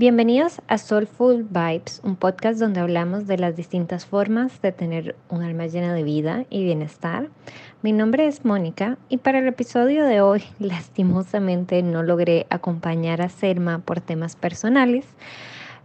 Bienvenidos 0.00 0.62
a 0.66 0.78
Soulful 0.78 1.46
Vibes, 1.50 2.00
un 2.02 2.16
podcast 2.16 2.58
donde 2.58 2.80
hablamos 2.80 3.26
de 3.26 3.36
las 3.36 3.54
distintas 3.54 4.06
formas 4.06 4.62
de 4.62 4.72
tener 4.72 5.14
un 5.28 5.42
alma 5.42 5.66
llena 5.66 5.92
de 5.92 6.04
vida 6.04 6.46
y 6.48 6.64
bienestar. 6.64 7.28
Mi 7.82 7.92
nombre 7.92 8.26
es 8.26 8.46
Mónica 8.46 8.96
y 9.10 9.18
para 9.18 9.40
el 9.40 9.46
episodio 9.46 10.06
de 10.06 10.22
hoy 10.22 10.42
lastimosamente 10.58 11.82
no 11.82 12.02
logré 12.02 12.46
acompañar 12.48 13.20
a 13.20 13.28
Selma 13.28 13.80
por 13.80 14.00
temas 14.00 14.36
personales. 14.36 15.04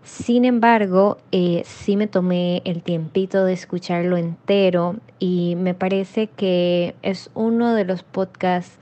Sin 0.05 0.45
embargo, 0.45 1.17
eh, 1.33 1.63
sí 1.65 1.97
me 1.97 2.07
tomé 2.07 2.61
el 2.63 2.83
tiempito 2.83 3.43
de 3.43 3.51
escucharlo 3.51 4.15
entero 4.15 4.95
y 5.19 5.57
me 5.57 5.73
parece 5.73 6.27
que 6.27 6.95
es 7.01 7.29
uno 7.33 7.75
de 7.75 7.83
los 7.83 8.03
podcasts 8.03 8.79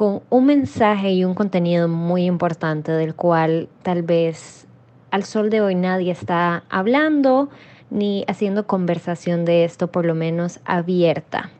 con 0.00 0.22
un 0.30 0.46
mensaje 0.46 1.12
y 1.12 1.26
un 1.26 1.34
contenido 1.34 1.86
muy 1.86 2.24
importante 2.24 2.90
del 2.90 3.14
cual 3.14 3.68
tal 3.82 4.02
vez 4.02 4.66
al 5.10 5.24
sol 5.24 5.50
de 5.50 5.60
hoy 5.60 5.74
nadie 5.74 6.10
está 6.10 6.64
hablando 6.70 7.50
ni 7.90 8.24
haciendo 8.26 8.66
conversación 8.66 9.44
de 9.44 9.64
esto, 9.64 9.88
por 9.88 10.06
lo 10.06 10.14
menos 10.14 10.60
abierta. 10.64 11.50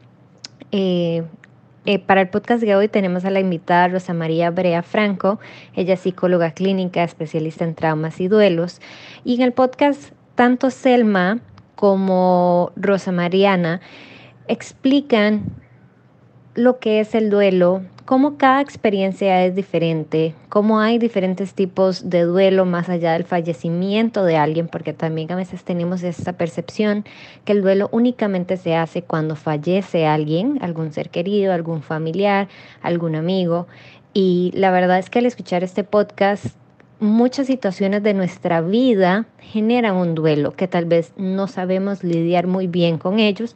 Eh, 0.72 1.22
eh, 1.84 1.98
para 1.98 2.22
el 2.22 2.30
podcast 2.30 2.62
de 2.62 2.74
hoy 2.74 2.88
tenemos 2.88 3.26
a 3.26 3.30
la 3.30 3.40
invitada 3.40 3.88
Rosa 3.88 4.14
María 4.14 4.50
Brea 4.50 4.82
Franco, 4.82 5.38
ella 5.76 5.92
es 5.92 6.00
psicóloga 6.00 6.52
clínica, 6.52 7.04
especialista 7.04 7.64
en 7.64 7.74
traumas 7.74 8.22
y 8.22 8.28
duelos. 8.28 8.80
Y 9.22 9.34
en 9.34 9.42
el 9.42 9.52
podcast, 9.52 10.14
tanto 10.34 10.70
Selma 10.70 11.40
como 11.74 12.72
Rosa 12.74 13.12
Mariana 13.12 13.82
explican 14.48 15.60
lo 16.54 16.78
que 16.78 17.00
es 17.00 17.14
el 17.14 17.30
duelo, 17.30 17.82
cómo 18.04 18.36
cada 18.36 18.60
experiencia 18.60 19.44
es 19.44 19.54
diferente, 19.54 20.34
cómo 20.48 20.80
hay 20.80 20.98
diferentes 20.98 21.54
tipos 21.54 22.10
de 22.10 22.22
duelo 22.22 22.64
más 22.64 22.88
allá 22.88 23.12
del 23.12 23.24
fallecimiento 23.24 24.24
de 24.24 24.36
alguien, 24.36 24.66
porque 24.66 24.92
también 24.92 25.30
a 25.30 25.36
veces 25.36 25.62
tenemos 25.62 26.02
esta 26.02 26.32
percepción 26.32 27.04
que 27.44 27.52
el 27.52 27.62
duelo 27.62 27.88
únicamente 27.92 28.56
se 28.56 28.74
hace 28.74 29.02
cuando 29.02 29.36
fallece 29.36 30.06
alguien, 30.06 30.58
algún 30.60 30.92
ser 30.92 31.10
querido, 31.10 31.52
algún 31.52 31.82
familiar, 31.82 32.48
algún 32.82 33.14
amigo. 33.14 33.68
Y 34.12 34.50
la 34.54 34.72
verdad 34.72 34.98
es 34.98 35.08
que 35.08 35.20
al 35.20 35.26
escuchar 35.26 35.62
este 35.62 35.84
podcast, 35.84 36.46
muchas 36.98 37.46
situaciones 37.46 38.02
de 38.02 38.12
nuestra 38.12 38.60
vida 38.60 39.26
generan 39.38 39.94
un 39.94 40.16
duelo 40.16 40.50
que 40.50 40.66
tal 40.66 40.84
vez 40.84 41.12
no 41.16 41.46
sabemos 41.46 42.02
lidiar 42.02 42.48
muy 42.48 42.66
bien 42.66 42.98
con 42.98 43.20
ellos 43.20 43.54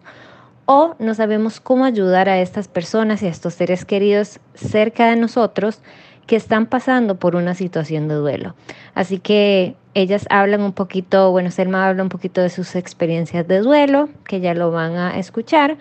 o 0.67 0.95
no 0.98 1.15
sabemos 1.15 1.61
cómo 1.61 1.84
ayudar 1.84 2.29
a 2.29 2.41
estas 2.41 2.69
personas 2.69 3.23
y 3.23 3.27
a 3.27 3.31
estos 3.31 3.55
seres 3.55 3.84
queridos 3.84 4.41
cerca 4.55 5.09
de 5.09 5.17
nosotros 5.17 5.81
que 6.27 6.37
están 6.37 6.67
pasando 6.67 7.17
por 7.17 7.37
una 7.37 7.55
situación 7.55 8.09
de 8.09 8.15
duelo. 8.15 8.55
Así 8.95 9.19
que 9.19 9.77
ellas 9.93 10.27
hablan 10.31 10.62
un 10.62 10.73
poquito, 10.73 11.31
bueno, 11.31 11.51
Selma 11.51 11.87
habla 11.87 12.03
un 12.03 12.09
poquito 12.09 12.41
de 12.41 12.48
sus 12.48 12.77
experiencias 12.77 13.47
de 13.47 13.61
duelo, 13.61 14.09
que 14.27 14.41
ya 14.41 14.55
lo 14.55 14.71
van 14.71 14.97
a 14.97 15.19
escuchar, 15.19 15.77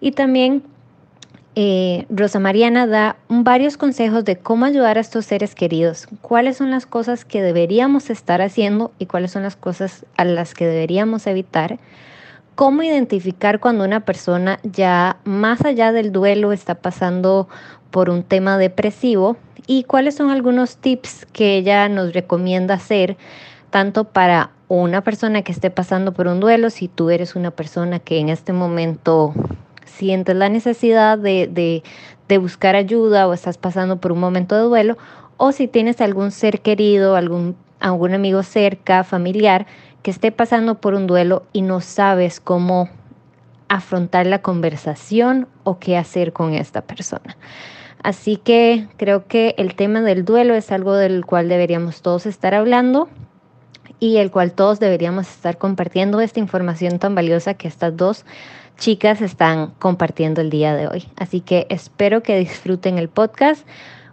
y 0.00 0.12
también 0.12 0.62
eh, 1.54 2.04
Rosa 2.10 2.38
Mariana 2.38 2.86
da 2.86 3.16
varios 3.28 3.78
consejos 3.78 4.24
de 4.26 4.36
cómo 4.36 4.66
ayudar 4.66 4.98
a 4.98 5.00
estos 5.00 5.24
seres 5.24 5.54
queridos, 5.54 6.06
cuáles 6.20 6.58
son 6.58 6.70
las 6.70 6.84
cosas 6.84 7.24
que 7.24 7.40
deberíamos 7.40 8.10
estar 8.10 8.42
haciendo 8.42 8.92
y 8.98 9.06
cuáles 9.06 9.30
son 9.30 9.42
las 9.42 9.56
cosas 9.56 10.04
a 10.18 10.26
las 10.26 10.52
que 10.52 10.66
deberíamos 10.66 11.26
evitar 11.26 11.78
cómo 12.56 12.82
identificar 12.82 13.60
cuando 13.60 13.84
una 13.84 14.00
persona 14.00 14.58
ya 14.64 15.18
más 15.24 15.64
allá 15.64 15.92
del 15.92 16.10
duelo 16.10 16.52
está 16.52 16.74
pasando 16.74 17.48
por 17.90 18.10
un 18.10 18.24
tema 18.24 18.58
depresivo 18.58 19.36
y 19.66 19.84
cuáles 19.84 20.16
son 20.16 20.30
algunos 20.30 20.78
tips 20.78 21.26
que 21.32 21.56
ella 21.56 21.88
nos 21.88 22.12
recomienda 22.12 22.74
hacer 22.74 23.16
tanto 23.70 24.04
para 24.04 24.50
una 24.68 25.02
persona 25.02 25.42
que 25.42 25.52
esté 25.52 25.70
pasando 25.70 26.12
por 26.12 26.26
un 26.28 26.40
duelo, 26.40 26.70
si 26.70 26.88
tú 26.88 27.10
eres 27.10 27.36
una 27.36 27.50
persona 27.50 27.98
que 27.98 28.18
en 28.18 28.30
este 28.30 28.52
momento 28.52 29.34
sientes 29.84 30.34
la 30.34 30.48
necesidad 30.48 31.18
de, 31.18 31.82
buscar 32.40 32.74
ayuda 32.74 33.28
o 33.28 33.34
estás 33.34 33.58
pasando 33.58 34.00
por 34.00 34.12
un 34.12 34.20
momento 34.20 34.56
de 34.56 34.62
duelo, 34.62 34.96
o 35.36 35.52
si 35.52 35.68
tienes 35.68 36.00
algún 36.00 36.30
ser 36.30 36.60
querido, 36.60 37.16
algún, 37.16 37.54
algún 37.80 38.14
amigo 38.14 38.42
cerca, 38.42 39.04
familiar, 39.04 39.66
que 40.06 40.12
esté 40.12 40.30
pasando 40.30 40.76
por 40.76 40.94
un 40.94 41.08
duelo 41.08 41.42
y 41.52 41.62
no 41.62 41.80
sabes 41.80 42.38
cómo 42.38 42.88
afrontar 43.66 44.24
la 44.24 44.40
conversación 44.40 45.48
o 45.64 45.80
qué 45.80 45.96
hacer 45.96 46.32
con 46.32 46.54
esta 46.54 46.82
persona. 46.82 47.36
Así 48.04 48.36
que 48.36 48.86
creo 48.98 49.26
que 49.26 49.56
el 49.58 49.74
tema 49.74 50.02
del 50.02 50.24
duelo 50.24 50.54
es 50.54 50.70
algo 50.70 50.94
del 50.94 51.26
cual 51.26 51.48
deberíamos 51.48 52.02
todos 52.02 52.24
estar 52.26 52.54
hablando 52.54 53.08
y 53.98 54.18
el 54.18 54.30
cual 54.30 54.52
todos 54.52 54.78
deberíamos 54.78 55.28
estar 55.28 55.58
compartiendo 55.58 56.20
esta 56.20 56.38
información 56.38 57.00
tan 57.00 57.16
valiosa 57.16 57.54
que 57.54 57.66
estas 57.66 57.96
dos 57.96 58.24
chicas 58.78 59.20
están 59.20 59.72
compartiendo 59.80 60.40
el 60.40 60.50
día 60.50 60.76
de 60.76 60.86
hoy. 60.86 61.08
Así 61.16 61.40
que 61.40 61.66
espero 61.68 62.22
que 62.22 62.38
disfruten 62.38 62.98
el 62.98 63.08
podcast. 63.08 63.66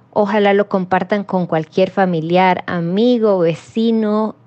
Ojalá 0.09 0.55
lo 0.55 0.69
compartan 0.69 1.23
con 1.23 1.45
cualquier 1.45 1.91
familiar, 1.91 2.63
amigo, 2.65 3.37
vecino, 3.37 4.37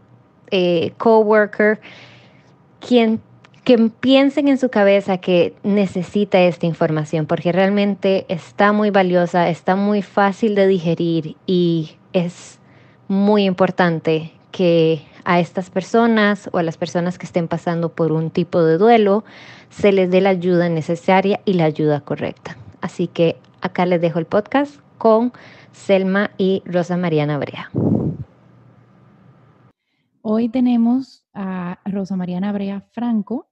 eh, 0.51 0.93
coworker, 0.99 1.81
quien 2.81 3.21
que 3.67 3.79
piensen 3.79 4.47
en 4.47 4.59
su 4.59 4.69
cabeza 4.69 5.19
que 5.19 5.53
necesita 5.65 6.41
esta 6.41 6.67
información, 6.67 7.27
porque 7.27 7.51
realmente 7.51 8.25
está 8.29 8.71
muy 8.71 8.91
valiosa, 8.91 9.49
está 9.49 9.75
muy 9.75 10.03
fácil 10.03 10.55
de 10.55 10.69
digerir 10.69 11.37
y 11.47 11.97
es 12.13 12.61
muy 13.09 13.45
importante 13.45 14.33
que 14.53 15.03
a 15.25 15.41
estas 15.41 15.71
personas 15.71 16.49
o 16.53 16.59
a 16.59 16.63
las 16.63 16.77
personas 16.77 17.19
que 17.19 17.27
estén 17.27 17.49
pasando 17.49 17.89
por 17.89 18.13
un 18.13 18.31
tipo 18.31 18.63
de 18.63 18.79
duelo 18.79 19.25
se 19.69 19.91
les 19.91 20.13
dé 20.13 20.21
la 20.21 20.31
ayuda 20.31 20.69
necesaria 20.69 21.41
y 21.45 21.55
la 21.55 21.65
ayuda 21.65 22.01
correcta. 22.03 22.57
Así 22.81 23.09
que 23.09 23.37
acá 23.63 23.85
les 23.85 24.01
dejo 24.01 24.21
el 24.21 24.27
podcast 24.27 24.77
con 24.97 25.33
Selma 25.73 26.31
y 26.39 26.63
Rosa 26.67 26.97
Mariana 26.97 27.37
Brea. 27.39 27.69
Hoy 30.29 30.49
tenemos 30.49 31.25
a 31.35 31.79
Rosa 31.85 32.17
Mariana 32.17 32.51
Brea 32.51 32.81
Franco. 32.81 33.49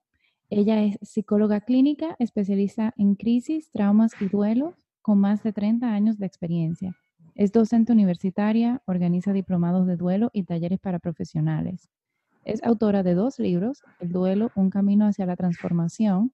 Ella 0.50 0.82
es 0.82 0.98
psicóloga 1.02 1.60
clínica, 1.60 2.16
especialista 2.18 2.92
en 2.96 3.14
crisis, 3.14 3.70
traumas 3.70 4.10
y 4.20 4.26
duelos, 4.26 4.74
con 5.00 5.20
más 5.20 5.44
de 5.44 5.52
30 5.52 5.86
años 5.86 6.18
de 6.18 6.26
experiencia. 6.26 6.96
Es 7.36 7.52
docente 7.52 7.92
universitaria, 7.92 8.82
organiza 8.86 9.32
diplomados 9.32 9.86
de 9.86 9.96
duelo 9.96 10.30
y 10.32 10.42
talleres 10.42 10.80
para 10.80 10.98
profesionales. 10.98 11.90
Es 12.44 12.60
autora 12.64 13.04
de 13.04 13.14
dos 13.14 13.38
libros, 13.38 13.84
El 14.00 14.10
duelo, 14.10 14.50
un 14.56 14.68
camino 14.68 15.06
hacia 15.06 15.26
la 15.26 15.36
transformación 15.36 16.32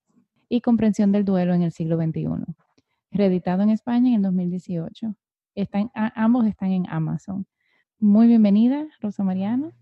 y 0.48 0.62
Comprensión 0.62 1.12
del 1.12 1.26
duelo 1.26 1.52
en 1.52 1.60
el 1.60 1.72
siglo 1.72 1.98
XXI, 1.98 2.28
reeditado 3.10 3.62
en 3.62 3.68
España 3.68 4.08
en 4.08 4.14
el 4.14 4.22
2018. 4.22 5.14
Están, 5.54 5.90
ambos 5.92 6.46
están 6.46 6.70
en 6.70 6.88
Amazon. 6.88 7.44
Muy 7.98 8.26
bienvenida, 8.26 8.86
Rosa 9.02 9.22
Mariana. 9.22 9.74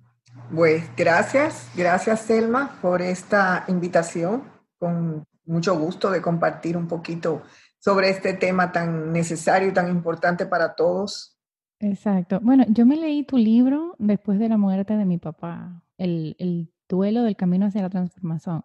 Pues 0.55 0.91
gracias, 0.97 1.71
gracias 1.77 2.21
Selma 2.21 2.79
por 2.81 3.03
esta 3.03 3.65
invitación. 3.69 4.45
Con 4.79 5.25
mucho 5.45 5.79
gusto 5.79 6.11
de 6.11 6.23
compartir 6.23 6.77
un 6.77 6.87
poquito 6.87 7.43
sobre 7.79 8.11
este 8.11 8.35
tema 8.35 8.73
tan 8.73 9.13
necesario 9.13 9.69
y 9.69 9.73
tan 9.73 9.89
importante 9.89 10.47
para 10.47 10.75
todos. 10.75 11.39
Exacto. 11.81 12.41
Bueno, 12.43 12.65
yo 12.69 12.87
me 12.87 12.97
leí 12.97 13.25
tu 13.25 13.37
libro 13.37 13.95
después 13.99 14.39
de 14.39 14.49
la 14.49 14.59
muerte 14.59 14.97
de 14.97 15.05
mi 15.05 15.19
papá, 15.19 15.83
el, 15.97 16.37
el 16.39 16.73
duelo 16.89 17.23
del 17.23 17.37
camino 17.37 17.67
hacia 17.67 17.83
la 17.83 17.91
transformación, 17.91 18.65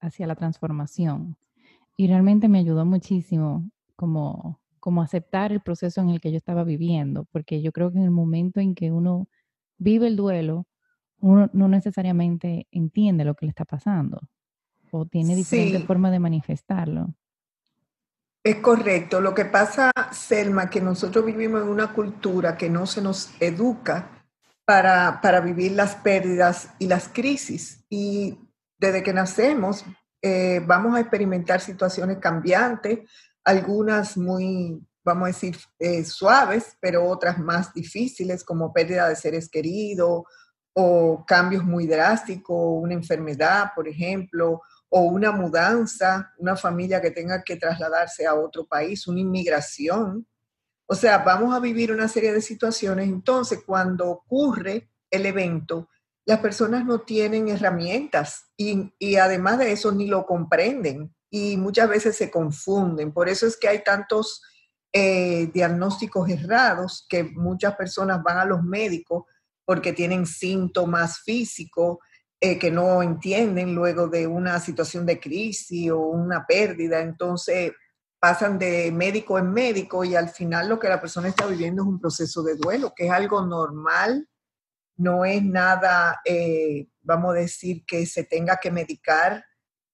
hacia 0.00 0.26
la 0.26 0.36
transformación. 0.36 1.36
Y 1.96 2.06
realmente 2.06 2.48
me 2.48 2.58
ayudó 2.58 2.84
muchísimo 2.84 3.70
como, 3.96 4.60
como 4.80 5.02
aceptar 5.02 5.52
el 5.52 5.60
proceso 5.60 6.00
en 6.00 6.10
el 6.10 6.20
que 6.20 6.30
yo 6.30 6.36
estaba 6.36 6.64
viviendo, 6.64 7.26
porque 7.32 7.62
yo 7.62 7.72
creo 7.72 7.90
que 7.90 7.98
en 7.98 8.04
el 8.04 8.10
momento 8.10 8.60
en 8.60 8.74
que 8.74 8.92
uno 8.92 9.28
vive 9.78 10.06
el 10.06 10.16
duelo, 10.16 10.66
uno 11.22 11.48
no 11.52 11.68
necesariamente 11.68 12.66
entiende 12.70 13.24
lo 13.24 13.34
que 13.34 13.46
le 13.46 13.50
está 13.50 13.64
pasando 13.64 14.20
o 14.90 15.06
tiene 15.06 15.34
diferentes 15.34 15.84
formas 15.84 16.12
de 16.12 16.18
manifestarlo. 16.18 17.14
Es 18.44 18.56
correcto. 18.56 19.20
Lo 19.20 19.34
que 19.34 19.46
pasa, 19.46 19.90
Selma, 20.10 20.68
que 20.68 20.82
nosotros 20.82 21.24
vivimos 21.24 21.62
en 21.62 21.68
una 21.68 21.94
cultura 21.94 22.58
que 22.58 22.68
no 22.68 22.86
se 22.86 23.00
nos 23.00 23.30
educa 23.40 24.26
para, 24.66 25.20
para 25.22 25.40
vivir 25.40 25.72
las 25.72 25.94
pérdidas 25.94 26.74
y 26.78 26.88
las 26.88 27.08
crisis. 27.08 27.86
Y 27.88 28.38
desde 28.78 29.02
que 29.02 29.14
nacemos 29.14 29.84
eh, 30.20 30.60
vamos 30.66 30.94
a 30.94 31.00
experimentar 31.00 31.60
situaciones 31.60 32.18
cambiantes, 32.18 33.00
algunas 33.44 34.16
muy, 34.16 34.78
vamos 35.04 35.24
a 35.24 35.28
decir, 35.28 35.56
eh, 35.78 36.04
suaves, 36.04 36.76
pero 36.80 37.08
otras 37.08 37.38
más 37.38 37.72
difíciles, 37.72 38.44
como 38.44 38.72
pérdida 38.72 39.08
de 39.08 39.16
seres 39.16 39.48
queridos 39.48 40.24
o 40.74 41.24
cambios 41.26 41.64
muy 41.64 41.86
drásticos, 41.86 42.82
una 42.82 42.94
enfermedad, 42.94 43.72
por 43.74 43.88
ejemplo, 43.88 44.62
o 44.88 45.00
una 45.02 45.32
mudanza, 45.32 46.32
una 46.38 46.56
familia 46.56 47.00
que 47.00 47.10
tenga 47.10 47.42
que 47.42 47.56
trasladarse 47.56 48.26
a 48.26 48.34
otro 48.34 48.66
país, 48.66 49.06
una 49.06 49.20
inmigración. 49.20 50.26
O 50.86 50.94
sea, 50.94 51.18
vamos 51.18 51.54
a 51.54 51.60
vivir 51.60 51.92
una 51.92 52.08
serie 52.08 52.32
de 52.32 52.42
situaciones. 52.42 53.08
Entonces, 53.08 53.60
cuando 53.64 54.10
ocurre 54.10 54.90
el 55.10 55.26
evento, 55.26 55.88
las 56.24 56.40
personas 56.40 56.84
no 56.84 57.00
tienen 57.00 57.48
herramientas 57.48 58.46
y, 58.56 59.16
además 59.16 59.58
de 59.58 59.72
eso 59.72 59.92
ni 59.92 60.06
lo 60.06 60.24
comprenden 60.24 61.14
y 61.30 61.56
muchas 61.56 61.88
veces 61.88 62.16
se 62.16 62.30
confunden. 62.30 63.12
Por 63.12 63.28
eso 63.28 63.46
es 63.46 63.56
que 63.56 63.68
hay 63.68 63.82
tantos 63.82 64.42
eh, 64.92 65.50
diagnósticos 65.52 66.28
errados 66.28 67.06
que 67.08 67.24
muchas 67.24 67.74
personas 67.76 68.22
van 68.22 68.38
a 68.38 68.44
los 68.44 68.62
médicos 68.62 69.24
porque 69.64 69.92
tienen 69.92 70.26
síntomas 70.26 71.20
físicos 71.20 71.98
eh, 72.40 72.58
que 72.58 72.70
no 72.70 73.02
entienden 73.02 73.74
luego 73.74 74.08
de 74.08 74.26
una 74.26 74.58
situación 74.58 75.06
de 75.06 75.20
crisis 75.20 75.90
o 75.90 75.98
una 75.98 76.44
pérdida. 76.46 77.00
Entonces 77.00 77.72
pasan 78.18 78.58
de 78.58 78.90
médico 78.92 79.38
en 79.38 79.52
médico 79.52 80.04
y 80.04 80.14
al 80.14 80.28
final 80.28 80.68
lo 80.68 80.78
que 80.78 80.88
la 80.88 81.00
persona 81.00 81.28
está 81.28 81.46
viviendo 81.46 81.82
es 81.82 81.88
un 81.88 82.00
proceso 82.00 82.42
de 82.42 82.56
duelo, 82.56 82.92
que 82.94 83.06
es 83.06 83.12
algo 83.12 83.44
normal, 83.44 84.28
no 84.96 85.24
es 85.24 85.42
nada, 85.42 86.20
eh, 86.24 86.86
vamos 87.00 87.32
a 87.32 87.40
decir, 87.40 87.84
que 87.86 88.06
se 88.06 88.24
tenga 88.24 88.58
que 88.58 88.70
medicar 88.70 89.44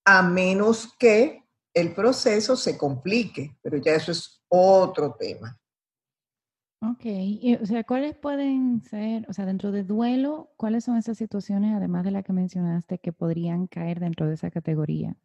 a 0.04 0.22
menos 0.22 0.94
que 0.98 1.42
el 1.74 1.94
proceso 1.94 2.56
se 2.56 2.76
complique, 2.76 3.56
pero 3.62 3.78
ya 3.78 3.92
eso 3.92 4.12
es 4.12 4.42
otro 4.48 5.16
tema. 5.18 5.58
Ok, 6.80 7.04
o 7.60 7.66
sea, 7.66 7.82
¿cuáles 7.82 8.14
pueden 8.14 8.82
ser, 8.82 9.26
o 9.28 9.32
sea, 9.32 9.46
dentro 9.46 9.72
de 9.72 9.82
duelo, 9.82 10.52
cuáles 10.56 10.84
son 10.84 10.96
esas 10.96 11.18
situaciones, 11.18 11.74
además 11.74 12.04
de 12.04 12.12
la 12.12 12.22
que 12.22 12.32
mencionaste, 12.32 12.98
que 12.98 13.12
podrían 13.12 13.66
caer 13.66 13.98
dentro 13.98 14.28
de 14.28 14.34
esa 14.34 14.50
categoría? 14.50 15.16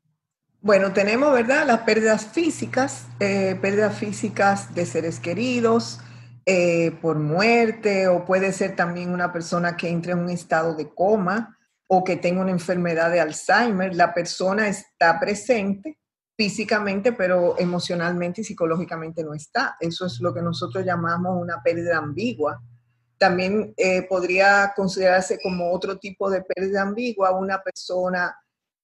Bueno, 0.62 0.94
tenemos, 0.94 1.32
¿verdad? 1.32 1.68
Las 1.68 1.82
pérdidas 1.82 2.26
físicas, 2.26 3.08
eh, 3.20 3.58
pérdidas 3.62 3.96
físicas 3.98 4.74
de 4.74 4.86
seres 4.86 5.20
queridos, 5.20 6.00
eh, 6.46 6.92
por 7.02 7.20
muerte, 7.20 8.08
o 8.08 8.26
puede 8.26 8.52
ser 8.52 8.76
también 8.76 9.12
una 9.12 9.32
persona 9.32 9.78
que 9.78 9.90
entre 9.90 10.14
en 10.14 10.20
un 10.20 10.30
estado 10.30 10.74
de 10.74 10.90
coma 10.90 11.58
o 11.88 12.04
que 12.04 12.16
tenga 12.16 12.42
una 12.42 12.52
enfermedad 12.52 13.12
de 13.12 13.20
Alzheimer. 13.20 13.94
La 13.94 14.14
persona 14.14 14.68
está 14.68 15.20
presente, 15.20 16.00
físicamente, 16.36 17.14
pero 17.14 17.58
emocionalmente 17.60 18.42
y 18.42 18.44
psicológicamente 18.44 19.24
no 19.24 19.34
está. 19.34 19.78
Eso 19.80 20.06
es 20.06 20.20
lo 20.20 20.34
que 20.34 20.42
nosotros 20.42 20.86
llamamos 20.86 21.40
una 21.40 21.62
pérdida 21.62 21.98
ambigua. 21.98 22.62
También 23.18 23.74
eh, 23.78 24.04
podría 24.04 24.74
considerarse 24.76 25.40
como 25.42 25.72
otro 25.72 25.98
tipo 25.98 26.30
de 26.30 26.42
pérdida 26.42 26.82
ambigua 26.82 27.38
una 27.38 27.62
persona 27.62 28.36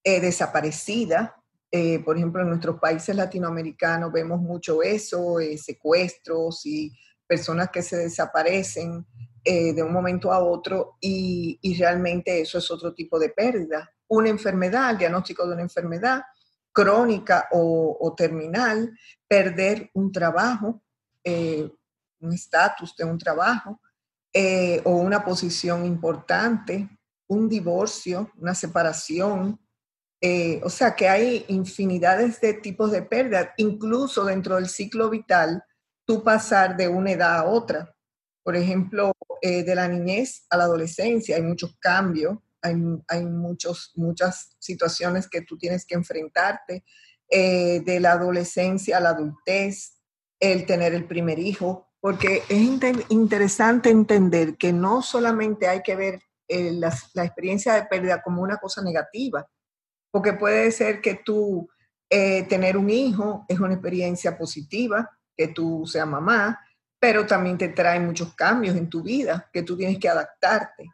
eh, 0.03 0.19
desaparecida. 0.19 1.35
Eh, 1.71 1.99
por 1.99 2.17
ejemplo, 2.17 2.41
en 2.41 2.49
nuestros 2.49 2.79
países 2.79 3.15
latinoamericanos 3.15 4.11
vemos 4.11 4.39
mucho 4.39 4.81
eso, 4.81 5.37
secuestros 5.57 6.65
y 6.65 6.95
personas 7.27 7.69
que 7.69 7.81
se 7.81 7.97
desaparecen 7.97 9.05
de 9.43 9.81
un 9.81 9.91
momento 9.91 10.31
a 10.31 10.43
otro 10.43 10.97
y, 10.99 11.57
y 11.61 11.75
realmente 11.75 12.41
eso 12.41 12.59
es 12.59 12.69
otro 12.69 12.93
tipo 12.93 13.17
de 13.17 13.29
pérdida. 13.29 13.89
Una 14.07 14.29
enfermedad, 14.29 14.91
el 14.91 14.97
diagnóstico 14.99 15.47
de 15.47 15.53
una 15.53 15.63
enfermedad, 15.63 16.21
crónica 16.71 17.47
o, 17.51 18.13
terminal, 18.15 18.97
perder 19.27 19.89
un 19.93 20.11
trabajo, 20.11 20.81
eh, 21.23 21.69
un 22.19 22.33
estatus 22.33 22.95
de 22.95 23.05
un 23.05 23.17
trabajo 23.17 23.79
eh, 24.33 24.81
o 24.85 24.91
una 24.91 25.23
posición 25.23 25.85
importante, 25.85 26.89
un 27.27 27.47
divorcio, 27.49 28.31
una 28.37 28.55
separación. 28.55 29.59
Eh, 30.21 30.59
o 30.63 30.69
sea 30.69 30.95
que 30.95 31.07
hay 31.07 31.45
infinidades 31.47 32.41
de 32.41 32.53
tipos 32.55 32.91
de 32.91 33.03
pérdidas, 33.03 33.49
incluso 33.57 34.25
dentro 34.25 34.55
del 34.55 34.67
ciclo 34.67 35.09
vital, 35.09 35.63
tú 36.05 36.23
pasar 36.23 36.75
de 36.75 36.87
una 36.87 37.11
edad 37.11 37.37
a 37.37 37.45
otra. 37.45 37.95
Por 38.43 38.55
ejemplo, 38.55 39.13
de 39.41 39.75
la 39.75 39.87
niñez 39.87 40.45
a 40.49 40.57
la 40.57 40.65
adolescencia 40.65 41.35
hay 41.37 41.41
muchos 41.41 41.77
cambios 41.79 42.39
hay, 42.61 43.25
muchos, 43.25 43.91
muchas 43.95 44.55
situaciones 44.59 45.27
que 45.27 45.41
tú 45.41 45.57
tienes 45.57 45.85
que 45.85 45.95
enfrentarte, 45.95 46.83
eh, 47.29 47.81
de 47.81 47.99
la 47.99 48.13
adolescencia 48.13 48.97
a 48.97 49.01
la 49.01 49.09
adultez, 49.09 49.99
el 50.39 50.65
tener 50.65 50.93
el 50.93 51.05
primer 51.05 51.37
hijo, 51.39 51.89
porque 51.99 52.43
es 52.49 53.09
interesante 53.09 53.89
entender 53.89 54.57
que 54.57 54.73
no 54.73 55.01
solamente 55.01 55.67
hay 55.67 55.81
que 55.81 55.95
ver 55.95 56.21
eh, 56.47 56.71
la, 56.71 56.91
experiencia 57.23 57.73
de 57.73 57.85
pérdida 57.85 58.21
como 58.21 58.41
una 58.41 58.57
cosa 58.57 58.81
negativa, 58.81 59.47
porque 60.11 60.33
puede 60.33 60.71
ser 60.71 61.01
que 61.01 61.15
tú 61.23 61.69
eh, 62.09 62.43
tener 62.43 62.77
un 62.77 62.89
hijo 62.89 63.45
es 63.47 63.59
una 63.59 63.73
experiencia 63.73 64.37
positiva, 64.37 65.09
que 65.37 65.49
tú 65.49 65.85
seas 65.85 66.07
mamá, 66.07 66.59
pero 66.99 67.25
también 67.25 67.57
te 67.57 67.69
trae 67.69 67.99
muchos 67.99 68.33
cambios 68.33 68.75
en 68.75 68.89
tu 68.89 69.03
vida, 69.03 69.49
que 69.53 69.63
tú 69.63 69.77
tienes 69.77 69.99
que 69.99 70.09
adaptarte. 70.09 70.85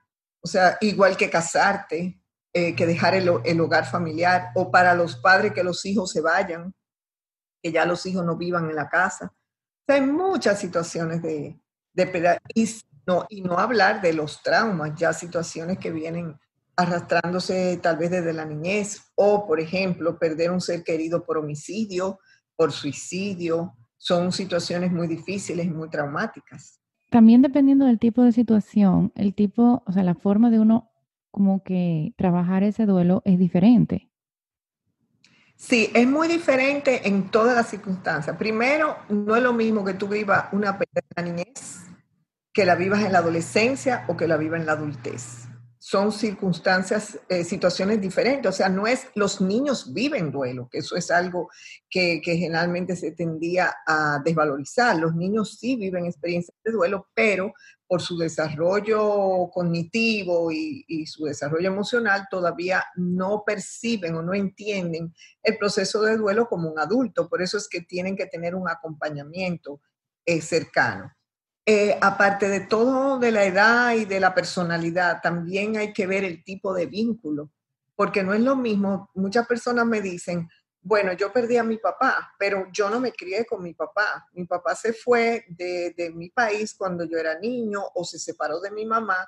O 0.45 0.47
sea, 0.47 0.77
igual 0.81 1.17
que 1.17 1.27
casarte, 1.27 2.21
eh, 2.53 2.75
que 2.75 2.85
dejar 2.85 3.15
el, 3.15 3.27
hogar 3.59 3.89
familiar, 3.89 4.51
o 4.53 4.69
para 4.69 4.93
los 4.93 5.15
padres 5.15 5.53
que 5.53 5.63
los 5.63 5.83
hijos 5.87 6.11
se 6.11 6.21
vayan, 6.21 6.71
que 7.63 7.71
ya 7.71 7.83
los 7.83 8.05
hijos 8.05 8.23
no 8.23 8.37
vivan 8.37 8.69
en 8.69 8.75
la 8.75 8.87
casa. 8.87 9.33
O 9.33 9.83
sea, 9.87 9.95
hay 9.95 10.01
muchas 10.01 10.59
situaciones 10.59 11.23
de, 11.23 11.59
de 11.93 12.39
y 12.53 12.69
no, 13.07 13.25
y 13.27 13.41
no 13.41 13.57
hablar 13.57 14.01
de 14.03 14.13
los 14.13 14.43
traumas, 14.43 14.93
ya 14.95 15.13
situaciones 15.13 15.79
que 15.79 15.89
vienen 15.89 16.39
arrastrándose 16.75 17.79
tal 17.81 17.97
vez 17.97 18.11
desde 18.11 18.31
la 18.31 18.45
niñez, 18.45 19.01
o 19.15 19.47
por 19.47 19.59
ejemplo, 19.59 20.19
perder 20.19 20.51
un 20.51 20.61
ser 20.61 20.83
querido 20.83 21.25
por 21.25 21.39
homicidio, 21.39 22.19
por 22.55 22.71
suicidio, 22.71 23.75
son 23.97 24.31
situaciones 24.31 24.91
muy 24.91 25.07
difíciles 25.07 25.65
y 25.65 25.71
muy 25.71 25.89
traumáticas 25.89 26.79
también 27.15 27.41
dependiendo 27.41 27.85
del 27.85 27.97
tipo 27.97 28.23
de 28.23 28.33
situación, 28.33 29.13
el 29.15 29.33
tipo, 29.33 29.83
o 29.85 29.91
sea, 29.93 30.03
la 30.03 30.15
forma 30.15 30.49
de 30.49 30.59
uno 30.59 30.91
como 31.31 31.63
que 31.63 32.13
trabajar 32.17 32.61
ese 32.63 32.85
duelo 32.85 33.21
es 33.23 33.39
diferente. 33.39 34.09
Sí, 35.55 35.89
es 35.93 36.05
muy 36.05 36.27
diferente 36.27 37.07
en 37.07 37.31
todas 37.31 37.55
las 37.55 37.69
circunstancias. 37.69 38.35
Primero, 38.35 38.97
no 39.07 39.33
es 39.33 39.41
lo 39.41 39.53
mismo 39.53 39.85
que 39.85 39.93
tú 39.93 40.09
vivas 40.09 40.47
una 40.51 40.77
pérdida 40.77 41.03
en 41.15 41.25
la 41.25 41.31
niñez, 41.31 41.85
que 42.51 42.65
la 42.65 42.75
vivas 42.75 43.01
en 43.05 43.13
la 43.13 43.19
adolescencia 43.19 44.03
o 44.09 44.17
que 44.17 44.27
la 44.27 44.35
vivas 44.35 44.59
en 44.59 44.65
la 44.65 44.73
adultez 44.73 45.47
son 45.87 46.11
circunstancias, 46.11 47.19
eh, 47.29 47.43
situaciones 47.43 48.01
diferentes. 48.01 48.49
O 48.49 48.51
sea, 48.51 48.69
no 48.69 48.87
es 48.87 49.05
los 49.13 49.39
niños 49.39 49.93
viven 49.93 50.31
duelo, 50.31 50.67
que 50.67 50.79
eso 50.79 50.95
es 50.95 51.11
algo 51.11 51.47
que, 51.87 52.21
generalmente 52.23 52.95
se 52.95 53.11
tendía 53.11 53.71
a 53.85 54.19
desvalorizar. 54.25 54.97
Los 54.97 55.13
niños 55.13 55.59
sí 55.59 55.75
viven 55.75 56.07
experiencias 56.07 56.57
de 56.63 56.71
duelo, 56.71 57.07
pero 57.13 57.53
por 57.85 58.01
su 58.01 58.17
desarrollo 58.17 59.51
cognitivo 59.53 60.51
y, 60.51 61.05
su 61.05 61.25
desarrollo 61.25 61.67
emocional 61.67 62.25
todavía 62.31 62.83
no 62.95 63.43
perciben 63.45 64.15
o 64.15 64.23
no 64.23 64.33
entienden 64.33 65.13
el 65.43 65.55
proceso 65.59 66.01
de 66.01 66.17
duelo 66.17 66.47
como 66.47 66.67
un 66.67 66.79
adulto. 66.79 67.29
Por 67.29 67.43
eso 67.43 67.59
es 67.59 67.69
que 67.69 67.81
tienen 67.81 68.15
que 68.15 68.25
tener 68.25 68.55
un 68.55 68.67
acompañamiento 68.67 69.81
eh, 70.25 70.41
cercano. 70.41 71.15
Eh, 71.67 71.97
aparte 71.99 72.47
de 72.47 72.59
todo 72.59 73.17
de 73.17 73.31
la 73.31 73.43
edad 73.43 73.93
y 73.93 74.05
de 74.05 74.19
la 74.19 74.35
personalidad, 74.35 75.19
también 75.21 75.77
hay 75.77 75.93
que 75.93 76.05
ver 76.05 76.23
el 76.23 76.43
tipo 76.43 76.73
de 76.73 76.85
vínculo, 76.85 77.49
porque 77.95 78.21
no 78.21 78.33
es 78.35 78.41
lo 78.41 78.55
mismo, 78.55 79.09
muchas 79.15 79.47
personas 79.47 79.85
me 79.87 79.99
dicen, 79.99 80.47
bueno, 80.79 81.13
yo 81.13 81.33
perdí 81.33 81.57
a 81.57 81.63
mi 81.63 81.77
papá, 81.77 82.35
pero 82.37 82.67
yo 82.71 82.91
no 82.91 82.99
me 82.99 83.11
crié 83.11 83.43
con 83.47 83.63
mi 83.63 83.73
papá. 83.73 84.27
Mi 84.33 84.45
papá 84.45 84.75
se 84.75 84.93
fue 84.93 85.43
de, 85.47 85.95
de 85.97 86.11
mi 86.11 86.29
país 86.29 86.75
cuando 86.77 87.05
yo 87.05 87.17
era 87.17 87.39
niño 87.39 87.81
o 87.95 88.05
se 88.05 88.19
separó 88.19 88.59
de 88.59 88.69
mi 88.69 88.85
mamá 88.85 89.27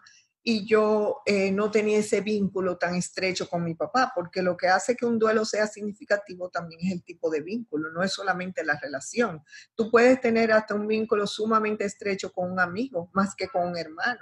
y 0.49 0.65
yo 0.65 1.23
eh, 1.25 1.51
no 1.51 1.69
tenía 1.71 1.97
ese 1.97 2.21
vínculo 2.21 2.77
tan 2.77 2.95
estrecho 2.95 3.49
con 3.49 3.65
mi 3.65 3.75
papá, 3.75 4.13
porque 4.15 4.41
lo 4.41 4.55
que 4.55 4.69
hace 4.69 4.95
que 4.95 5.05
un 5.05 5.19
duelo 5.19 5.43
sea 5.43 5.67
significativo 5.67 6.47
también 6.47 6.79
es 6.85 6.93
el 6.93 7.03
tipo 7.03 7.29
de 7.29 7.41
vínculo, 7.41 7.91
no 7.91 8.01
es 8.01 8.13
solamente 8.13 8.63
la 8.63 8.79
relación. 8.79 9.43
Tú 9.75 9.91
puedes 9.91 10.21
tener 10.21 10.53
hasta 10.53 10.73
un 10.73 10.87
vínculo 10.87 11.27
sumamente 11.27 11.83
estrecho 11.83 12.31
con 12.31 12.49
un 12.49 12.61
amigo, 12.61 13.09
más 13.11 13.35
que 13.35 13.49
con 13.49 13.67
un 13.67 13.77
hermano. 13.77 14.21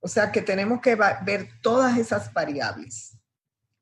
O 0.00 0.08
sea 0.08 0.32
que 0.32 0.40
tenemos 0.40 0.80
que 0.80 0.94
ver 0.94 1.50
todas 1.60 1.98
esas 1.98 2.32
variables. 2.32 3.18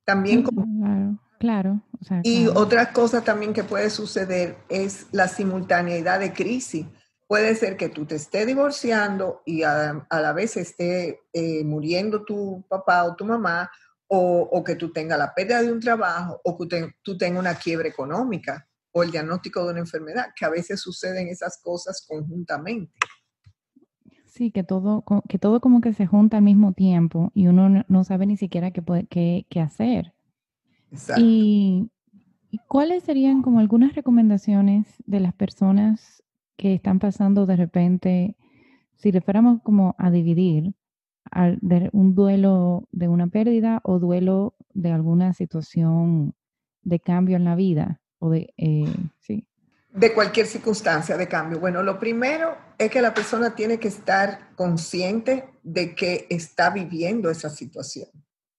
También 0.03 0.43
Claro, 0.43 1.21
claro. 1.39 2.21
y 2.25 2.49
otra 2.49 2.93
cosa 2.93 3.23
también 3.23 3.53
que 3.53 3.63
puede 3.63 3.91
suceder 3.91 4.57
es 4.69 5.07
la 5.13 5.29
simultaneidad 5.29 6.19
de 6.19 6.33
crisis 6.33 6.87
puede 7.27 7.55
ser 7.55 7.77
que 7.77 7.89
tú 7.89 8.07
te 8.07 8.17
estés 8.17 8.47
divorciando 8.47 9.43
y 9.45 9.63
a, 9.63 10.07
la 10.11 10.33
vez 10.33 10.57
esté 10.57 11.21
eh, 11.33 11.65
muriendo 11.65 12.25
tu 12.25 12.65
papá 12.69 13.05
o 13.05 13.17
tu 13.17 13.25
mamá, 13.25 13.71
o, 14.07 14.63
que 14.63 14.77
tú 14.77 14.93
tengas 14.93 15.19
la 15.19 15.35
pérdida 15.35 15.61
de 15.61 15.73
un 15.73 15.81
trabajo, 15.81 16.41
o 16.45 16.57
que 16.57 16.95
tú 17.03 17.19
tengas 17.19 17.41
una 17.41 17.55
quiebra 17.57 17.89
económica, 17.89 18.69
o 18.93 19.03
el 19.03 19.11
diagnóstico 19.11 19.65
de 19.65 19.73
una 19.73 19.81
enfermedad, 19.81 20.27
que 20.37 20.45
a 20.45 20.51
veces 20.51 20.81
suceden 20.81 21.27
esas 21.27 21.61
cosas 21.61 22.05
conjuntamente. 22.07 22.93
Sí, 24.27 24.53
que 24.53 24.63
todo, 24.63 25.05
que 25.29 25.39
todo 25.39 25.61
como 25.61 25.81
que 25.81 25.93
se 25.93 26.07
junta 26.07 26.37
al 26.37 26.45
mismo 26.45 26.73
tiempo 26.75 27.33
y 27.35 27.49
uno 27.49 27.85
no 27.89 28.05
sabe 28.05 28.27
ni 28.27 28.37
siquiera 28.37 28.71
qué, 28.71 28.83
qué, 29.11 29.47
qué 29.49 29.61
hacer. 29.61 30.13
Exacto. 30.93 31.23
¿Y 31.25 31.91
cuáles 32.69 33.03
serían 33.03 33.43
como 33.43 33.59
algunas 33.59 33.97
recomendaciones 33.97 34.87
de 35.07 35.19
las 35.19 35.35
personas 35.35 36.24
que 36.57 36.75
están 36.75 36.99
pasando 36.99 37.47
de 37.47 37.57
repente, 37.57 38.37
si 38.95 39.13
le 39.13 39.21
fuéramos 39.21 39.61
como 39.63 39.95
a 39.99 40.11
dividir, 40.11 40.75
un 41.93 42.15
duelo 42.15 42.87
de 42.93 43.09
una 43.09 43.27
pérdida 43.27 43.81
o 43.83 43.99
duelo 43.99 44.55
de 44.73 44.93
alguna 44.93 45.33
situación 45.33 46.35
de 46.83 47.01
cambio 47.01 47.37
en 47.37 47.45
la 47.45 47.57
vida 47.57 48.01
o 48.19 48.31
de, 48.31 48.53
eh, 48.57 48.95
sí. 49.21 49.47
De 49.91 50.13
cualquier 50.13 50.47
circunstancia 50.47 51.17
de 51.17 51.29
cambio. 51.29 51.61
Bueno, 51.61 51.83
lo 51.83 51.99
primero 51.99 52.57
es 52.79 52.91
que 52.91 53.01
la 53.01 53.15
persona 53.15 53.55
tiene 53.55 53.79
que 53.79 53.89
estar 53.89 54.55
consciente 54.57 55.49
de 55.63 55.95
que 55.95 56.27
está 56.29 56.71
viviendo 56.71 57.31
esa 57.31 57.49
situación. 57.49 58.09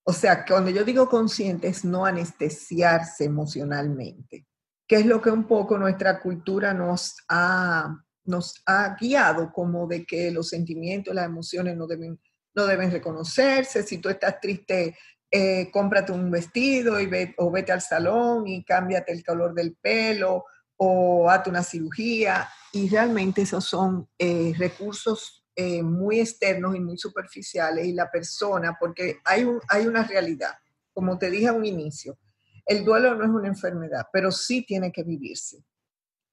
O 0.02 0.12
sea, 0.12 0.44
cuando 0.44 0.70
yo 0.70 0.84
digo 0.84 1.08
consciente 1.08 1.68
es 1.68 1.84
no 1.84 2.06
anestesiarse 2.06 3.24
emocionalmente, 3.24 4.45
que 4.86 4.96
es 4.96 5.06
lo 5.06 5.20
que 5.20 5.30
un 5.30 5.46
poco 5.46 5.78
nuestra 5.78 6.20
cultura 6.20 6.72
nos 6.72 7.16
ha, 7.28 8.02
nos 8.24 8.62
ha 8.66 8.96
guiado, 9.00 9.52
como 9.52 9.86
de 9.86 10.04
que 10.04 10.30
los 10.30 10.48
sentimientos, 10.48 11.14
las 11.14 11.26
emociones 11.26 11.76
no 11.76 11.86
deben 11.86 12.18
no 12.56 12.66
deben 12.66 12.90
reconocerse. 12.90 13.82
Si 13.84 13.98
tú 13.98 14.08
estás 14.08 14.40
triste, 14.40 14.96
eh, 15.30 15.70
cómprate 15.70 16.10
un 16.10 16.30
vestido 16.30 16.98
y 16.98 17.06
ve, 17.06 17.34
o 17.36 17.50
vete 17.50 17.70
al 17.70 17.82
salón 17.82 18.48
y 18.48 18.64
cámbiate 18.64 19.12
el 19.12 19.24
color 19.24 19.54
del 19.54 19.76
pelo 19.76 20.44
o 20.76 21.30
hazte 21.30 21.50
una 21.50 21.62
cirugía. 21.62 22.48
Y 22.72 22.88
realmente 22.88 23.42
esos 23.42 23.64
son 23.64 24.08
eh, 24.18 24.54
recursos 24.56 25.44
eh, 25.54 25.82
muy 25.82 26.20
externos 26.20 26.74
y 26.74 26.80
muy 26.80 26.98
superficiales 26.98 27.86
y 27.86 27.92
la 27.92 28.10
persona, 28.10 28.76
porque 28.80 29.20
hay, 29.24 29.44
un, 29.44 29.60
hay 29.68 29.86
una 29.86 30.02
realidad, 30.02 30.52
como 30.92 31.18
te 31.18 31.30
dije 31.30 31.48
a 31.48 31.52
un 31.52 31.64
inicio, 31.64 32.18
el 32.66 32.84
duelo 32.84 33.14
no 33.14 33.24
es 33.24 33.30
una 33.30 33.48
enfermedad, 33.48 34.06
pero 34.12 34.32
sí 34.32 34.66
tiene 34.66 34.90
que 34.90 35.04
vivirse. 35.04 35.64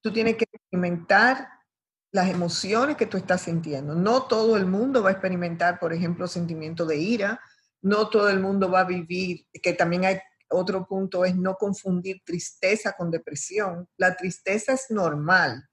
Tú 0.02 0.12
tienes 0.12 0.36
que 0.36 0.46
experimentar 0.52 1.48
las 2.12 2.30
emociones 2.30 2.98
que 2.98 3.06
tú 3.06 3.18
estás 3.18 3.42
sintiendo. 3.42 3.96
No 3.96 4.24
todo 4.24 4.58
el 4.58 4.66
mundo 4.66 5.04
va 5.04 5.10
a 5.10 5.14
experimentar, 5.14 5.80
por 5.80 5.94
ejemplo, 5.94 6.28
sentimiento 6.28 6.86
de 6.86 6.98
ira, 6.98 7.40
no 7.82 8.10
todo 8.10 8.30
el 8.30 8.40
mundo 8.40 8.70
va 8.70 8.82
a 8.82 8.86
vivir, 8.86 9.46
que 9.52 9.74
también 9.74 10.06
hay 10.06 10.20
otro 10.50 10.86
punto, 10.88 11.26
es 11.26 11.36
no 11.36 11.56
confundir 11.56 12.22
tristeza 12.26 12.94
con 12.94 13.12
depresión. 13.12 13.88
La 13.98 14.16
tristeza 14.16 14.74
es 14.74 14.86
normal. 14.90 15.68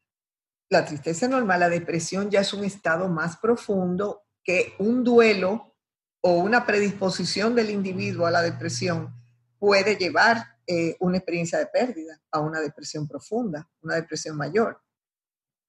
La 0.71 0.85
tristeza 0.85 1.27
es 1.27 1.31
normal, 1.31 1.61
la 1.61 1.69
depresión 1.69 2.31
ya 2.31 2.41
es 2.41 2.53
un 2.53 2.65
estado 2.65 3.09
más 3.09 3.37
profundo 3.39 4.23
que 4.45 4.75
un 4.79 5.05
duelo 5.05 5.75
o 6.23 6.35
una 6.35 6.65
predisposición 6.65 7.55
del 7.55 7.71
individuo 7.71 8.27
a 8.27 8.31
la 8.31 8.43
depresión 8.43 9.20
puede 9.61 9.95
llevar 9.95 10.45
eh, 10.67 10.97
una 10.99 11.19
experiencia 11.19 11.61
de 11.61 11.67
pérdida 11.67 12.21
a 12.33 12.41
una 12.41 12.61
depresión 12.61 13.07
profunda, 13.07 13.71
una 13.83 13.95
depresión 13.95 14.37
mayor. 14.37 14.83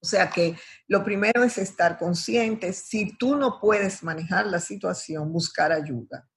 O 0.02 0.06
sea 0.08 0.32
que 0.32 0.56
lo 0.88 1.04
primero 1.04 1.44
es 1.44 1.60
estar 1.60 2.00
consciente. 2.00 2.74
Si 2.74 3.16
tú 3.18 3.36
no 3.36 3.60
puedes 3.60 4.02
manejar 4.02 4.48
la 4.48 4.60
situación, 4.60 5.32
buscar 5.32 5.72
ayuda. 5.72 6.28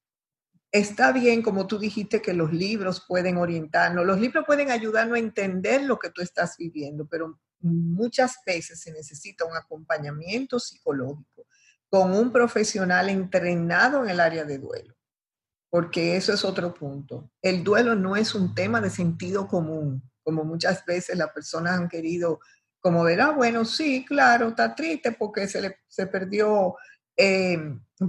Está 0.70 1.12
bien, 1.12 1.40
como 1.40 1.66
tú 1.66 1.78
dijiste, 1.78 2.20
que 2.20 2.34
los 2.34 2.52
libros 2.52 3.04
pueden 3.08 3.38
orientarnos. 3.38 4.04
Los 4.04 4.20
libros 4.20 4.44
pueden 4.44 4.70
ayudarnos 4.70 5.16
a 5.16 5.20
entender 5.20 5.84
lo 5.84 5.98
que 5.98 6.10
tú 6.10 6.20
estás 6.20 6.56
viviendo, 6.58 7.06
pero 7.06 7.40
muchas 7.60 8.36
veces 8.44 8.80
se 8.80 8.92
necesita 8.92 9.46
un 9.46 9.56
acompañamiento 9.56 10.58
psicológico 10.58 11.46
con 11.88 12.12
un 12.12 12.32
profesional 12.32 13.08
entrenado 13.08 14.02
en 14.02 14.10
el 14.10 14.20
área 14.20 14.44
de 14.44 14.58
duelo, 14.58 14.94
porque 15.74 16.14
eso 16.14 16.32
es 16.32 16.44
otro 16.44 16.72
punto. 16.72 17.32
El 17.42 17.64
duelo 17.64 17.96
no 17.96 18.14
es 18.14 18.36
un 18.36 18.54
tema 18.54 18.80
de 18.80 18.90
sentido 18.90 19.48
común, 19.48 20.08
como 20.22 20.44
muchas 20.44 20.86
veces 20.86 21.18
las 21.18 21.32
personas 21.32 21.80
han 21.80 21.88
querido 21.88 22.38
como 22.78 23.02
verá, 23.02 23.30
bueno, 23.30 23.64
sí, 23.64 24.04
claro, 24.04 24.50
está 24.50 24.72
triste 24.72 25.10
porque 25.10 25.48
se 25.48 25.60
le 25.60 25.78
se 25.88 26.06
perdió, 26.06 26.76
eh, 27.16 27.58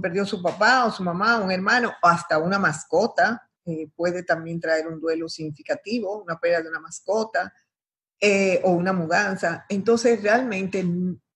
perdió 0.00 0.24
su 0.24 0.40
papá 0.40 0.86
o 0.86 0.92
su 0.92 1.02
mamá, 1.02 1.40
un 1.40 1.50
hermano, 1.50 1.92
o 2.00 2.06
hasta 2.06 2.38
una 2.38 2.60
mascota. 2.60 3.50
Eh, 3.64 3.90
puede 3.96 4.22
también 4.22 4.60
traer 4.60 4.86
un 4.86 5.00
duelo 5.00 5.28
significativo, 5.28 6.22
una 6.22 6.38
pérdida 6.38 6.62
de 6.62 6.68
una 6.68 6.78
mascota 6.78 7.52
eh, 8.20 8.60
o 8.62 8.70
una 8.70 8.92
mudanza. 8.92 9.66
Entonces, 9.68 10.22
realmente 10.22 10.86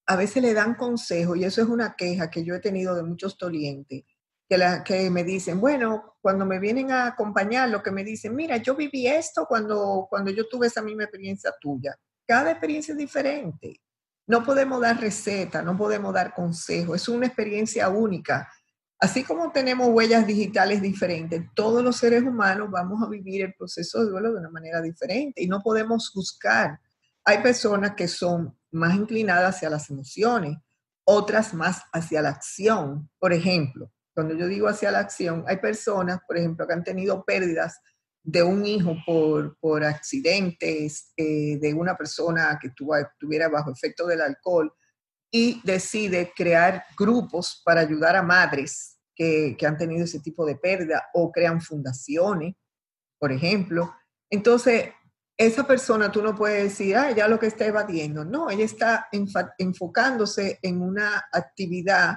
a 0.06 0.14
veces 0.14 0.44
le 0.44 0.54
dan 0.54 0.76
consejo 0.76 1.34
y 1.34 1.42
eso 1.42 1.60
es 1.60 1.66
una 1.66 1.96
queja 1.96 2.30
que 2.30 2.44
yo 2.44 2.54
he 2.54 2.60
tenido 2.60 2.94
de 2.94 3.02
muchos 3.02 3.36
dolientes, 3.36 4.04
que, 4.50 4.58
la, 4.58 4.84
que 4.84 5.08
me 5.08 5.24
dicen, 5.24 5.62
bueno, 5.62 6.16
cuando 6.20 6.44
me 6.44 6.58
vienen 6.58 6.92
a 6.92 7.06
acompañar, 7.06 7.70
lo 7.70 7.82
que 7.82 7.90
me 7.90 8.04
dicen, 8.04 8.36
mira, 8.36 8.58
yo 8.58 8.76
viví 8.76 9.06
esto 9.06 9.46
cuando, 9.48 10.06
cuando 10.10 10.30
yo 10.30 10.46
tuve 10.46 10.66
esa 10.66 10.82
misma 10.82 11.04
experiencia 11.04 11.54
tuya 11.58 11.96
cada 12.30 12.52
experiencia 12.52 12.92
es 12.92 12.98
diferente. 12.98 13.80
No 14.28 14.44
podemos 14.44 14.80
dar 14.80 15.00
receta, 15.00 15.62
no 15.62 15.76
podemos 15.76 16.14
dar 16.14 16.32
consejo, 16.32 16.94
es 16.94 17.08
una 17.08 17.26
experiencia 17.26 17.88
única. 17.88 18.48
Así 19.00 19.24
como 19.24 19.50
tenemos 19.50 19.88
huellas 19.88 20.28
digitales 20.28 20.80
diferentes, 20.80 21.42
todos 21.56 21.82
los 21.82 21.96
seres 21.96 22.22
humanos 22.22 22.70
vamos 22.70 23.02
a 23.02 23.08
vivir 23.08 23.42
el 23.42 23.54
proceso 23.54 23.98
de 23.98 24.10
duelo 24.12 24.30
de 24.30 24.38
una 24.38 24.50
manera 24.50 24.80
diferente 24.80 25.42
y 25.42 25.48
no 25.48 25.60
podemos 25.60 26.08
juzgar. 26.10 26.78
Hay 27.24 27.38
personas 27.42 27.96
que 27.96 28.06
son 28.06 28.56
más 28.70 28.94
inclinadas 28.94 29.56
hacia 29.56 29.68
las 29.68 29.90
emociones, 29.90 30.56
otras 31.02 31.52
más 31.52 31.82
hacia 31.92 32.22
la 32.22 32.28
acción. 32.28 33.10
Por 33.18 33.32
ejemplo, 33.32 33.90
cuando 34.14 34.34
yo 34.34 34.46
digo 34.46 34.68
hacia 34.68 34.90
la 34.90 35.00
acción, 35.00 35.44
hay 35.46 35.58
personas, 35.58 36.20
por 36.26 36.36
ejemplo, 36.36 36.66
que 36.66 36.72
han 36.72 36.84
tenido 36.84 37.24
pérdidas 37.24 37.80
de 38.22 38.42
un 38.42 38.66
hijo 38.66 38.96
por, 39.06 39.56
por 39.58 39.84
accidentes, 39.84 41.12
eh, 41.16 41.58
de 41.58 41.74
una 41.74 41.96
persona 41.96 42.58
que 42.60 42.68
estuviera 42.68 43.48
bajo 43.48 43.70
efecto 43.70 44.06
del 44.06 44.20
alcohol 44.20 44.72
y 45.30 45.60
decide 45.64 46.32
crear 46.36 46.84
grupos 46.98 47.62
para 47.64 47.80
ayudar 47.80 48.16
a 48.16 48.22
madres 48.22 48.98
que, 49.14 49.56
que 49.58 49.66
han 49.66 49.78
tenido 49.78 50.04
ese 50.04 50.20
tipo 50.20 50.44
de 50.44 50.56
pérdida 50.56 51.08
o 51.14 51.30
crean 51.30 51.60
fundaciones, 51.60 52.54
por 53.18 53.32
ejemplo. 53.32 53.94
Entonces, 54.28 54.90
esa 55.40 55.66
persona 55.66 56.12
tú 56.12 56.20
no 56.22 56.34
puedes 56.34 56.64
decir, 56.64 56.96
ah, 56.96 57.12
ya 57.12 57.26
lo 57.26 57.38
que 57.38 57.46
está 57.46 57.64
evadiendo. 57.64 58.26
No, 58.26 58.50
ella 58.50 58.64
está 58.64 59.08
enfocándose 59.58 60.58
en 60.60 60.82
una 60.82 61.24
actividad 61.32 62.16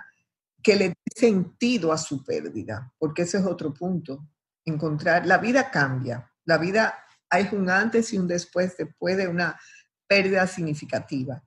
que 0.63 0.75
le 0.75 0.89
dé 0.89 0.95
sentido 1.13 1.91
a 1.91 1.97
su 1.97 2.23
pérdida, 2.23 2.91
porque 2.97 3.23
ese 3.23 3.37
es 3.37 3.45
otro 3.45 3.73
punto 3.73 4.27
encontrar, 4.65 5.25
la 5.25 5.37
vida 5.37 5.69
cambia, 5.69 6.31
la 6.45 6.57
vida 6.57 6.97
hay 7.29 7.49
un 7.51 7.69
antes 7.69 8.13
y 8.13 8.17
un 8.17 8.27
después 8.27 8.77
después 8.77 9.17
de 9.17 9.27
una 9.27 9.59
pérdida 10.07 10.47
significativa. 10.47 11.43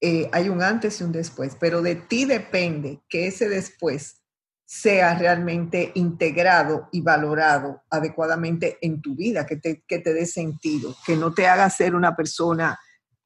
Eh, 0.00 0.28
hay 0.32 0.48
un 0.48 0.62
antes 0.62 1.00
y 1.00 1.04
un 1.04 1.12
después, 1.12 1.56
pero 1.58 1.82
de 1.82 1.96
ti 1.96 2.24
depende 2.24 3.02
que 3.08 3.26
ese 3.26 3.48
después 3.48 4.22
sea 4.66 5.14
realmente 5.18 5.92
integrado 5.94 6.88
y 6.92 7.00
valorado 7.00 7.82
adecuadamente 7.90 8.78
en 8.80 9.00
tu 9.00 9.14
vida, 9.14 9.46
que 9.46 9.56
te, 9.56 9.82
que 9.86 9.98
te 9.98 10.14
dé 10.14 10.26
sentido, 10.26 10.94
que 11.06 11.16
no 11.16 11.32
te 11.32 11.46
haga 11.46 11.68
ser 11.70 11.94
una 11.94 12.16
persona 12.16 12.78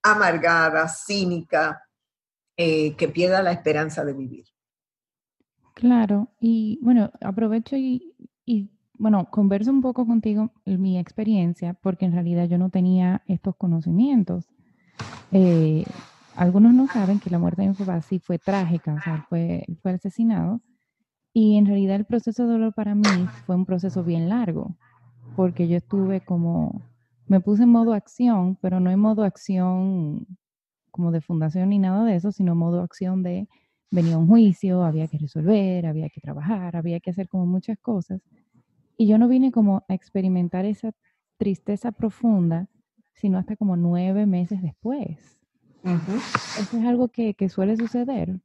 amargada, 0.02 0.88
cínica, 0.88 1.82
eh, 2.56 2.96
que 2.96 3.08
pierda 3.08 3.42
la 3.42 3.52
esperanza 3.52 4.04
de 4.04 4.12
vivir. 4.14 4.46
Claro, 5.78 6.28
y 6.40 6.80
bueno, 6.82 7.12
aprovecho 7.20 7.76
y, 7.76 8.12
bueno, 8.94 9.30
converso 9.30 9.70
un 9.70 9.80
poco 9.80 10.04
contigo 10.06 10.50
mi 10.66 10.98
experiencia, 10.98 11.74
porque 11.74 12.04
en 12.04 12.10
realidad 12.12 12.48
yo 12.48 12.58
no 12.58 12.68
tenía 12.70 13.22
estos 13.28 13.54
conocimientos. 13.56 14.48
Eh, 15.30 15.86
algunos 16.34 16.74
no 16.74 16.88
saben 16.88 17.20
que 17.20 17.30
la 17.30 17.38
muerte 17.38 17.62
de 17.62 18.02
sí 18.02 18.18
fue 18.20 18.38
trágica, 18.40 18.96
o 18.96 19.00
sea, 19.00 19.20
fue, 19.28 19.66
fue 19.82 19.92
asesinado. 19.92 20.62
Y 21.34 21.56
en 21.58 21.66
realidad 21.66 21.96
el 21.96 22.06
proceso 22.06 22.44
de 22.46 22.52
dolor 22.54 22.74
para 22.74 22.94
mí 22.94 23.30
fue 23.46 23.56
un 23.56 23.66
proceso 23.66 24.04
bien 24.04 24.28
largo, 24.28 24.76
porque 25.34 25.68
yo 25.68 25.76
estuve 25.78 26.22
como, 26.22 26.86
me 27.26 27.40
puse 27.40 27.64
en 27.64 27.70
modo 27.70 27.94
acción, 27.94 28.56
pero 28.62 28.80
no 28.80 28.90
en 28.90 29.00
modo 29.00 29.24
acción 29.24 30.26
como 30.90 31.12
de 31.12 31.20
fundación 31.22 31.70
ni 31.70 31.78
nada 31.78 32.04
de 32.04 32.16
eso, 32.16 32.32
sino 32.32 32.54
modo 32.54 32.82
acción 32.82 33.22
de 33.22 33.48
venía 33.90 34.18
un 34.18 34.26
juicio, 34.26 34.84
había 34.84 35.08
que 35.08 35.18
resolver, 35.18 35.86
había 35.86 36.08
que 36.08 36.20
trabajar, 36.20 36.76
había 36.76 37.00
que 37.00 37.10
hacer 37.10 37.28
como 37.28 37.46
muchas 37.46 37.78
cosas. 37.78 38.20
Y 38.96 39.06
yo 39.06 39.18
no 39.18 39.28
vine 39.28 39.52
como 39.52 39.84
a 39.88 39.94
experimentar 39.94 40.64
esa 40.64 40.92
tristeza 41.36 41.92
profunda, 41.92 42.68
sino 43.14 43.38
hasta 43.38 43.56
como 43.56 43.76
nueve 43.76 44.26
meses 44.26 44.60
después. 44.62 45.38
Eso 45.84 46.76
es 46.76 46.84
algo 46.84 47.08
que, 47.08 47.34
que, 47.34 47.48
suele 47.48 47.76
suceder. 47.76 48.40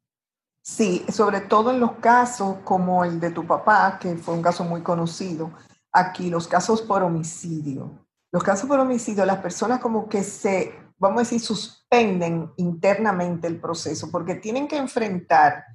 Sí, 0.61 1.03
sobre 1.09 1.41
todo 1.41 1.71
en 1.71 1.79
los 1.79 1.93
casos 1.93 2.57
como 2.63 3.03
el 3.03 3.19
de 3.19 3.31
tu 3.31 3.45
papá, 3.45 3.97
que 3.99 4.15
fue 4.15 4.35
un 4.35 4.41
caso 4.41 4.63
muy 4.63 4.81
conocido. 4.81 5.51
Aquí, 5.91 6.29
los 6.29 6.47
casos 6.47 6.81
por 6.81 7.03
homicidio. 7.03 8.07
Los 8.31 8.43
casos 8.43 8.67
por 8.67 8.79
homicidio, 8.79 9.25
las 9.25 9.39
personas 9.39 9.79
como 9.79 10.07
que 10.07 10.23
se, 10.23 10.73
vamos 11.03 11.19
a 11.19 11.23
decir, 11.23 11.41
suspenden 11.41 12.51
internamente 12.55 13.45
el 13.47 13.59
proceso 13.59 14.09
porque 14.09 14.35
tienen 14.35 14.69
que 14.69 14.77
enfrentar 14.77 15.65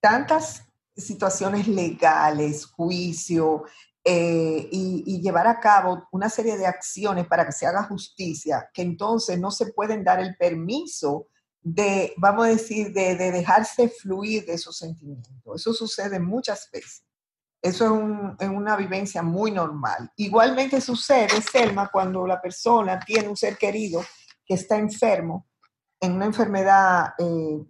tantas 0.00 0.62
situaciones 0.96 1.66
legales, 1.66 2.66
juicio, 2.66 3.64
eh, 4.04 4.68
y, 4.70 5.20
llevar 5.20 5.48
a 5.48 5.58
cabo 5.58 6.06
una 6.12 6.30
serie 6.30 6.56
de 6.56 6.66
acciones 6.66 7.26
para 7.26 7.44
que 7.44 7.50
se 7.50 7.66
haga 7.66 7.82
justicia, 7.82 8.70
que 8.72 8.82
entonces 8.82 9.40
no 9.40 9.50
se 9.50 9.72
pueden 9.72 10.04
dar 10.04 10.20
el 10.20 10.36
permiso 10.36 11.26
de, 11.60 12.14
vamos 12.16 12.46
a 12.46 12.50
decir, 12.50 12.92
de, 12.92 13.16
dejarse 13.16 13.88
fluir 13.88 14.46
de 14.46 14.52
esos 14.52 14.78
sentimientos. 14.78 15.34
Eso 15.56 15.74
sucede 15.74 16.20
muchas 16.20 16.70
veces. 16.70 17.02
Eso 17.60 18.36
es, 18.38 18.48
una 18.48 18.76
vivencia 18.76 19.22
muy 19.22 19.50
normal. 19.50 20.12
Igualmente 20.14 20.80
sucede, 20.80 21.42
Selma, 21.42 21.90
cuando 21.92 22.24
la 22.28 22.40
persona 22.40 23.00
tiene 23.00 23.26
un 23.26 23.36
ser 23.36 23.58
querido 23.58 24.04
que 24.46 24.54
está 24.54 24.78
enfermo, 24.78 25.46
en 26.00 26.12
una 26.12 26.26
enfermedad, 26.26 27.14
eh, 27.18 27.64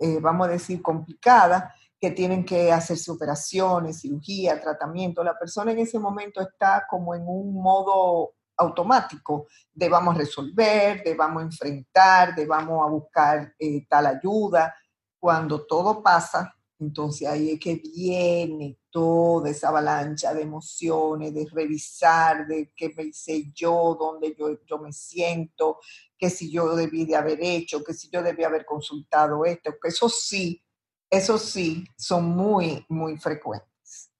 eh, 0.00 0.18
vamos 0.20 0.48
a 0.48 0.50
decir, 0.50 0.82
complicada, 0.82 1.74
que 2.00 2.10
tienen 2.12 2.44
que 2.44 2.70
hacerse 2.70 3.10
operaciones, 3.10 4.00
cirugía, 4.00 4.60
tratamiento. 4.60 5.24
La 5.24 5.38
persona 5.38 5.72
en 5.72 5.78
ese 5.78 5.98
momento 5.98 6.40
está 6.40 6.86
como 6.88 7.14
en 7.14 7.22
un 7.26 7.54
modo 7.54 8.34
automático 8.56 9.46
de 9.72 9.88
vamos 9.88 10.14
a 10.14 10.18
resolver, 10.18 11.02
de 11.02 11.14
vamos 11.14 11.42
a 11.42 11.46
enfrentar, 11.46 12.34
de 12.34 12.46
vamos 12.46 12.86
a 12.86 12.90
buscar 12.90 13.54
eh, 13.58 13.86
tal 13.88 14.06
ayuda. 14.06 14.74
Cuando 15.18 15.66
todo 15.66 16.02
pasa, 16.02 16.54
entonces 16.78 17.26
ahí 17.26 17.50
es 17.52 17.60
que 17.60 17.76
viene 17.76 18.77
toda 18.90 19.50
esa 19.50 19.68
avalancha 19.68 20.32
de 20.34 20.42
emociones, 20.42 21.34
de 21.34 21.46
revisar, 21.52 22.46
de 22.46 22.72
qué 22.74 22.92
me 22.96 23.04
hice 23.04 23.50
yo, 23.52 23.96
dónde 23.98 24.34
yo, 24.38 24.58
yo 24.66 24.78
me 24.78 24.92
siento, 24.92 25.78
que 26.16 26.30
si 26.30 26.50
yo 26.50 26.74
debí 26.74 27.04
de 27.04 27.16
haber 27.16 27.38
hecho, 27.40 27.84
que 27.84 27.94
si 27.94 28.08
yo 28.10 28.22
debí 28.22 28.44
haber 28.44 28.64
consultado 28.64 29.44
esto, 29.44 29.74
que 29.80 29.88
eso 29.88 30.08
sí, 30.08 30.62
eso 31.10 31.38
sí, 31.38 31.84
son 31.96 32.24
muy, 32.24 32.84
muy 32.88 33.16
frecuentes. 33.16 34.10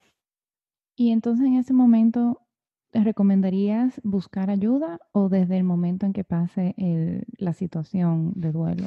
Y 0.97 1.13
entonces 1.13 1.47
en 1.47 1.57
ese 1.57 1.73
momento, 1.73 2.43
¿te 2.91 3.03
recomendarías 3.05 4.01
buscar 4.03 4.51
ayuda 4.51 4.99
o 5.13 5.29
desde 5.29 5.57
el 5.57 5.65
momento 5.65 6.07
en 6.07 6.13
que 6.13 6.25
pase 6.25 6.75
la 7.37 7.53
situación 7.53 8.33
de 8.35 8.53
duelo? 8.53 8.85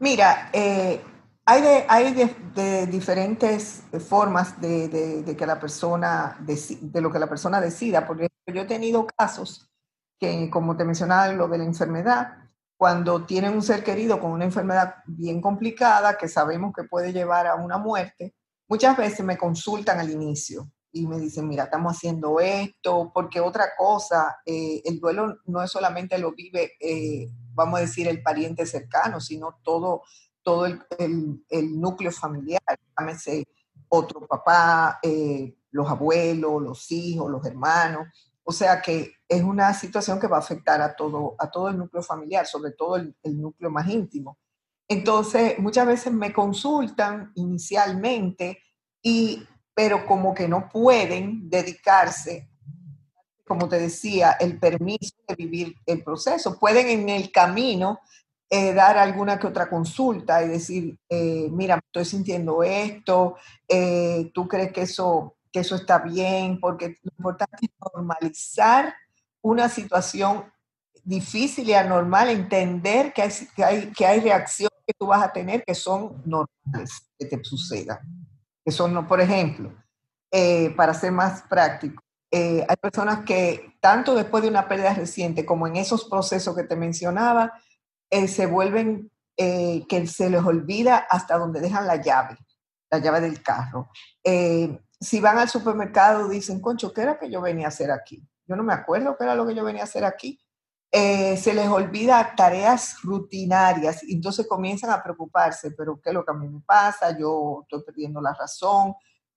Mira, 0.00 0.50
eh, 0.52 1.00
hay, 1.46 2.14
de, 2.54 2.86
diferentes 2.86 3.82
formas 4.08 4.60
de, 4.60 5.34
que 5.36 5.46
la 5.46 5.60
persona, 5.60 6.38
de, 6.40 7.00
lo 7.00 7.10
que 7.10 7.18
la 7.18 7.28
persona 7.28 7.60
decida, 7.60 8.06
porque 8.06 8.28
yo 8.46 8.62
he 8.62 8.66
tenido 8.66 9.06
casos 9.06 9.70
que, 10.18 10.48
como 10.50 10.76
te 10.76 10.84
mencionaba, 10.84 11.32
lo 11.32 11.48
de 11.48 11.58
la 11.58 11.64
enfermedad, 11.64 12.38
cuando 12.76 13.24
tienen 13.24 13.54
un 13.54 13.62
ser 13.62 13.84
querido 13.84 14.20
con 14.20 14.32
una 14.32 14.44
enfermedad 14.44 14.96
bien 15.06 15.40
complicada 15.40 16.16
que 16.16 16.28
sabemos 16.28 16.72
que 16.74 16.84
puede 16.84 17.12
llevar 17.12 17.46
a 17.46 17.54
una 17.54 17.78
muerte, 17.78 18.34
muchas 18.68 18.96
veces 18.96 19.24
me 19.24 19.38
consultan 19.38 20.00
al 20.00 20.10
inicio 20.10 20.70
y 20.92 21.06
me 21.06 21.18
dicen, 21.18 21.48
mira, 21.48 21.64
estamos 21.64 21.96
haciendo 21.96 22.38
esto, 22.40 23.10
porque 23.12 23.40
otra 23.40 23.70
cosa, 23.76 24.38
eh, 24.46 24.80
el 24.84 25.00
duelo 25.00 25.38
no 25.44 25.62
es 25.62 25.70
solamente 25.70 26.16
lo 26.18 26.32
vive, 26.32 26.72
eh, 26.80 27.28
vamos 27.52 27.78
a 27.78 27.82
decir, 27.82 28.06
el 28.06 28.22
pariente 28.22 28.64
cercano, 28.64 29.20
sino 29.20 29.58
todo, 29.62 30.02
todo 30.44 30.66
el, 30.66 30.80
el, 31.48 31.80
núcleo 31.80 32.12
familiar, 32.12 32.62
llámese 32.96 33.48
otro 33.88 34.26
papá, 34.26 35.00
eh, 35.02 35.56
los 35.70 35.88
abuelos, 35.88 36.62
los 36.62 36.92
hijos, 36.92 37.30
los 37.30 37.44
hermanos. 37.44 38.06
O 38.44 38.52
sea 38.52 38.80
que 38.80 39.14
es 39.26 39.42
una 39.42 39.72
situación 39.72 40.20
que 40.20 40.26
va 40.26 40.36
a 40.36 40.40
afectar 40.40 40.80
a 40.82 40.94
todo, 40.94 41.34
a 41.38 41.50
todo 41.50 41.68
el 41.68 41.78
núcleo 41.78 42.02
familiar, 42.02 42.46
sobre 42.46 42.72
todo 42.72 42.96
el, 42.96 43.14
núcleo 43.24 43.70
más 43.70 43.88
íntimo. 43.88 44.38
Entonces, 44.86 45.58
muchas 45.58 45.86
veces 45.86 46.12
me 46.12 46.32
consultan 46.32 47.32
inicialmente, 47.36 48.60
y, 49.02 49.42
pero 49.72 50.06
como 50.06 50.34
que 50.34 50.46
no 50.46 50.68
pueden 50.68 51.48
dedicarse, 51.48 52.50
como 53.46 53.66
te 53.66 53.78
decía, 53.78 54.32
el 54.32 54.58
permiso 54.60 55.16
de 55.26 55.34
vivir 55.34 55.74
el 55.86 56.04
proceso. 56.04 56.58
Pueden 56.58 56.86
en 56.88 57.08
el 57.08 57.32
camino 57.32 58.00
eh, 58.54 58.72
dar 58.72 58.96
alguna 58.98 59.38
que 59.38 59.48
otra 59.48 59.68
consulta 59.68 60.44
y 60.44 60.48
decir, 60.48 60.96
eh, 61.08 61.48
mira, 61.50 61.80
estoy 61.84 62.04
sintiendo 62.04 62.62
esto, 62.62 63.36
eh, 63.66 64.30
tú 64.32 64.46
crees 64.46 64.72
que 64.72 64.82
eso 64.82 65.34
que 65.50 65.60
eso 65.60 65.76
está 65.76 65.98
bien, 65.98 66.58
porque 66.58 66.96
lo 67.02 67.12
importante 67.16 67.66
es 67.66 67.70
normalizar 67.94 68.92
una 69.40 69.68
situación 69.68 70.44
difícil 71.04 71.68
y 71.68 71.74
anormal, 71.74 72.28
entender 72.28 73.12
que 73.12 73.22
hay, 73.22 73.30
que 73.54 73.64
hay, 73.64 73.92
que 73.92 74.04
hay 74.04 74.20
reacciones 74.20 74.78
que 74.84 74.94
tú 74.98 75.06
vas 75.06 75.22
a 75.22 75.32
tener 75.32 75.64
que 75.64 75.74
son 75.74 76.22
normales 76.24 77.08
que 77.16 77.26
te 77.26 77.42
sucedan. 77.44 77.98
Que 78.64 78.72
son, 78.72 79.06
por 79.06 79.20
ejemplo, 79.20 79.72
eh, 80.32 80.70
para 80.76 80.92
ser 80.92 81.12
más 81.12 81.42
práctico, 81.42 82.02
eh, 82.32 82.66
hay 82.68 82.76
personas 82.76 83.24
que 83.24 83.76
tanto 83.80 84.16
después 84.16 84.42
de 84.42 84.48
una 84.48 84.66
pérdida 84.66 84.94
reciente 84.94 85.46
como 85.46 85.68
en 85.68 85.76
esos 85.76 86.04
procesos 86.04 86.56
que 86.56 86.64
te 86.64 86.74
mencionaba, 86.74 87.52
eh, 88.14 88.28
se 88.28 88.46
vuelven, 88.46 89.10
que 89.36 90.06
se 90.06 90.30
les 90.30 90.44
olvida 90.44 90.96
hasta 91.10 91.36
donde 91.36 91.60
dejan 91.60 91.88
la 91.88 91.96
llave, 91.96 92.36
la 92.88 92.98
llave 92.98 93.20
del 93.20 93.42
carro 93.42 93.90
si 95.04 95.20
van 95.20 95.38
al 95.38 95.48
supermercado, 95.48 96.28
dicen, 96.28 96.60
concho, 96.60 96.92
¿qué 96.92 97.02
era 97.02 97.18
que 97.18 97.30
yo 97.30 97.40
venía 97.40 97.66
a 97.66 97.68
hacer 97.68 97.90
aquí? 97.90 98.26
Yo 98.46 98.56
no 98.56 98.62
me 98.62 98.72
acuerdo 98.72 99.16
qué 99.16 99.24
era 99.24 99.34
lo 99.34 99.46
que 99.46 99.54
yo 99.54 99.64
venía 99.64 99.82
a 99.82 99.84
hacer 99.84 100.04
aquí. 100.04 100.40
Eh, 100.90 101.36
se 101.36 101.52
les 101.52 101.68
olvida 101.68 102.34
tareas 102.36 103.02
rutinarias 103.02 104.02
y 104.04 104.14
entonces 104.14 104.46
comienzan 104.46 104.90
a 104.90 105.02
preocuparse, 105.02 105.72
pero 105.72 106.00
¿qué 106.00 106.10
es 106.10 106.14
lo 106.14 106.24
que 106.24 106.30
a 106.30 106.34
mí 106.34 106.48
me 106.48 106.60
pasa? 106.60 107.16
Yo 107.18 107.60
estoy 107.62 107.82
perdiendo 107.82 108.20
la 108.20 108.32
razón. 108.32 108.94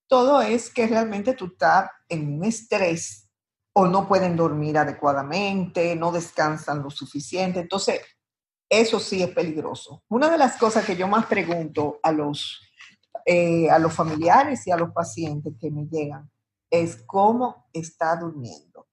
Todo 0.08 0.42
es 0.42 0.70
que 0.70 0.88
realmente 0.88 1.34
tú 1.34 1.48
estás 1.48 1.90
en 2.08 2.36
un 2.36 2.46
estrés 2.46 3.30
o 3.74 3.88
no 3.88 4.08
pueden 4.08 4.36
dormir 4.36 4.78
adecuadamente, 4.78 5.96
no 5.96 6.12
descansan 6.12 6.82
lo 6.82 6.90
suficiente. 6.90 7.60
Entonces, 7.60 8.02
eso 8.70 9.00
sí 9.00 9.24
es 9.24 9.30
peligroso. 9.30 10.04
Una 10.10 10.30
de 10.30 10.38
las 10.38 10.58
cosas 10.58 10.86
que 10.86 10.96
yo 10.96 11.08
más 11.08 11.26
pregunto 11.26 12.00
a 12.04 12.12
los 12.12 12.62
eh, 13.30 13.70
a 13.70 13.78
los 13.78 13.94
familiares 13.94 14.66
y 14.68 14.72
a 14.72 14.78
los 14.78 14.92
pacientes 14.94 15.54
que 15.60 15.70
me 15.70 15.86
llegan 15.86 16.32
es 16.72 17.04
cómo 17.06 17.68
está 17.74 18.16
durmiendo. 18.16 18.88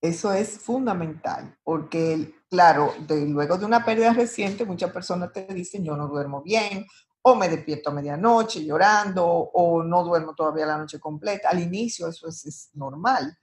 Eso 0.00 0.32
es 0.32 0.58
fundamental, 0.58 1.54
porque 1.62 2.34
claro, 2.48 2.94
luego 3.06 3.58
de 3.58 3.66
una 3.66 3.84
pérdida 3.84 4.14
reciente, 4.14 4.64
muchas 4.64 4.90
personas 4.90 5.34
te 5.34 5.46
dicen, 5.52 5.84
yo 5.84 5.96
no 5.96 6.08
duermo 6.08 6.42
bien, 6.42 6.86
o 7.20 7.34
me 7.34 7.50
despierto 7.50 7.90
a 7.90 7.92
medianoche 7.92 8.64
llorando, 8.64 9.26
o 9.26 9.82
no 9.82 10.02
duermo 10.02 10.34
todavía 10.34 10.64
la 10.64 10.78
noche 10.78 10.98
completa. 10.98 11.50
Al 11.50 11.60
inicio 11.60 12.08
eso 12.08 12.26
es, 12.26 12.70
normal, 12.72 13.36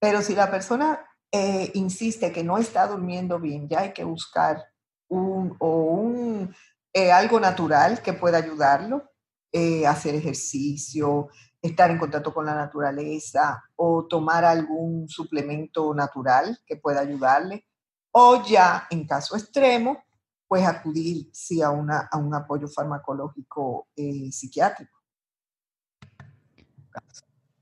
pero 0.00 0.22
si 0.22 0.34
la 0.34 0.50
persona 0.50 1.06
eh, 1.30 1.70
insiste 1.74 2.32
que 2.32 2.42
no 2.42 2.58
está 2.58 2.88
durmiendo 2.88 3.38
bien, 3.38 3.68
ya 3.68 3.82
hay 3.82 3.92
que 3.92 4.02
buscar 4.02 4.64
un, 5.08 5.56
o 5.58 5.82
un, 5.84 6.54
eh, 6.92 7.12
algo 7.12 7.40
natural 7.40 8.02
que 8.02 8.12
pueda 8.12 8.38
ayudarlo, 8.38 9.10
eh, 9.52 9.86
hacer 9.86 10.14
ejercicio, 10.14 11.28
estar 11.60 11.90
en 11.90 11.98
contacto 11.98 12.32
con 12.34 12.44
la 12.44 12.54
naturaleza 12.54 13.62
o 13.76 14.06
tomar 14.06 14.44
algún 14.44 15.08
suplemento 15.08 15.94
natural 15.94 16.58
que 16.66 16.76
pueda 16.76 17.00
ayudarle. 17.00 17.66
O 18.10 18.44
ya, 18.44 18.86
en 18.90 19.06
caso 19.06 19.36
extremo, 19.36 20.04
pues 20.46 20.64
acudir 20.66 21.28
sí, 21.32 21.62
a, 21.62 21.70
una, 21.70 22.08
a 22.10 22.18
un 22.18 22.34
apoyo 22.34 22.68
farmacológico 22.68 23.88
eh, 23.96 24.30
psiquiátrico. 24.30 24.98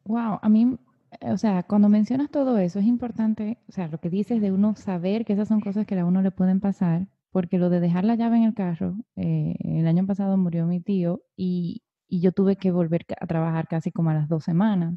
Wow, 0.04 0.40
a 0.42 0.48
mí, 0.48 0.78
o 1.20 1.38
sea, 1.38 1.62
cuando 1.62 1.88
mencionas 1.88 2.30
todo 2.30 2.58
eso, 2.58 2.80
es 2.80 2.86
importante, 2.86 3.58
o 3.68 3.72
sea, 3.72 3.88
lo 3.88 3.98
que 3.98 4.10
dices 4.10 4.40
de 4.40 4.52
uno 4.52 4.74
saber 4.76 5.24
que 5.24 5.32
esas 5.32 5.48
son 5.48 5.60
cosas 5.60 5.86
que 5.86 5.98
a 5.98 6.04
uno 6.04 6.22
le 6.22 6.32
pueden 6.32 6.60
pasar, 6.60 7.06
porque 7.32 7.58
lo 7.58 7.70
de 7.70 7.80
dejar 7.80 8.04
la 8.04 8.14
llave 8.14 8.36
en 8.36 8.44
el 8.44 8.54
carro, 8.54 8.94
eh, 9.16 9.56
el 9.64 9.86
año 9.86 10.06
pasado 10.06 10.36
murió 10.36 10.66
mi 10.66 10.80
tío 10.80 11.22
y, 11.34 11.82
y, 12.06 12.20
yo 12.20 12.30
tuve 12.32 12.56
que 12.56 12.70
volver 12.70 13.06
a 13.18 13.26
trabajar 13.26 13.66
casi 13.66 13.90
como 13.90 14.10
a 14.10 14.14
las 14.14 14.28
dos 14.28 14.44
semanas. 14.44 14.94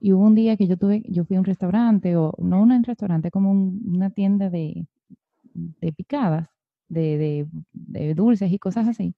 Y 0.00 0.12
hubo 0.12 0.24
un 0.24 0.34
día 0.34 0.56
que 0.56 0.66
yo 0.66 0.76
tuve, 0.76 1.02
yo 1.08 1.24
fui 1.24 1.36
a 1.36 1.38
un 1.38 1.44
restaurante, 1.46 2.16
o 2.16 2.34
no 2.38 2.60
un 2.60 2.82
restaurante, 2.82 3.30
como 3.30 3.52
una 3.52 4.10
tienda 4.10 4.50
de, 4.50 4.86
de 5.54 5.92
picadas, 5.92 6.48
de, 6.88 7.16
de, 7.16 7.46
de, 7.72 8.14
dulces 8.14 8.52
y 8.52 8.58
cosas 8.58 8.88
así. 8.88 9.14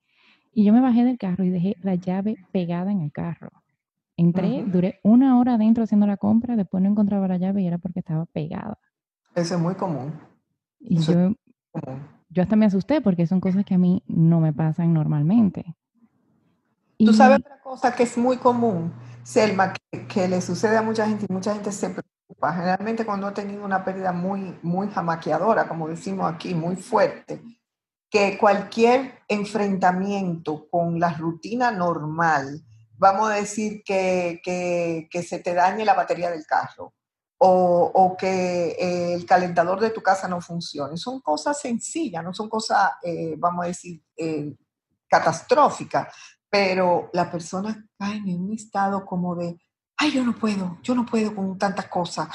Y 0.53 0.64
yo 0.64 0.72
me 0.75 0.81
bajé 0.81 1.05
del 1.05 1.18
carro 1.18 1.42
y 1.42 1.51
dejé 1.51 1.77
la 1.83 1.94
llave 1.94 2.37
pegada 2.53 2.92
en 2.92 3.01
el 3.01 3.12
carro. 3.12 3.51
Entré, 4.18 4.64
duré 4.66 5.01
una 5.03 5.38
hora 5.38 5.55
adentro 5.55 5.85
haciendo 5.85 6.07
la 6.07 6.16
compra, 6.18 6.57
después 6.57 6.83
no 6.83 6.90
encontraba 6.90 7.29
la 7.29 7.38
llave 7.38 7.62
y 7.62 7.66
era 7.66 7.79
porque 7.79 8.01
estaba 8.01 8.27
pegada. 8.27 8.79
Eso 9.35 9.55
es 9.57 9.61
muy 9.61 9.75
común. 9.75 10.12
Y 10.81 10.99
yo, 11.01 11.35
yo 12.29 12.43
hasta 12.43 12.57
me 12.57 12.67
asusté 12.67 13.01
porque 13.01 13.27
son 13.27 13.41
cosas 13.41 13.65
que 13.65 13.75
a 13.75 13.79
mí 13.79 14.03
no 14.07 14.41
me 14.41 14.53
pasan 14.53 14.93
normalmente. 14.93 15.77
Tú 16.99 17.12
sabes 17.12 17.39
otra 17.39 17.61
cosa 17.61 17.95
que 17.95 18.05
es 18.05 18.17
muy 18.17 18.39
común, 18.39 18.93
Selma, 19.23 19.75
que, 20.09 20.29
le 20.29 20.41
sucede 20.41 20.77
a 20.77 20.83
mucha 20.83 21.07
gente 21.07 21.27
y 21.29 21.33
mucha 21.33 21.53
gente 21.53 21.71
se 21.73 21.91
preocupa. 21.91 22.55
Generalmente 22.55 23.05
cuando 23.05 23.27
ha 23.27 23.35
tenido 23.35 23.65
una 23.65 23.85
pérdida 23.85 24.12
muy, 24.12 24.59
muy 24.62 24.89
jamaqueadora, 24.89 25.69
como 25.69 25.89
decimos 25.89 26.33
aquí, 26.33 26.55
muy 26.55 26.77
fuerte, 26.77 27.43
que 28.11 28.39
cualquier 28.39 29.21
enfrentamiento 29.29 30.69
con 30.71 30.99
la 30.99 31.12
rutina 31.12 31.71
normal, 31.71 32.62
vamos 32.97 33.31
a 33.31 33.35
decir 33.35 33.83
que, 33.85 34.41
que, 34.43 35.09
que 35.11 35.23
se 35.23 35.39
te 35.39 35.53
dañe 35.53 35.85
la 35.85 35.95
batería 35.95 36.31
del 36.31 36.47
carro 36.47 36.95
o, 37.38 38.16
que 38.18 38.77
eh, 38.79 39.14
el 39.14 39.27
calentador 39.27 39.81
de 39.81 39.90
tu 39.90 40.03
casa 40.03 40.29
no 40.29 40.40
funcione. 40.40 40.96
Son 40.96 41.20
cosas 41.20 41.61
sencillas, 41.61 42.25
no 42.25 42.33
son 42.33 42.49
cosas, 42.49 42.92
eh, 43.03 43.35
vamos 43.37 43.64
a 43.64 43.68
decir, 43.68 44.03
eh, 44.16 44.55
catastróficas, 45.09 46.09
pero 46.49 47.11
la 47.12 47.31
persona 47.31 47.87
cae 47.99 48.16
en 48.16 48.40
un 48.40 48.55
estado 48.55 49.05
como 49.05 49.37
de, 49.37 49.59
ay, 49.96 50.12
yo 50.12 50.25
no 50.25 50.35
puedo, 50.35 50.79
yo 50.83 50.94
no 50.94 51.05
puedo 51.05 51.35
con 51.35 51.59
tantas 51.59 51.88
cosas. 51.88 52.29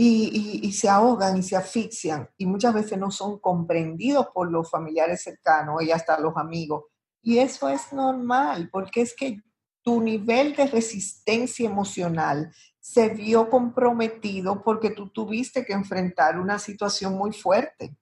Y, 0.00 0.60
y, 0.62 0.72
se 0.74 0.88
ahogan 0.88 1.36
y 1.38 1.42
se 1.42 1.56
asfixian 1.56 2.28
y 2.36 2.46
muchas 2.46 2.72
veces 2.72 2.96
no 2.98 3.10
son 3.10 3.40
comprendidos 3.40 4.28
por 4.32 4.48
los 4.48 4.70
familiares 4.70 5.24
cercanos 5.24 5.82
y 5.82 5.90
hasta 5.90 6.20
los 6.20 6.36
amigos. 6.36 6.84
Y 7.20 7.38
eso 7.38 7.68
es 7.68 7.92
normal, 7.92 8.68
porque 8.70 9.00
es 9.00 9.12
que 9.16 9.40
tu 9.82 10.00
nivel 10.00 10.54
de 10.54 10.68
resistencia 10.68 11.68
emocional 11.68 12.52
se 12.88 13.10
vio 13.10 13.50
comprometido 13.50 14.62
porque 14.62 14.88
tú 14.88 15.10
tuviste 15.10 15.66
que 15.66 15.74
enfrentar 15.74 16.38
una 16.40 16.58
situación 16.58 17.18
muy 17.18 17.32
fuerte. 17.32 17.94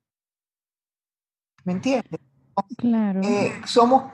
¿Me 1.65 1.73
entiendes? 1.73 2.21
Claro. 2.79 3.21
Eh, 3.25 3.61
somos 3.67 4.05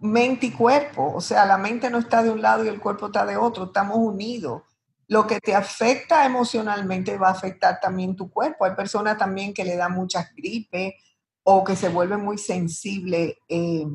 mente 0.00 0.46
y 0.46 0.50
cuerpo, 0.52 1.12
o 1.14 1.20
sea, 1.20 1.44
la 1.44 1.58
mente 1.58 1.90
no 1.90 1.98
está 1.98 2.22
de 2.22 2.30
un 2.30 2.40
lado 2.40 2.64
y 2.64 2.68
el 2.68 2.80
cuerpo 2.80 3.06
está 3.06 3.26
de 3.26 3.36
otro, 3.36 3.64
estamos 3.64 3.98
unidos. 3.98 4.62
Lo 5.08 5.26
que 5.26 5.40
te 5.40 5.54
afecta 5.54 6.24
emocionalmente 6.24 7.18
va 7.18 7.28
a 7.28 7.32
afectar 7.32 7.78
también 7.78 8.16
tu 8.16 8.30
cuerpo. 8.30 8.64
Hay 8.64 8.74
personas 8.74 9.18
también 9.18 9.52
que 9.52 9.64
le 9.64 9.76
dan 9.76 9.92
muchas 9.92 10.34
gripes 10.34 10.94
o 11.42 11.62
que 11.62 11.76
se 11.76 11.90
vuelven 11.90 12.24
muy 12.24 12.38
sensibles. 12.38 13.34
Eh, 13.46 13.86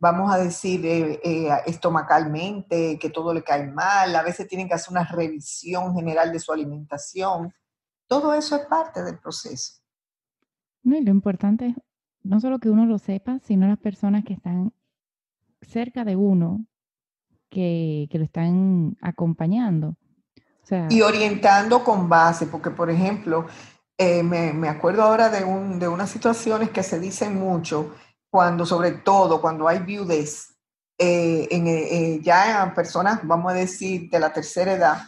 vamos 0.00 0.32
a 0.32 0.38
decir, 0.38 0.84
eh, 0.84 1.20
eh, 1.22 1.50
estomacalmente, 1.66 2.98
que 2.98 3.10
todo 3.10 3.32
le 3.32 3.44
cae 3.44 3.70
mal, 3.70 4.16
a 4.16 4.22
veces 4.22 4.48
tienen 4.48 4.66
que 4.66 4.74
hacer 4.74 4.90
una 4.90 5.04
revisión 5.04 5.94
general 5.94 6.32
de 6.32 6.40
su 6.40 6.52
alimentación. 6.52 7.52
Todo 8.08 8.34
eso 8.34 8.56
es 8.56 8.66
parte 8.66 9.04
del 9.04 9.18
proceso. 9.18 9.74
No, 10.82 10.96
y 10.96 11.02
lo 11.02 11.10
importante 11.10 11.68
es 11.68 11.74
no 12.22 12.40
solo 12.40 12.58
que 12.58 12.70
uno 12.70 12.86
lo 12.86 12.98
sepa, 12.98 13.38
sino 13.44 13.68
las 13.68 13.78
personas 13.78 14.24
que 14.24 14.32
están 14.32 14.72
cerca 15.62 16.04
de 16.04 16.16
uno, 16.16 16.66
que, 17.50 18.08
lo 18.12 18.24
están 18.24 18.96
acompañando. 19.00 19.96
y 20.88 21.02
orientando 21.02 21.82
con 21.82 22.08
base, 22.08 22.46
porque 22.46 22.70
por 22.70 22.90
ejemplo, 22.90 23.46
eh, 23.98 24.22
me, 24.22 24.52
me, 24.52 24.68
acuerdo 24.68 25.02
ahora 25.02 25.28
de, 25.28 25.44
un, 25.44 25.78
de 25.78 25.88
unas 25.88 26.10
situaciones 26.10 26.70
que 26.70 26.82
se 26.82 27.00
dicen 27.00 27.38
mucho, 27.38 27.94
cuando, 28.30 28.64
sobre 28.64 28.92
todo, 28.92 29.40
cuando 29.40 29.66
hay 29.66 29.80
viudez, 29.80 30.56
eh, 30.96 31.48
en, 31.50 31.66
eh, 31.66 32.20
ya 32.22 32.62
en 32.62 32.74
personas, 32.74 33.20
vamos 33.24 33.52
a 33.52 33.54
decir, 33.54 34.08
de 34.10 34.20
la 34.20 34.32
tercera 34.32 34.72
edad, 34.72 34.98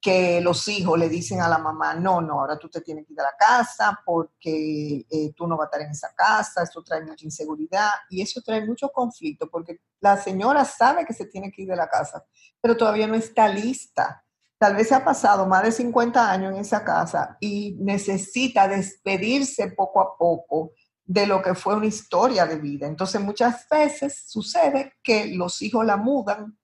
que 0.00 0.40
los 0.40 0.66
hijos 0.68 0.98
le 0.98 1.08
dicen 1.08 1.42
a 1.42 1.48
la 1.48 1.58
mamá, 1.58 1.94
no, 1.94 2.22
no, 2.22 2.40
ahora 2.40 2.58
tú 2.58 2.70
te 2.70 2.80
tienes 2.80 3.06
que 3.06 3.12
ir 3.12 3.20
a 3.20 3.24
la 3.24 3.36
casa 3.38 4.00
porque 4.04 5.04
eh, 5.10 5.32
tú 5.36 5.46
no 5.46 5.58
vas 5.58 5.66
a 5.66 5.68
estar 5.68 5.80
en 5.82 5.90
esa 5.90 6.14
casa, 6.14 6.62
eso 6.62 6.82
trae 6.82 7.04
mucha 7.04 7.26
inseguridad 7.26 7.90
y 8.08 8.22
eso 8.22 8.40
trae 8.40 8.64
mucho 8.64 8.90
conflicto 8.90 9.50
porque 9.50 9.80
la 10.00 10.16
señora 10.16 10.64
sabe 10.64 11.04
que 11.04 11.12
se 11.12 11.26
tiene 11.26 11.52
que 11.52 11.62
ir 11.62 11.68
de 11.68 11.76
la 11.76 11.88
casa, 11.88 12.24
pero 12.60 12.76
todavía 12.76 13.06
no 13.06 13.14
está 13.14 13.46
lista. 13.48 14.24
Tal 14.56 14.76
vez 14.76 14.88
se 14.88 14.94
ha 14.94 15.04
pasado 15.04 15.46
más 15.46 15.62
de 15.62 15.72
50 15.72 16.30
años 16.30 16.52
en 16.52 16.60
esa 16.60 16.84
casa 16.84 17.36
y 17.40 17.76
necesita 17.80 18.68
despedirse 18.68 19.68
poco 19.72 20.00
a 20.00 20.16
poco 20.16 20.72
de 21.10 21.26
lo 21.26 21.42
que 21.42 21.56
fue 21.56 21.74
una 21.74 21.86
historia 21.86 22.46
de 22.46 22.54
vida. 22.54 22.86
Entonces 22.86 23.20
muchas 23.20 23.68
veces 23.68 24.26
sucede 24.28 24.94
que 25.02 25.26
los 25.34 25.60
hijos 25.60 25.84
la 25.84 25.96
mudan 25.96 26.56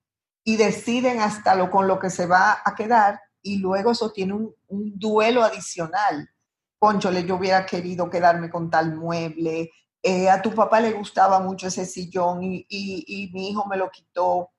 y 0.45 0.57
deciden 0.57 1.19
hasta 1.19 1.57
lo 1.57 1.69
con 1.69 1.89
lo 1.89 1.99
que 1.99 2.11
se 2.11 2.27
va 2.27 2.63
a 2.65 2.77
quedar 2.77 3.21
y 3.43 3.59
luego 3.59 3.91
eso 3.91 4.13
tiene 4.13 4.35
un, 4.35 4.55
duelo 4.69 5.43
adicional. 5.43 6.31
Conchole, 6.79 7.25
yo 7.25 7.35
hubiera 7.35 7.67
querido 7.67 8.09
quedarme 8.09 8.49
con 8.49 8.71
tal 8.71 8.95
mueble, 8.95 9.73
eh, 10.01 10.31
a 10.31 10.41
tu 10.41 10.55
papá 10.55 10.81
le 10.81 10.93
gustaba 10.93 11.41
mucho 11.41 11.67
ese 11.67 11.85
sillón 11.85 12.45
y, 12.45 12.65
y, 12.69 13.29
mi 13.33 13.51
hijo 13.51 13.67
me 13.67 13.77
lo 13.77 13.91
quitó. 13.91 14.53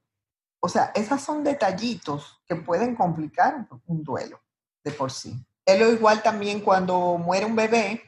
O 0.59 0.67
sea, 0.67 0.91
esos 0.95 1.21
son 1.21 1.45
detallitos 1.45 2.41
que 2.45 2.57
pueden 2.57 2.93
complicar 2.93 3.65
un, 3.85 4.03
duelo 4.03 4.41
de 4.83 4.91
por 4.91 5.13
sí. 5.13 5.33
Es 5.65 5.79
lo 5.79 5.89
igual 5.89 6.21
también 6.21 6.59
cuando 6.59 7.17
muere 7.17 7.45
un 7.45 7.55
bebé, 7.55 8.01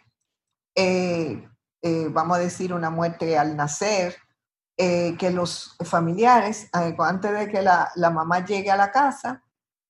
eh, 0.76 1.49
eh, 1.82 2.08
vamos 2.10 2.38
a 2.38 2.42
decir, 2.42 2.74
una 2.74 2.90
muerte 2.90 3.38
al 3.38 3.56
nacer, 3.56 4.16
eh, 4.78 5.16
que 5.18 5.30
los 5.30 5.76
familiares, 5.84 6.70
eh, 6.74 6.96
antes 7.00 7.32
de 7.32 7.50
que 7.50 7.62
la, 7.62 7.92
la, 7.96 8.10
mamá 8.10 8.46
llegue 8.46 8.72
a 8.72 8.78
la 8.78 8.92
casa, 8.92 9.44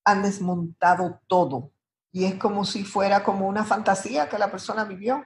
han 0.03 0.23
desmontado 0.23 1.21
todo. 1.27 1.71
Y 2.11 2.25
es 2.25 2.35
como 2.35 2.65
si 2.65 2.83
fuera 2.83 3.23
como 3.23 3.47
una 3.47 3.63
fantasía 3.63 4.27
que 4.29 4.39
la 4.39 4.49
persona 4.49 4.85
vivió 4.85 5.23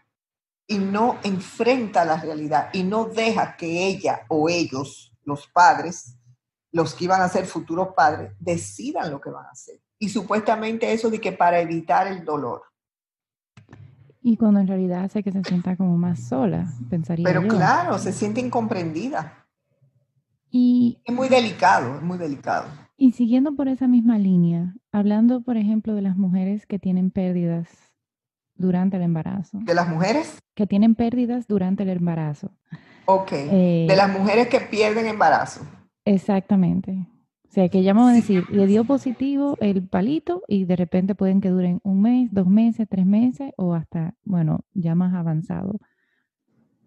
y 0.67 0.79
no 0.79 1.17
enfrenta 1.23 2.03
la 2.03 2.17
realidad 2.17 2.69
y 2.73 2.83
no 2.83 3.05
deja 3.05 3.55
que 3.55 3.87
ella 3.87 4.25
o 4.27 4.49
ellos, 4.49 5.13
los 5.23 5.47
padres, 5.47 6.17
los 6.71 6.93
que 6.93 7.05
iban 7.05 7.21
a 7.21 7.29
ser 7.29 7.45
futuros 7.45 7.89
padres, 7.95 8.33
decidan 8.39 9.11
lo 9.11 9.21
que 9.21 9.29
van 9.29 9.45
a 9.45 9.51
hacer. 9.51 9.79
Y 9.97 10.09
supuestamente 10.09 10.91
eso 10.91 11.09
de 11.09 11.21
que 11.21 11.31
para 11.31 11.59
evitar 11.59 12.07
el 12.07 12.25
dolor. 12.25 12.63
Y 14.23 14.37
cuando 14.37 14.61
en 14.61 14.67
realidad 14.67 15.03
hace 15.03 15.21
que 15.21 15.33
se 15.33 15.43
sienta 15.43 15.75
como 15.75 15.97
más 15.97 16.19
sola, 16.21 16.71
pensaría. 16.89 17.25
Pero 17.25 17.45
claro, 17.45 17.99
se 17.99 18.13
siente 18.13 18.39
incomprendida. 18.39 19.45
Y, 20.49 21.01
es 21.03 21.13
muy 21.13 21.27
delicado, 21.27 21.97
es 21.97 22.01
muy 22.01 22.17
delicado. 22.17 22.65
Y 22.95 23.11
siguiendo 23.11 23.53
por 23.55 23.67
esa 23.67 23.87
misma 23.87 24.17
línea, 24.17 24.75
hablando, 24.93 25.41
por 25.41 25.57
ejemplo, 25.57 25.93
de 25.93 26.03
las 26.03 26.15
mujeres 26.15 26.65
que 26.65 26.79
tienen 26.79 27.11
pérdidas 27.11 27.67
durante 28.55 28.95
el 28.95 29.03
embarazo. 29.03 29.59
¿De 29.61 29.73
las 29.73 29.89
mujeres? 29.89 30.39
Que 30.55 30.67
tienen 30.67 30.95
pérdidas 30.95 31.47
durante 31.47 31.83
el 31.83 31.89
embarazo. 31.89 32.51
Ok. 33.05 33.31
de 33.31 33.87
eh, 33.87 33.95
las 33.95 34.09
mujeres 34.09 34.47
que 34.47 34.61
pierden 34.61 35.05
embarazo. 35.07 35.61
Exactamente. 36.05 37.07
O 37.53 37.55
sea, 37.55 37.69
que 37.69 37.83
ya 37.83 37.93
vamos 37.93 38.09
a 38.09 38.15
decir, 38.15 38.49
le 38.49 38.65
dio 38.65 38.83
positivo 38.83 39.57
el 39.61 39.87
palito 39.87 40.41
y 40.47 40.65
de 40.65 40.75
repente 40.75 41.13
pueden 41.13 41.39
que 41.39 41.49
duren 41.49 41.81
un 41.83 42.01
mes, 42.01 42.33
dos 42.33 42.47
meses, 42.47 42.87
tres 42.89 43.05
meses 43.05 43.51
o 43.57 43.75
hasta, 43.75 44.15
bueno, 44.23 44.61
ya 44.73 44.95
más 44.95 45.13
avanzado. 45.13 45.79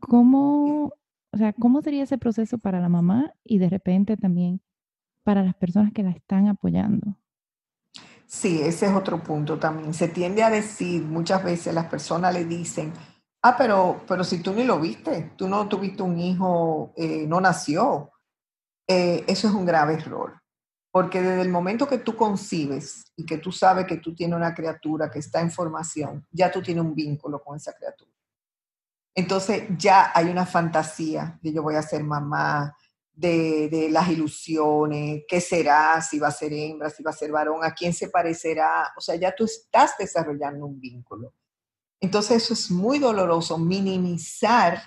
¿Cómo, 0.00 0.86
o 1.30 1.36
sea, 1.38 1.52
cómo 1.52 1.82
sería 1.82 2.02
ese 2.02 2.18
proceso 2.18 2.58
para 2.58 2.80
la 2.80 2.88
mamá 2.88 3.32
y 3.44 3.58
de 3.58 3.68
repente 3.68 4.16
también 4.16 4.60
para 5.22 5.44
las 5.44 5.54
personas 5.54 5.92
que 5.92 6.02
la 6.02 6.10
están 6.10 6.48
apoyando? 6.48 7.16
Sí, 8.26 8.60
ese 8.60 8.86
es 8.86 8.92
otro 8.92 9.22
punto 9.22 9.60
también. 9.60 9.94
Se 9.94 10.08
tiende 10.08 10.42
a 10.42 10.50
decir, 10.50 11.00
muchas 11.04 11.44
veces 11.44 11.74
las 11.74 11.86
personas 11.86 12.34
le 12.34 12.44
dicen, 12.44 12.92
ah, 13.40 13.54
pero, 13.56 14.00
pero 14.08 14.24
si 14.24 14.42
tú 14.42 14.52
ni 14.52 14.64
lo 14.64 14.80
viste, 14.80 15.30
tú 15.36 15.46
no 15.46 15.68
tuviste 15.68 16.02
un 16.02 16.18
hijo, 16.18 16.92
eh, 16.96 17.24
no 17.28 17.40
nació. 17.40 18.10
Eh, 18.88 19.22
eso 19.28 19.46
es 19.46 19.54
un 19.54 19.64
grave 19.64 19.94
error. 19.94 20.42
Porque 20.96 21.20
desde 21.20 21.42
el 21.42 21.50
momento 21.50 21.86
que 21.86 21.98
tú 21.98 22.16
concibes 22.16 23.12
y 23.16 23.26
que 23.26 23.36
tú 23.36 23.52
sabes 23.52 23.84
que 23.84 23.98
tú 23.98 24.14
tienes 24.14 24.34
una 24.34 24.54
criatura 24.54 25.10
que 25.10 25.18
está 25.18 25.42
en 25.42 25.50
formación, 25.50 26.26
ya 26.30 26.50
tú 26.50 26.62
tienes 26.62 26.82
un 26.82 26.94
vínculo 26.94 27.38
con 27.44 27.58
esa 27.58 27.74
criatura. 27.74 28.10
Entonces 29.14 29.64
ya 29.76 30.10
hay 30.14 30.30
una 30.30 30.46
fantasía 30.46 31.38
de 31.42 31.52
yo 31.52 31.62
voy 31.62 31.74
a 31.74 31.82
ser 31.82 32.02
mamá, 32.02 32.74
de, 33.12 33.68
de, 33.68 33.90
las 33.90 34.08
ilusiones, 34.08 35.24
qué 35.28 35.38
será, 35.38 36.00
si 36.00 36.18
va 36.18 36.28
a 36.28 36.30
ser 36.30 36.54
hembra, 36.54 36.88
si 36.88 37.02
va 37.02 37.10
a 37.10 37.14
ser 37.14 37.30
varón, 37.30 37.62
a 37.62 37.74
quién 37.74 37.92
se 37.92 38.08
parecerá. 38.08 38.94
O 38.96 39.02
sea, 39.02 39.16
ya 39.16 39.34
tú 39.34 39.44
estás 39.44 39.98
desarrollando 39.98 40.64
un 40.64 40.80
vínculo. 40.80 41.34
Entonces 42.00 42.42
eso 42.42 42.54
es 42.54 42.70
muy 42.70 42.98
doloroso, 42.98 43.58
minimizar. 43.58 44.80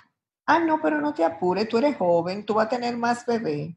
Ah, 0.44 0.58
no, 0.58 0.80
pero 0.82 1.00
no 1.00 1.14
te 1.14 1.22
apures, 1.22 1.68
tú 1.68 1.78
eres 1.78 1.96
joven, 1.96 2.44
tú 2.44 2.54
vas 2.54 2.66
a 2.66 2.70
tener 2.70 2.96
más 2.96 3.24
bebé. 3.24 3.76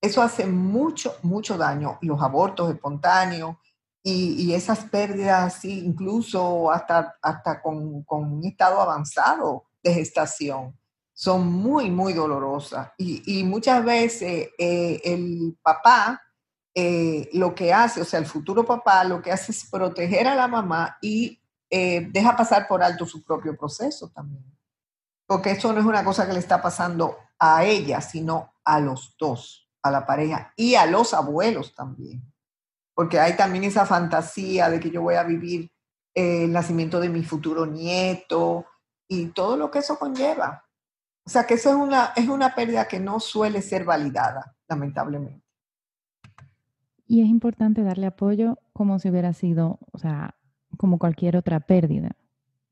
Eso 0.00 0.22
hace 0.22 0.46
mucho, 0.46 1.16
mucho 1.22 1.58
daño. 1.58 1.98
Los 2.02 2.22
abortos 2.22 2.70
espontáneos 2.70 3.56
y, 4.02 4.54
esas 4.54 4.84
pérdidas, 4.84 5.56
así, 5.56 5.80
incluso 5.84 6.70
hasta, 6.70 7.16
hasta 7.20 7.60
con, 7.60 8.04
un 8.08 8.44
estado 8.44 8.80
avanzado 8.80 9.64
de 9.82 9.92
gestación, 9.92 10.78
son 11.12 11.52
muy, 11.52 11.90
muy 11.90 12.12
dolorosas. 12.12 12.92
Y, 12.96 13.42
muchas 13.44 13.84
veces 13.84 14.50
eh, 14.58 15.00
el 15.04 15.58
papá 15.60 16.22
eh, 16.74 17.28
lo 17.32 17.54
que 17.54 17.72
hace, 17.72 18.00
o 18.00 18.04
sea, 18.04 18.20
el 18.20 18.26
futuro 18.26 18.64
papá 18.64 19.02
lo 19.02 19.20
que 19.20 19.32
hace 19.32 19.50
es 19.52 19.68
proteger 19.68 20.28
a 20.28 20.36
la 20.36 20.46
mamá 20.46 20.96
y 21.02 21.42
eh, 21.68 22.08
deja 22.12 22.36
pasar 22.36 22.68
por 22.68 22.82
alto 22.82 23.04
su 23.04 23.24
propio 23.24 23.56
proceso 23.56 24.08
también. 24.10 24.44
Porque 25.26 25.50
eso 25.50 25.72
no 25.72 25.80
es 25.80 25.86
una 25.86 26.04
cosa 26.04 26.26
que 26.26 26.32
le 26.32 26.38
está 26.38 26.62
pasando 26.62 27.18
a 27.38 27.64
ella, 27.64 28.00
sino 28.00 28.54
a 28.64 28.80
los 28.80 29.16
dos 29.18 29.67
a 29.82 29.90
la 29.90 30.06
pareja 30.06 30.52
y 30.56 30.74
a 30.74 30.86
los 30.86 31.14
abuelos 31.14 31.74
también. 31.74 32.22
Porque 32.94 33.20
hay 33.20 33.36
también 33.36 33.64
esa 33.64 33.86
fantasía 33.86 34.68
de 34.68 34.80
que 34.80 34.90
yo 34.90 35.02
voy 35.02 35.14
a 35.14 35.22
vivir 35.22 35.70
eh, 36.14 36.44
el 36.44 36.52
nacimiento 36.52 37.00
de 37.00 37.08
mi 37.08 37.22
futuro 37.22 37.64
nieto 37.66 38.66
y 39.06 39.26
todo 39.28 39.56
lo 39.56 39.70
que 39.70 39.78
eso 39.78 39.98
conlleva. 39.98 40.64
O 41.24 41.30
sea 41.30 41.46
que 41.46 41.54
eso 41.54 41.70
es 41.70 41.76
una, 41.76 42.12
es 42.16 42.28
una 42.28 42.54
pérdida 42.54 42.88
que 42.88 42.98
no 42.98 43.20
suele 43.20 43.62
ser 43.62 43.84
validada, 43.84 44.56
lamentablemente. 44.66 45.44
Y 47.06 47.22
es 47.22 47.28
importante 47.28 47.82
darle 47.82 48.06
apoyo 48.06 48.58
como 48.72 48.98
si 48.98 49.08
hubiera 49.10 49.32
sido, 49.32 49.78
o 49.92 49.98
sea, 49.98 50.34
como 50.76 50.98
cualquier 50.98 51.36
otra 51.36 51.60
pérdida. 51.60 52.12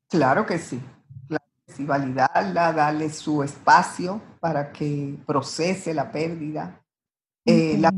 Claro 0.09 0.45
que 0.45 0.59
sí. 0.59 0.81
Claro 1.27 1.43
que 1.65 1.73
sí. 1.73 1.85
Validarla, 1.85 2.73
darle 2.73 3.09
su 3.09 3.43
espacio 3.43 4.21
para 4.39 4.71
que 4.71 5.17
procese 5.25 5.93
la 5.93 6.11
pérdida. 6.11 6.81
Eh, 7.47 7.77
la 7.79 7.93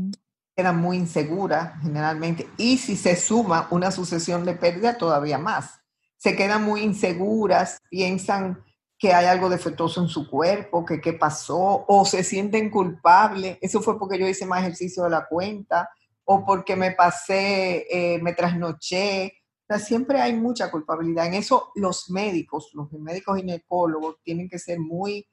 queda 0.54 0.72
muy 0.72 0.96
insegura 0.96 1.78
generalmente. 1.82 2.48
Y 2.56 2.78
si 2.78 2.96
se 2.96 3.16
suma 3.16 3.66
una 3.70 3.90
sucesión 3.90 4.44
de 4.44 4.54
pérdida, 4.54 4.96
todavía 4.96 5.38
más. 5.38 5.80
Se 6.16 6.36
quedan 6.36 6.62
muy 6.62 6.82
inseguras, 6.82 7.78
piensan 7.90 8.62
que 8.98 9.12
hay 9.12 9.26
algo 9.26 9.48
defectuoso 9.48 10.02
en 10.02 10.08
su 10.08 10.28
cuerpo, 10.28 10.84
que 10.84 11.00
qué 11.00 11.14
pasó, 11.14 11.84
o 11.88 12.04
se 12.04 12.22
sienten 12.22 12.70
culpables. 12.70 13.58
Eso 13.60 13.80
fue 13.80 13.98
porque 13.98 14.18
yo 14.18 14.28
hice 14.28 14.46
más 14.46 14.60
ejercicio 14.60 15.04
de 15.04 15.10
la 15.10 15.26
cuenta, 15.26 15.88
o 16.24 16.44
porque 16.44 16.76
me 16.76 16.92
pasé, 16.92 17.86
eh, 17.90 18.20
me 18.22 18.34
trasnoché. 18.34 19.32
O 19.62 19.66
sea, 19.66 19.78
siempre 19.78 20.20
hay 20.20 20.34
mucha 20.34 20.70
culpabilidad. 20.70 21.26
En 21.26 21.34
eso 21.34 21.72
los 21.74 22.10
médicos, 22.10 22.70
los 22.74 22.92
médicos 22.92 23.38
ginecólogos, 23.38 24.16
tienen 24.22 24.48
que 24.48 24.58
ser 24.58 24.78
muy 24.78 25.26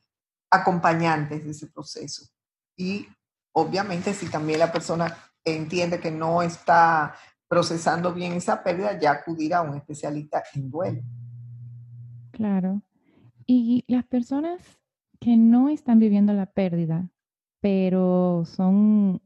acompañantes 0.49 1.43
de 1.43 1.51
ese 1.51 1.67
proceso. 1.67 2.25
Y 2.77 3.07
obviamente 3.57 4.13
si 4.13 4.29
también 4.29 4.59
la 4.59 4.71
persona 4.71 5.17
entiende 5.43 5.99
que 5.99 6.11
no 6.11 6.43
está 6.43 7.15
procesando 7.47 8.13
bien 8.13 8.33
esa 8.33 8.61
pérdida, 8.63 8.99
ya 8.99 9.11
acudir 9.11 9.55
a 9.55 9.63
un 9.63 9.75
especialista 9.75 10.43
en 10.53 10.69
duelo. 10.69 11.01
Claro. 12.31 12.83
Y 13.47 13.83
las 13.87 14.05
personas 14.05 14.61
que 15.19 15.37
no 15.37 15.69
están 15.69 15.97
viviendo 15.97 16.33
la 16.33 16.45
pérdida, 16.45 17.09
pero 17.59 18.43
son 18.45 19.23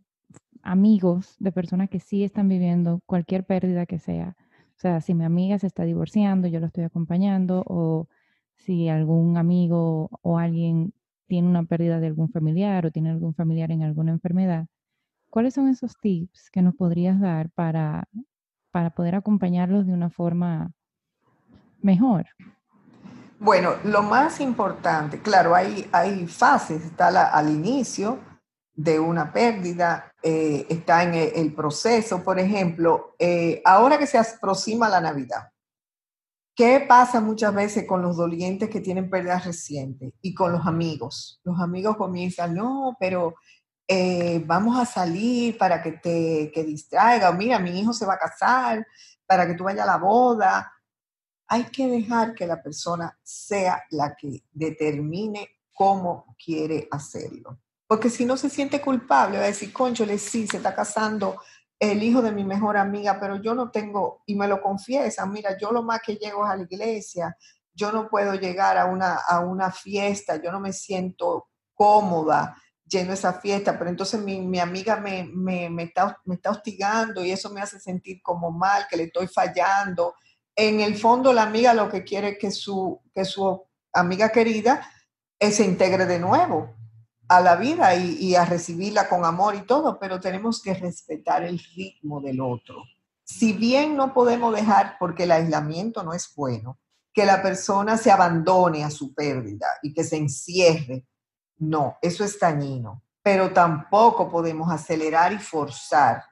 amigos 0.63 1.35
de 1.39 1.51
personas 1.51 1.89
que 1.89 1.99
sí 1.99 2.23
están 2.23 2.47
viviendo 2.47 3.01
cualquier 3.05 3.45
pérdida 3.45 3.85
que 3.85 3.99
sea. 3.99 4.37
O 4.77 4.79
sea, 4.79 5.01
si 5.01 5.13
mi 5.13 5.25
amiga 5.25 5.59
se 5.59 5.67
está 5.67 5.83
divorciando, 5.83 6.47
yo 6.47 6.61
la 6.61 6.67
estoy 6.67 6.85
acompañando, 6.85 7.65
o 7.67 8.07
si 8.55 8.87
algún 8.87 9.35
amigo 9.35 10.09
o 10.21 10.37
alguien 10.37 10.93
tiene 11.31 11.47
una 11.47 11.63
pérdida 11.63 12.01
de 12.01 12.07
algún 12.07 12.29
familiar 12.29 12.85
o 12.85 12.91
tiene 12.91 13.09
algún 13.09 13.33
familiar 13.33 13.71
en 13.71 13.83
alguna 13.83 14.11
enfermedad, 14.11 14.65
¿cuáles 15.29 15.53
son 15.53 15.69
esos 15.69 15.93
tips 16.01 16.49
que 16.51 16.61
nos 16.61 16.75
podrías 16.75 17.21
dar 17.21 17.49
para, 17.51 18.03
para 18.69 18.89
poder 18.89 19.15
acompañarlos 19.15 19.87
de 19.87 19.93
una 19.93 20.09
forma 20.09 20.73
mejor? 21.81 22.25
Bueno, 23.39 23.75
lo 23.85 24.03
más 24.03 24.41
importante, 24.41 25.21
claro, 25.21 25.55
hay, 25.55 25.87
hay 25.93 26.27
fases, 26.27 26.83
está 26.83 27.07
al 27.07 27.49
inicio 27.49 28.19
de 28.73 28.99
una 28.99 29.31
pérdida, 29.31 30.11
eh, 30.21 30.65
está 30.67 31.03
en 31.03 31.13
el, 31.13 31.53
proceso, 31.53 32.25
por 32.25 32.39
ejemplo, 32.39 33.15
eh, 33.17 33.61
ahora 33.63 33.97
que 33.97 34.05
se 34.05 34.17
aproxima 34.17 34.89
la 34.89 34.99
Navidad, 34.99 35.50
¿qué 36.55 36.85
pasa 36.87 37.21
muchas 37.21 37.53
veces 37.53 37.85
con 37.87 38.01
los 38.01 38.17
dolientes 38.17 38.69
que 38.69 38.81
tienen 38.81 39.09
pérdidas 39.09 39.45
recientes 39.45 40.13
y 40.21 40.33
con 40.33 40.51
los 40.51 40.65
amigos? 40.65 41.39
Los 41.43 41.59
amigos 41.59 41.97
comienzan, 41.97 42.55
no, 42.55 42.95
pero 42.99 43.35
eh, 43.87 44.43
vamos 44.45 44.79
a 44.79 44.85
salir 44.85 45.57
para 45.57 45.81
que 45.81 45.93
te 45.93 46.51
que 46.53 46.63
distraiga, 46.63 47.31
mira, 47.31 47.59
mi 47.59 47.79
hijo 47.79 47.93
se 47.93 48.05
va 48.05 48.13
a 48.13 48.19
casar, 48.19 48.85
para 49.25 49.47
que 49.47 49.53
tú 49.53 49.63
vayas 49.63 49.83
a 49.83 49.91
la 49.91 49.97
boda, 49.97 50.71
hay 51.47 51.65
que 51.65 51.87
dejar 51.87 52.33
que 52.33 52.47
la 52.47 52.61
persona 52.61 53.17
sea 53.23 53.83
la 53.89 54.15
que 54.15 54.43
determine 54.51 55.49
cómo 55.73 56.35
quiere 56.43 56.87
hacerlo. 56.91 57.59
Porque 57.87 58.09
si 58.09 58.23
no 58.23 58.37
se 58.37 58.49
siente 58.49 58.79
culpable, 58.79 59.37
va 59.37 59.43
a 59.43 59.47
decir, 59.47 59.73
conchole, 59.73 60.17
sí, 60.17 60.47
se 60.47 60.57
está 60.57 60.73
casando 60.73 61.41
el 61.81 62.03
hijo 62.03 62.21
de 62.21 62.31
mi 62.31 62.43
mejor 62.43 62.77
amiga, 62.77 63.19
pero 63.19 63.41
yo 63.41 63.55
no 63.55 63.71
tengo, 63.71 64.21
y 64.27 64.35
me 64.35 64.47
lo 64.47 64.61
confiesa, 64.61 65.25
mira, 65.25 65.57
yo 65.57 65.71
lo 65.71 65.81
más 65.81 65.99
que 66.05 66.15
llego 66.15 66.45
es 66.45 66.51
a 66.51 66.55
la 66.55 66.63
iglesia, 66.63 67.35
yo 67.73 67.91
no 67.91 68.07
puedo 68.07 68.35
llegar 68.35 68.77
a 68.77 68.85
una, 68.85 69.15
a 69.15 69.39
una 69.39 69.71
fiesta, 69.71 70.39
yo 70.39 70.51
no 70.51 70.59
me 70.59 70.73
siento 70.73 71.47
cómoda 71.73 72.55
yendo 72.85 73.13
a 73.13 73.15
esa 73.15 73.33
fiesta, 73.33 73.79
pero 73.79 73.89
entonces 73.89 74.21
mi, 74.21 74.41
mi 74.41 74.59
amiga 74.59 74.97
me, 74.97 75.23
me, 75.23 75.81
está, 75.81 76.19
me 76.25 76.35
está 76.35 76.51
hostigando 76.51 77.25
y 77.25 77.31
eso 77.31 77.49
me 77.49 77.61
hace 77.61 77.79
sentir 77.79 78.21
como 78.21 78.51
mal, 78.51 78.85
que 78.87 78.97
le 78.97 79.03
estoy 79.05 79.27
fallando. 79.27 80.13
En 80.55 80.81
el 80.81 80.95
fondo 80.95 81.33
la 81.33 81.43
amiga 81.43 81.73
lo 81.73 81.89
que 81.89 82.03
quiere 82.03 82.29
es 82.29 82.37
que 82.37 82.51
su, 82.51 83.01
que 83.11 83.25
su 83.25 83.65
amiga 83.91 84.29
querida 84.29 84.87
eh, 85.39 85.51
se 85.51 85.65
integre 85.65 86.05
de 86.05 86.19
nuevo 86.19 86.75
a 87.31 87.39
la 87.39 87.55
vida 87.55 87.95
y, 87.95 88.35
a 88.35 88.43
recibirla 88.43 89.07
con 89.07 89.23
amor 89.23 89.55
y 89.55 89.61
todo, 89.61 89.97
pero 89.97 90.19
tenemos 90.19 90.61
que 90.61 90.73
respetar 90.73 91.43
el 91.43 91.59
ritmo 91.75 92.19
del 92.19 92.41
otro. 92.41 92.83
Si 93.23 93.53
bien 93.53 93.95
no 93.95 94.13
podemos 94.13 94.53
dejar, 94.53 94.97
porque 94.99 95.23
el 95.23 95.31
aislamiento 95.31 96.03
no 96.03 96.13
es 96.13 96.33
bueno, 96.35 96.77
que 97.13 97.25
la 97.25 97.41
persona 97.41 97.95
se 97.95 98.11
abandone 98.11 98.83
a 98.83 98.89
su 98.89 99.13
pérdida 99.13 99.67
y 99.81 99.93
que 99.93 100.03
se 100.03 100.17
encierre, 100.17 101.05
no, 101.57 101.97
eso 102.01 102.25
es 102.25 102.37
dañino, 102.37 103.01
pero 103.23 103.53
tampoco 103.53 104.29
podemos 104.29 104.69
acelerar 104.69 105.31
y 105.31 105.37
forzar 105.39 106.23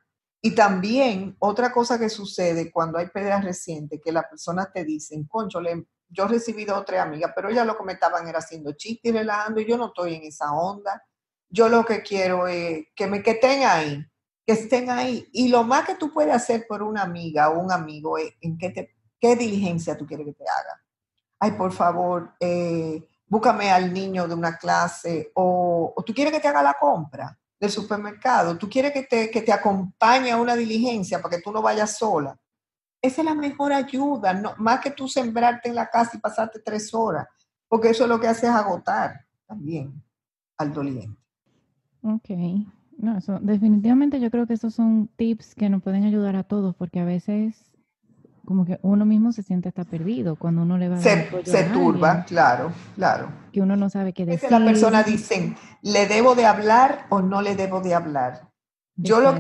y 0.42 0.52
también 0.52 1.36
otra 1.40 1.72
cosa 1.72 2.00
que 2.00 2.10
sucede 2.10 2.72
cuando 2.72 2.98
hay 2.98 3.08
pérdidas 3.08 3.44
recientes, 3.44 4.00
que 4.04 4.12
las 4.12 4.26
personas 4.26 4.72
te 4.74 4.86
dicen, 4.86 5.26
concho, 5.26 5.60
yo 6.10 6.26
he 6.26 6.28
recibido 6.28 6.76
otra 6.76 7.04
amiga, 7.04 7.32
pero 7.36 7.50
ella 7.50 7.64
lo 7.64 7.78
que 7.78 7.84
me 7.84 7.94
estaban 7.94 8.28
era 8.28 8.40
haciendo 8.40 8.74
chiste 8.74 9.10
y 9.10 9.12
relajando 9.12 9.62
y 9.62 9.66
yo 9.66 9.78
no 9.78 9.88
estoy 9.88 10.16
en 10.16 10.24
esa 10.24 10.52
onda. 10.52 11.04
Yo 11.50 11.70
lo 11.70 11.86
que 11.86 12.02
quiero 12.02 12.48
es 12.48 12.88
que 12.96 13.08
me 13.08 13.24
que 13.24 13.32
estén 13.32 13.64
ahí, 13.64 14.06
que 14.46 14.54
estén 14.54 14.90
ahí. 14.90 15.28
Y 15.32 15.50
lo 15.50 15.64
más 15.64 15.86
que 15.86 15.96
tú 15.96 16.12
puedes 16.12 16.34
hacer 16.34 16.66
por 16.68 16.84
una 16.84 17.04
amiga 17.04 17.50
o 17.50 17.60
un 17.60 17.72
amigo 17.72 18.18
es 18.18 18.34
en 18.42 18.58
qué, 18.58 18.70
te, 18.70 18.96
qué 19.20 19.36
diligencia 19.36 19.98
tú 19.98 20.06
quieres 20.06 20.26
que 20.26 20.34
te 20.34 20.44
haga. 20.44 20.84
Ay, 21.40 21.52
por 21.52 21.72
favor, 21.72 22.34
eh, 22.40 23.08
búscame 23.28 23.72
al 23.72 23.94
niño 23.94 24.28
de 24.28 24.34
una 24.34 24.58
clase 24.58 25.32
o, 25.36 25.94
o 25.96 26.04
tú 26.04 26.14
quieres 26.14 26.34
que 26.34 26.40
te 26.40 26.48
haga 26.48 26.62
la 26.62 26.76
compra 26.80 27.38
del 27.60 27.72
supermercado, 27.72 28.58
tú 28.58 28.70
quieres 28.70 28.94
que 28.94 29.04
te, 29.04 29.30
que 29.30 29.42
te 29.42 29.52
acompañe 29.52 30.32
a 30.32 30.38
una 30.38 30.56
diligencia 30.56 31.22
para 31.22 31.36
que 31.36 31.42
tú 31.42 31.52
no 31.52 31.62
vayas 31.62 31.98
sola. 31.98 32.38
Esa 33.02 33.22
es 33.22 33.26
la 33.26 33.34
mejor 33.34 33.72
ayuda, 33.72 34.34
no, 34.34 34.54
más 34.58 34.82
que 34.82 34.92
tú 34.92 35.08
sembrarte 35.08 35.70
en 35.70 35.76
la 35.76 35.90
casa 35.90 36.18
y 36.18 36.20
pasarte 36.20 36.60
tres 36.60 36.94
horas, 36.94 37.28
porque 37.68 37.90
eso 37.90 38.04
es 38.04 38.10
lo 38.10 38.20
que 38.20 38.28
hace 38.28 38.48
es 38.48 38.52
agotar 38.52 39.26
también 39.48 40.04
al 40.58 40.74
doliente. 40.74 41.18
Ok, 42.02 42.30
no, 42.98 43.18
eso, 43.18 43.40
definitivamente 43.42 44.20
yo 44.20 44.30
creo 44.30 44.46
que 44.46 44.54
esos 44.54 44.74
son 44.74 45.10
tips 45.16 45.56
que 45.56 45.70
nos 45.70 45.82
pueden 45.82 46.04
ayudar 46.04 46.36
a 46.36 46.44
todos, 46.44 46.76
porque 46.76 47.00
a 47.00 47.06
veces 47.06 47.70
como 48.50 48.66
que 48.66 48.80
uno 48.82 49.06
mismo 49.06 49.32
se 49.32 49.44
siente 49.44 49.70
hasta 49.70 49.84
perdido 49.84 50.36
cuando 50.36 50.64
uno 50.64 50.78
le 50.80 50.90
va 50.90 50.96
a 50.98 51.02
Se, 51.02 51.30
se 51.46 51.66
turba, 51.66 52.26
claro, 52.26 52.72
claro. 52.96 53.32
Que 53.54 53.62
uno 53.62 53.76
no 53.76 53.92
sabe 53.92 54.12
qué 54.12 54.26
decir. 54.26 54.50
la 54.50 54.58
persona 54.58 55.04
dice, 55.04 55.56
¿le 55.84 56.08
debo 56.08 56.34
de 56.34 56.48
hablar 56.48 57.06
o 57.10 57.22
no 57.22 57.44
le 57.44 57.56
debo 57.56 57.80
de 57.80 57.94
hablar? 57.94 58.50
Yo 58.96 59.22
lo 59.22 59.36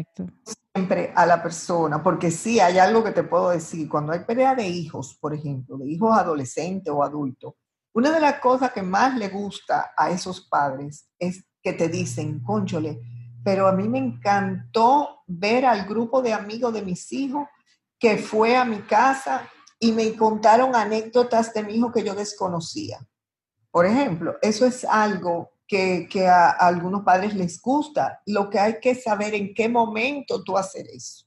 a 1.15 1.25
la 1.25 1.41
persona, 1.41 2.01
porque 2.01 2.31
sí, 2.31 2.59
hay 2.59 2.77
algo 2.77 3.03
que 3.03 3.11
te 3.11 3.23
puedo 3.23 3.49
decir, 3.49 3.89
cuando 3.89 4.13
hay 4.13 4.19
pelea 4.19 4.55
de 4.55 4.67
hijos, 4.67 5.17
por 5.19 5.33
ejemplo, 5.33 5.77
de 5.77 5.89
hijos 5.89 6.17
adolescentes 6.17 6.93
o 6.93 7.03
adultos, 7.03 7.53
una 7.93 8.11
de 8.11 8.19
las 8.19 8.39
cosas 8.39 8.71
que 8.71 8.81
más 8.81 9.17
le 9.17 9.29
gusta 9.29 9.91
a 9.97 10.11
esos 10.11 10.47
padres 10.47 11.09
es 11.17 11.43
que 11.61 11.73
te 11.73 11.89
dicen, 11.89 12.41
conchole, 12.43 13.01
pero 13.43 13.67
a 13.67 13.71
mí 13.71 13.87
me 13.87 13.97
encantó 13.97 15.21
ver 15.27 15.65
al 15.65 15.85
grupo 15.85 16.21
de 16.21 16.33
amigos 16.33 16.73
de 16.73 16.81
mis 16.81 17.11
hijos 17.11 17.47
que 17.97 18.17
fue 18.17 18.55
a 18.55 18.65
mi 18.65 18.79
casa 18.81 19.49
y 19.79 19.91
me 19.91 20.15
contaron 20.15 20.75
anécdotas 20.75 21.53
de 21.53 21.63
mi 21.63 21.75
hijo 21.75 21.91
que 21.91 22.03
yo 22.03 22.13
desconocía. 22.13 22.99
Por 23.71 23.85
ejemplo, 23.85 24.37
eso 24.41 24.65
es 24.65 24.85
algo 24.85 25.51
que, 25.69 26.27
a, 26.27 26.49
algunos 26.49 27.03
padres 27.03 27.35
les 27.35 27.61
gusta. 27.61 28.21
Lo 28.25 28.49
que 28.49 28.59
hay 28.59 28.79
que 28.81 28.95
saber 28.95 29.35
en 29.35 29.53
qué 29.53 29.69
momento 29.69 30.43
tú 30.43 30.57
hacer 30.57 30.87
eso. 30.87 31.25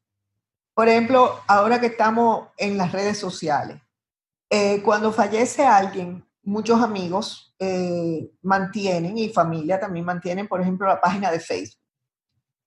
Por 0.74 0.88
ejemplo, 0.88 1.40
ahora 1.46 1.80
que 1.80 1.86
estamos 1.86 2.48
en 2.56 2.76
las 2.76 2.92
redes 2.92 3.18
sociales, 3.18 3.80
eh, 4.50 4.82
cuando 4.82 5.12
fallece 5.12 5.64
alguien, 5.64 6.26
muchos 6.42 6.82
amigos 6.82 7.54
eh, 7.58 8.30
mantienen 8.42 9.16
y 9.16 9.28
familia 9.28 9.78
también 9.78 10.04
mantienen, 10.04 10.48
por 10.48 10.60
ejemplo, 10.60 10.86
la 10.86 11.00
página 11.00 11.30
de 11.30 11.40
Facebook 11.40 11.80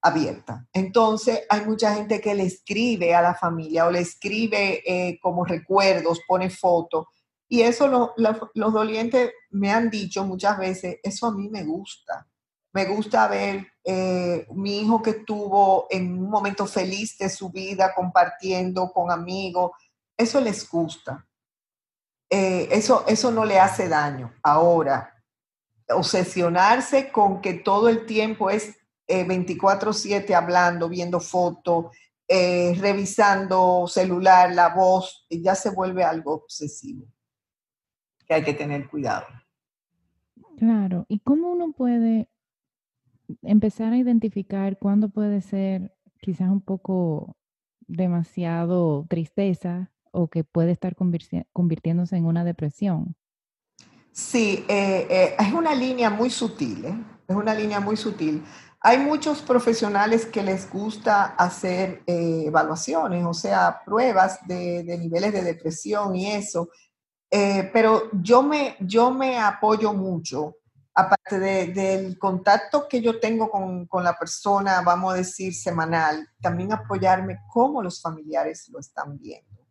abierta. 0.02 0.68
Entonces, 0.72 1.42
hay 1.50 1.66
mucha 1.66 1.94
gente 1.96 2.22
que 2.22 2.36
le 2.36 2.44
escribe 2.44 3.16
a 3.16 3.24
la 3.24 3.34
familia 3.34 3.88
o 3.88 3.92
le 3.92 4.00
escribe 4.00 4.84
eh, 4.86 5.20
como 5.20 5.44
recuerdos, 5.44 6.22
pone 6.28 6.50
fotos. 6.52 7.08
Y 7.48 7.62
eso 7.62 8.14
los 8.18 8.74
dolientes 8.74 9.32
me 9.52 9.72
han 9.72 9.90
dicho 9.90 10.24
muchas 10.24 10.58
veces, 10.58 10.98
eso 11.04 11.28
a 11.28 11.32
mí 11.32 11.50
me 11.50 11.64
gusta. 11.64 12.28
Me 12.74 12.86
gusta 12.86 13.28
ver 13.28 13.68
eh, 13.84 14.46
mi 14.52 14.80
hijo 14.82 15.02
que 15.02 15.12
estuvo 15.12 15.88
en 15.90 16.18
un 16.18 16.30
momento 16.30 16.66
feliz 16.66 17.18
de 17.18 17.30
su 17.30 17.50
vida 17.50 17.94
compartiendo 17.96 18.92
con 18.92 19.12
amigos. 19.12 19.72
Eso 20.18 20.42
les 20.42 20.70
gusta. 20.70 21.26
Eh, 22.30 22.68
eso, 22.72 23.06
eso 23.08 23.32
no 23.32 23.46
le 23.46 23.60
hace 23.60 23.88
daño. 23.88 24.34
Ahora, 24.44 25.16
obsesionarse 25.90 27.12
con 27.12 27.42
que 27.42 27.54
todo 27.54 27.90
el 27.90 28.06
tiempo 28.06 28.50
es 28.50 28.76
24/7 29.08 30.30
eh, 30.30 30.36
hablando, 30.36 30.90
viendo 30.90 31.20
fotos, 31.20 31.96
eh, 32.28 32.76
revisando 32.80 33.86
celular, 33.88 34.52
la 34.54 34.70
voz, 34.70 35.28
ya 35.30 35.54
se 35.54 35.70
vuelve 35.70 36.04
algo 36.04 36.34
obsesivo, 36.34 37.06
que 38.26 38.34
hay 38.34 38.44
que 38.44 38.54
tener 38.54 38.88
cuidado. 38.88 39.26
Claro, 40.58 41.06
¿y 41.08 41.20
cómo 41.20 41.52
uno 41.52 41.74
puede 41.74 42.30
empezar 43.42 43.94
a 43.94 43.98
identificar 43.98 44.78
cuándo 44.78 45.10
puede 45.10 45.42
ser 45.42 45.94
quizás 46.22 46.50
un 46.50 46.62
poco 46.62 47.36
demasiado 47.88 49.06
tristeza 49.10 49.92
o 50.12 50.28
que 50.28 50.44
puede 50.44 50.72
estar 50.72 50.96
convirtiéndose 50.96 52.16
en 52.16 52.26
una 52.26 52.44
depresión? 52.44 53.16
Sí, 54.12 54.64
eh, 54.70 55.08
eh, 55.10 55.36
es 55.38 55.54
una 55.54 55.76
línea 55.76 56.10
muy 56.10 56.30
sutil, 56.30 56.86
¿eh? 56.86 56.96
es 57.28 57.36
una 57.36 57.54
línea 57.54 57.82
muy 57.82 57.98
sutil. 57.98 58.44
Hay 58.80 58.98
muchos 59.00 59.42
profesionales 59.42 60.26
que 60.26 60.42
les 60.42 60.70
gusta 60.70 61.36
hacer 61.38 62.04
evaluaciones, 62.06 63.26
o 63.26 63.34
sea, 63.34 63.82
pruebas 63.84 64.40
de, 64.48 64.84
de, 64.84 64.98
niveles 64.98 65.34
de 65.34 65.42
depresión 65.42 66.16
y 66.16 66.32
eso, 66.32 66.70
pero 67.74 68.10
yo 68.14 68.44
me, 68.44 68.78
yo 68.80 69.12
me 69.12 69.40
apoyo 69.40 69.94
mucho 69.94 70.56
aparte 70.96 71.40
del 71.40 72.18
contacto 72.18 72.88
que 72.88 73.02
yo 73.02 73.20
tengo 73.20 73.52
con, 73.52 73.86
con, 73.86 74.04
la 74.04 74.18
persona, 74.18 74.82
vamos 74.82 75.14
a 75.14 75.18
decir, 75.18 75.54
semanal, 75.54 76.30
también 76.42 76.72
apoyarme 76.72 77.40
cómo 77.52 77.84
los 77.84 78.02
familiares 78.02 78.70
lo 78.70 78.80
están 78.80 79.18
viendo. 79.18 79.68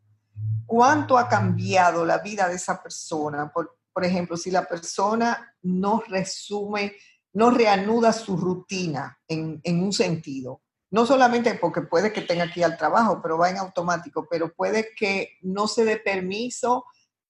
¿Cuánto 0.67 1.17
ha 1.17 1.27
cambiado 1.27 2.05
la 2.05 2.19
vida 2.19 2.47
de 2.47 2.57
esa 2.57 2.83
persona? 2.83 3.51
Por, 3.51 3.79
por 3.93 4.05
ejemplo, 4.05 4.37
si 4.37 4.51
la 4.51 4.69
persona 4.69 5.57
no 5.63 6.03
resume, 6.07 6.93
no 7.33 7.51
reanuda 7.51 8.13
su 8.13 8.37
rutina 8.37 9.19
en, 9.27 9.61
en 9.65 9.83
un 9.83 9.93
sentido, 9.95 10.61
no 10.91 11.07
solamente 11.07 11.55
porque 11.55 11.81
puede 11.81 12.13
que 12.13 12.21
tenga 12.21 12.53
que 12.53 12.61
ir 12.61 12.67
al 12.67 12.77
trabajo, 12.77 13.21
pero 13.23 13.39
va 13.39 13.49
en 13.49 13.57
automático, 13.57 14.29
pero 14.31 14.53
puede 14.53 14.91
que 14.95 15.39
no 15.41 15.69
se 15.69 15.87
dé 15.87 15.97
permiso 15.97 16.85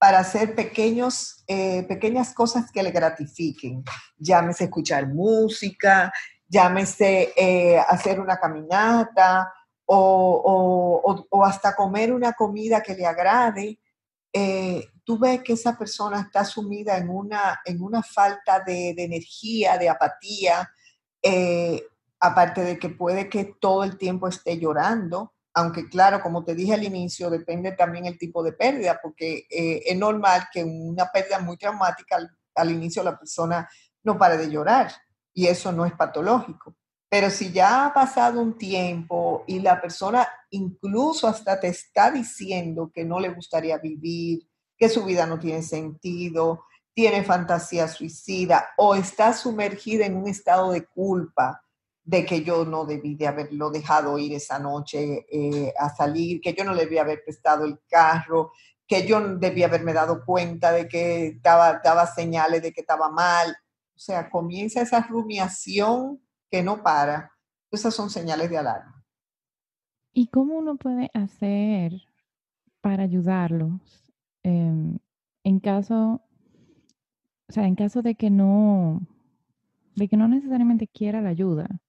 para 0.05 0.19
hacer 0.19 0.55
pequeños, 0.55 1.43
eh, 1.47 1.83
pequeñas 1.85 2.35
cosas 2.35 2.71
que 2.71 2.83
le 2.83 2.90
gratifiquen. 2.90 3.83
Llámese 4.19 4.64
escuchar 4.64 5.09
música, 5.09 6.12
llámese 6.47 7.33
eh, 7.35 7.79
hacer 7.79 8.21
una 8.21 8.37
caminata 8.37 9.51
o, 9.87 11.43
hasta 11.43 11.75
comer 11.75 12.12
una 12.12 12.35
comida 12.35 12.83
que 12.83 12.95
le 12.95 13.07
agrade. 13.07 13.81
Eh, 14.31 14.87
tú 15.05 15.19
ves 15.19 15.43
que 15.43 15.55
esa 15.55 15.75
persona 15.79 16.21
está 16.21 16.45
sumida 16.45 16.99
en 16.99 17.09
una, 17.09 17.62
en 17.64 17.81
una 17.81 18.03
falta 18.03 18.61
de, 18.61 18.93
de 18.95 19.05
energía, 19.05 19.79
de 19.79 19.88
apatía, 19.88 20.71
aparte 22.21 22.62
de 22.62 22.79
que 22.79 22.90
puede 22.90 23.31
que 23.31 23.57
todo 23.59 23.85
el 23.85 23.97
tiempo 23.97 24.29
esté 24.29 24.59
llorando 24.59 25.34
aunque 25.55 25.88
claro, 25.88 26.21
como 26.21 26.45
te 26.45 26.55
dije 26.55 26.75
al 26.75 26.83
inicio, 26.83 27.31
depende 27.31 27.73
también 27.73 28.07
el 28.07 28.19
tipo 28.19 28.43
de 28.43 28.53
pérdida, 28.53 28.99
porque 29.01 29.47
eh, 29.49 29.83
es 29.87 29.97
normal 29.97 30.49
que 30.53 30.64
una 30.64 31.11
pérdida 31.12 31.38
muy 31.38 31.57
traumática 31.57 32.19
al, 32.57 32.71
inicio 32.73 33.05
la 33.05 33.17
persona 33.17 33.69
no 34.03 34.19
pare 34.19 34.37
de 34.37 34.51
llorar 34.51 34.93
y 35.33 35.47
eso 35.47 35.71
no 35.71 35.87
es 35.87 35.93
patológico. 35.93 36.75
Pero 37.09 37.31
si 37.31 37.53
ya 37.53 37.87
ha 37.87 37.95
pasado 37.95 38.40
un 38.40 38.59
tiempo 38.59 39.45
y 39.47 39.61
la 39.61 39.81
persona 39.81 40.27
incluso 40.51 41.29
hasta 41.29 41.61
te 41.61 41.69
está 41.69 42.11
diciendo 42.11 42.90
que 42.93 43.05
no 43.05 43.21
le 43.21 43.29
gustaría 43.29 43.79
vivir, 43.79 44.49
que 44.77 44.88
su 44.88 45.05
vida 45.05 45.25
no 45.25 45.38
tiene 45.38 45.62
sentido, 45.62 46.64
tiene 46.93 47.23
fantasía 47.23 47.87
suicida 47.87 48.71
o 48.77 48.97
está 48.97 49.33
sumergida 49.33 50.07
en 50.07 50.17
un 50.17 50.29
estado 50.29 50.73
de 50.73 50.85
culpa, 50.85 51.63
de 52.05 52.27
que 52.27 52.45
yo 52.45 52.67
no 52.67 52.85
debí 52.85 53.14
de 53.14 53.27
haberlo 53.27 53.71
dejado 53.71 54.19
ir 54.19 54.35
esa 54.35 54.59
noche 54.59 55.27
eh, 55.31 55.73
a 55.79 55.88
salir, 55.88 56.40
que 56.40 56.53
yo 56.53 56.64
no 56.64 56.75
le 56.75 56.85
debía 56.85 57.01
haber 57.01 57.25
prestado 57.25 57.64
el 57.64 57.81
carro, 57.88 58.53
que 58.87 59.07
yo 59.07 59.37
debía 59.38 59.67
haberme 59.67 59.95
dado 59.95 60.25
cuenta 60.25 60.71
de 60.71 60.87
que 60.87 61.38
daba, 61.43 61.81
daba 61.83 62.07
señales 62.07 62.62
de 62.62 62.73
que 62.73 62.83
estaba 62.83 63.11
mal. 63.11 63.57
O 63.95 63.99
sea, 63.99 64.29
comienza 64.29 64.83
esa 64.83 65.01
rumiación 65.01 66.21
que 66.51 66.62
no 66.62 66.83
para. 66.83 67.33
Esas 67.71 67.95
son 67.95 68.11
señales 68.11 68.51
de 68.51 68.59
alarma. 68.59 69.03
¿Y 70.12 70.29
cómo 70.29 70.59
uno 70.59 70.77
puede 70.77 71.11
hacer 71.14 71.93
para 72.81 73.05
ayudarlos 73.05 74.12
em, 74.43 74.99
en 75.43 75.59
caso, 75.59 76.23
o 77.49 77.53
sea, 77.53 77.67
en 77.67 77.75
caso 77.75 78.03
de 78.03 78.14
que 78.14 78.31
no, 78.31 79.01
de 79.97 80.07
que 80.07 80.17
no 80.17 80.29
necesariamente 80.29 80.87
quiera 80.87 81.23
la 81.23 81.31
ayuda? 81.31 81.81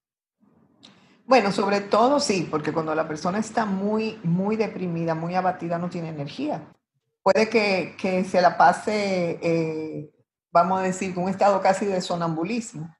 Bueno, 1.26 1.50
sobre 1.50 1.80
todo 1.80 2.20
sí, 2.20 2.46
porque 2.48 2.72
cuando 2.72 2.94
la 2.94 3.08
persona 3.08 3.38
está 3.38 3.66
muy, 3.66 4.20
muy 4.22 4.54
deprimida, 4.54 5.16
muy 5.16 5.34
abatida, 5.34 5.76
no 5.76 5.90
tiene 5.90 6.10
energía. 6.10 6.72
Puede 7.20 7.48
que, 7.48 7.96
que 8.00 8.22
se 8.24 8.40
la 8.40 8.56
pase, 8.56 9.40
eh, 9.42 10.10
vamos 10.52 10.78
a 10.78 10.84
decir, 10.84 11.12
con 11.12 11.24
un 11.24 11.30
estado 11.30 11.60
casi 11.60 11.84
de 11.84 12.00
sonambulismo. 12.00 12.94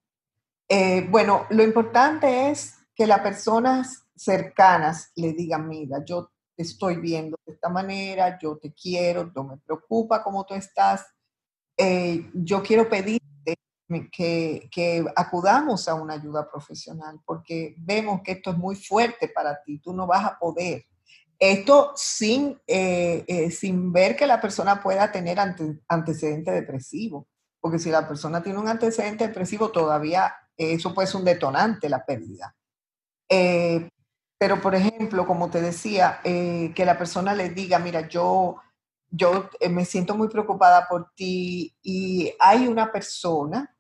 Eh, 0.69 1.07
bueno, 1.09 1.47
lo 1.51 1.63
importante 1.63 2.51
es 2.51 2.75
que 2.97 3.07
las 3.07 3.21
personas 3.21 4.09
cercanas 4.17 5.13
le 5.15 5.33
digan, 5.33 5.69
mira, 5.69 6.05
yo 6.05 6.33
te 6.57 6.65
estoy 6.65 6.97
viendo 6.97 7.39
de 7.47 7.53
esta 7.53 7.69
manera, 7.69 8.37
yo 8.41 8.57
te 8.57 8.73
quiero, 8.73 9.31
no 9.37 9.45
me 9.45 9.57
preocupa 9.59 10.25
cómo 10.25 10.45
tú 10.45 10.55
estás, 10.55 11.07
eh, 11.77 12.29
yo 12.35 12.61
quiero 12.61 12.89
pedir 12.89 13.21
que, 14.11 15.05
acudamos 15.15 15.89
a 15.89 15.95
una 15.95 16.15
ayuda 16.15 16.51
profesional, 16.51 17.21
porque 17.25 17.75
vemos 17.79 18.21
que 18.23 18.33
esto 18.33 18.51
es 18.51 18.57
muy 18.57 18.77
fuerte 18.77 19.29
para 19.29 19.63
ti, 19.63 19.79
tú 19.79 19.93
no 19.93 20.07
vas 20.07 20.25
a 20.25 20.39
poder. 20.39 20.85
Esto 21.39 21.93
sin, 21.95 22.59
eh, 22.67 23.25
eh, 23.27 23.51
sin 23.51 23.93
ver 23.93 24.17
que 24.17 24.27
la 24.27 24.41
persona 24.41 24.83
pueda 24.83 25.13
tener 25.13 25.39
antecedente 25.89 26.51
depresivo, 26.51 27.29
porque 27.61 27.79
si 27.79 27.91
la 27.91 28.09
persona 28.09 28.43
tiene 28.43 28.59
un 28.59 28.69
antecedente 28.69 29.27
depresivo, 29.27 29.71
todavía 29.71 30.35
eso 30.57 30.95
puede 30.95 31.09
ser 31.09 31.17
un 31.17 31.25
detonante, 31.25 31.89
la 31.89 32.05
pérdida. 32.05 32.55
Eh, 33.29 33.89
pero, 34.39 34.61
por 34.61 34.75
ejemplo, 34.75 35.27
como 35.27 35.51
te 35.51 35.61
decía, 35.63 36.21
que 36.23 36.85
la 36.85 36.99
persona 36.99 37.35
le 37.35 37.51
diga, 37.51 37.79
mira, 37.79 38.07
yo, 38.07 38.57
yo 39.11 39.49
me 39.71 39.85
siento 39.87 40.15
muy 40.15 40.29
preocupada 40.29 40.87
por 40.89 41.11
ti 41.15 41.75
y 41.83 42.35
hay 42.39 42.67
una 42.67 42.93
persona 42.93 43.76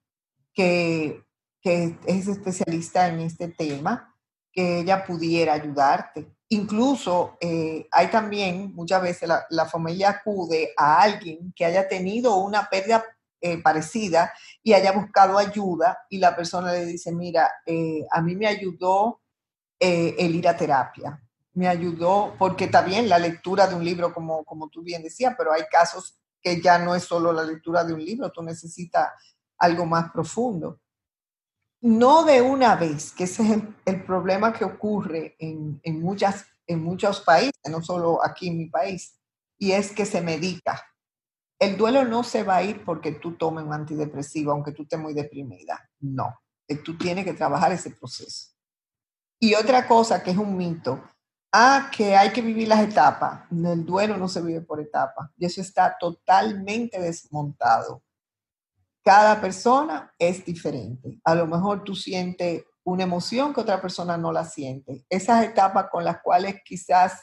que, 0.57 1.23
es 1.63 2.29
especialista 2.29 3.09
en 3.09 3.21
este 3.21 3.49
tema, 3.49 4.15
que 4.53 4.81
ella 4.81 5.05
pudiera 5.05 5.53
ayudarte. 5.53 6.33
Incluso 6.49 7.37
eh, 7.41 7.89
hay 7.91 8.07
también, 8.09 8.73
muchas 8.75 9.03
veces 9.03 9.29
la, 9.51 9.67
familia 9.67 10.11
acude 10.11 10.73
a 10.77 11.03
alguien 11.03 11.53
que 11.55 11.65
haya 11.65 11.89
tenido 11.89 12.37
una 12.37 12.69
pérdida 12.71 13.05
eh, 13.41 13.61
parecida 13.61 14.33
y 14.63 14.73
haya 14.73 14.93
buscado 14.93 15.37
ayuda 15.37 15.99
y 16.09 16.19
la 16.19 16.35
persona 16.35 16.73
le 16.73 16.87
dice, 16.87 17.13
mira, 17.13 17.51
eh, 17.67 18.07
a 18.11 18.23
mí 18.23 18.35
me 18.35 18.47
ayudó 18.47 19.21
el 19.79 20.35
ir 20.35 20.49
a 20.49 20.57
terapia, 20.57 21.21
me 21.53 21.69
ayudó, 21.69 22.35
porque 22.39 22.69
también 22.69 23.11
la 23.11 23.19
lectura 23.19 23.67
de 23.67 23.75
un 23.75 23.85
libro, 23.85 24.15
como, 24.15 24.43
como 24.45 24.69
tú 24.69 24.83
bien 24.83 25.03
decías, 25.03 25.35
pero 25.37 25.53
hay 25.53 25.65
casos 25.71 26.17
que 26.41 26.63
ya 26.63 26.79
no 26.79 26.95
es 26.95 27.03
solo 27.03 27.31
la 27.33 27.43
lectura 27.43 27.85
de 27.85 27.93
un 27.93 28.03
libro, 28.03 28.31
tú 28.31 28.43
necesitas 28.43 29.09
algo 29.59 29.87
más 29.87 30.11
profundo. 30.13 30.81
No 31.81 32.25
de 32.25 32.41
una 32.41 32.75
vez, 32.77 33.13
que 33.13 33.25
ese 33.25 33.43
es 33.43 33.63
el, 33.85 34.05
problema 34.05 34.53
que 34.53 34.65
ocurre 34.65 35.37
en, 35.39 35.81
muchas, 36.01 36.47
en 36.67 36.83
muchos 36.83 37.21
países, 37.21 37.61
no 37.71 37.83
solo 37.83 38.25
aquí 38.25 38.49
en 38.49 38.59
mi 38.59 38.67
país, 38.67 39.19
y 39.59 39.73
es 39.73 39.93
que 39.93 40.07
se 40.07 40.21
medica. 40.21 40.83
El 41.59 41.77
duelo 41.77 42.05
no 42.05 42.23
se 42.23 42.43
va 42.43 42.57
a 42.57 42.63
ir 42.63 42.85
porque 42.85 43.13
tú 43.13 43.37
tomes 43.37 43.65
un 43.65 43.73
antidepresivo, 43.73 44.53
aunque 44.53 44.73
tú 44.73 44.83
estés 44.83 44.99
muy 44.99 45.15
deprimida. 45.15 45.89
No, 46.01 46.35
eh, 46.69 46.77
tú 46.77 46.97
tienes 46.99 47.25
que 47.25 47.35
trabajar 47.35 47.73
ese 47.73 47.91
proceso. 47.91 48.53
Y 49.39 49.55
otra 49.55 49.87
cosa 49.87 50.23
que 50.23 50.31
es 50.31 50.37
un 50.37 50.57
mito, 50.57 51.03
ah, 51.53 51.91
que 51.95 52.17
hay 52.17 52.33
que 52.33 52.43
vivir 52.43 52.69
las 52.69 52.81
etapas. 52.81 53.43
El 53.51 53.85
duelo 53.85 54.17
no 54.17 54.29
se 54.29 54.43
vive 54.43 54.63
por 54.63 54.81
etapas. 54.81 55.31
Y 55.37 55.47
eso 55.47 55.61
está 55.61 55.97
totalmente 55.99 57.01
desmontado 57.01 58.03
cada 59.07 59.41
persona 59.41 60.13
es 60.19 60.45
diferente. 60.45 61.21
A 61.23 61.37
lo 61.37 61.47
mejor 61.47 61.85
tú 61.85 61.95
sientes 61.95 62.65
una 62.83 63.05
emoción 63.05 63.55
que 63.55 63.61
otra 63.61 63.81
persona 63.81 64.17
no 64.17 64.33
la 64.33 64.45
siente. 64.45 65.07
Esas 65.09 65.45
etapas 65.45 65.87
con 65.93 66.03
las 66.03 66.21
cuales 66.23 66.57
quizás 66.65 67.23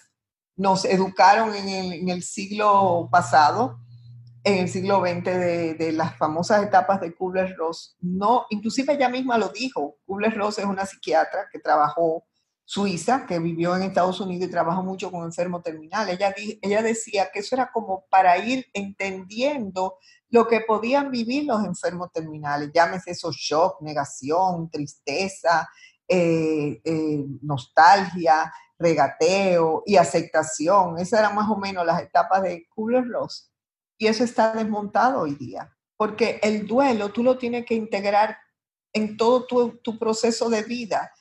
nos 0.55 0.86
educaron 0.86 1.53
en 1.53 2.07
el, 2.07 2.23
siglo 2.23 3.09
pasado, 3.11 3.79
en 4.45 4.59
el 4.59 4.69
siglo 4.69 5.01
XX, 5.01 5.25
de, 5.25 5.91
las 5.91 6.17
famosas 6.17 6.63
etapas 6.63 7.01
de 7.01 7.13
Kubler-Ross, 7.13 7.97
no, 7.99 8.45
inclusive 8.49 8.93
ella 8.93 9.09
misma 9.09 9.38
lo 9.38 9.49
dijo. 9.49 9.97
Kubler-Ross 10.05 10.59
es 10.59 10.65
una 10.65 10.86
psiquiatra 10.86 11.49
que 11.51 11.59
trabajó 11.59 12.23
suiza, 12.66 13.26
que 13.26 13.39
vivió 13.39 13.76
en 13.76 13.84
Estados 13.84 14.20
Unidos 14.20 14.47
y 14.47 14.51
trabajó 14.51 14.84
mucho 14.84 15.11
con 15.11 15.24
enfermos 15.24 15.64
terminales. 15.64 16.16
Ella, 16.16 16.34
ella 16.61 16.82
decía 16.82 17.30
que 17.32 17.39
eso 17.39 17.55
era 17.55 17.72
como 17.72 18.05
para 18.09 18.38
ir 18.38 18.66
entendiendo 18.74 19.97
lo 20.30 20.47
que 20.47 20.61
podían 20.61 21.11
vivir 21.11 21.45
los 21.45 21.64
enfermos 21.64 22.11
terminales, 22.11 22.72
llámese 22.74 23.11
esos 23.11 23.36
shock, 23.36 23.82
negación, 23.82 24.70
tristeza, 24.72 25.70
eh, 26.07 26.82
eh, 26.84 27.26
nostalgia, 27.43 28.51
regateo 28.80 29.84
y 29.86 29.95
aceptación. 29.95 30.97
Esas 30.97 31.20
eran 31.20 31.36
más 31.36 31.49
o 31.49 31.57
menos 31.57 31.86
las 31.86 32.01
etapas 32.01 32.41
de 32.41 32.68
Kubler-Ross. 32.70 33.51
Y 33.97 34.07
eso 34.07 34.24
está 34.24 34.53
desmontado 34.53 35.22
hoy 35.22 35.36
día, 35.36 35.72
porque 35.95 36.39
el 36.41 36.66
duelo 36.66 37.09
tú 37.09 37.24
lo 37.24 37.38
tienes 37.38 37.66
que 37.66 37.76
integrar 37.76 38.38
en 38.91 39.18
todo 39.18 39.45
tu 39.45 39.99
proceso 39.99 40.49
de 40.49 40.64
vida. 40.64 41.11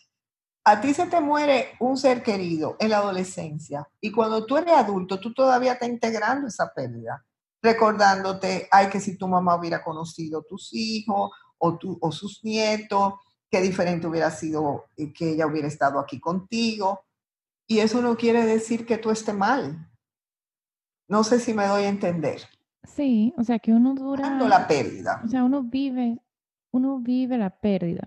A 0.65 0.81
ti 0.81 0.95
se 0.95 1.07
te 1.07 1.21
muere 1.21 1.71
un 1.81 1.97
ser 1.97 2.23
querido 2.23 2.77
en 2.79 2.91
la 2.91 2.99
adolescencia 2.99 3.89
y 4.01 4.13
cuando 4.13 4.47
tú 4.47 4.57
eres 4.57 4.75
adulto, 4.75 5.19
tú 5.19 5.35
todavía 5.35 5.73
estás 5.73 5.89
integrando 5.89 6.47
esa 6.47 6.73
pérdida, 6.73 7.25
recordándote, 7.61 8.69
ay, 8.71 8.89
que 8.89 9.01
si 9.01 9.17
tu 9.17 9.27
mamá 9.27 9.57
hubiera 9.57 9.83
conocido 9.83 10.43
tus 10.43 10.73
hijos 10.73 11.31
o, 11.59 11.79
tu, 11.79 11.99
o 12.01 12.13
sus 12.13 12.45
nietos, 12.45 13.15
qué 13.53 13.61
diferente 13.61 14.07
hubiera 14.07 14.31
sido 14.31 14.87
eh, 14.97 15.13
que 15.13 15.33
ella 15.33 15.47
hubiera 15.47 15.69
estado 15.69 16.01
aquí 16.01 16.19
contigo. 16.19 17.05
Y 17.67 17.81
eso 17.81 18.01
no 18.01 18.17
quiere 18.17 18.45
decir 18.45 18.87
que 18.87 18.99
tú 18.99 19.11
estés 19.11 19.35
mal. 19.35 19.89
No 21.07 21.23
sé 21.23 21.39
si 21.39 21.53
me 21.53 21.67
doy 21.67 21.85
a 21.85 21.89
entender. 21.89 22.43
Sí, 22.85 23.35
o 23.37 23.45
sea 23.45 23.59
que 23.59 23.73
uno 23.73 23.95
dura... 23.95 24.31
la 24.49 24.67
pérdida. 24.67 25.21
O 25.25 25.29
sea, 25.29 25.45
uno 25.45 25.63
vive, 25.63 26.19
uno 26.71 26.99
vive 26.99 27.37
la 27.39 27.51
pérdida. 27.51 28.07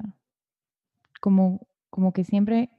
Como, 1.22 1.62
como 1.96 2.12
que 2.12 2.26
siempre 2.26 2.70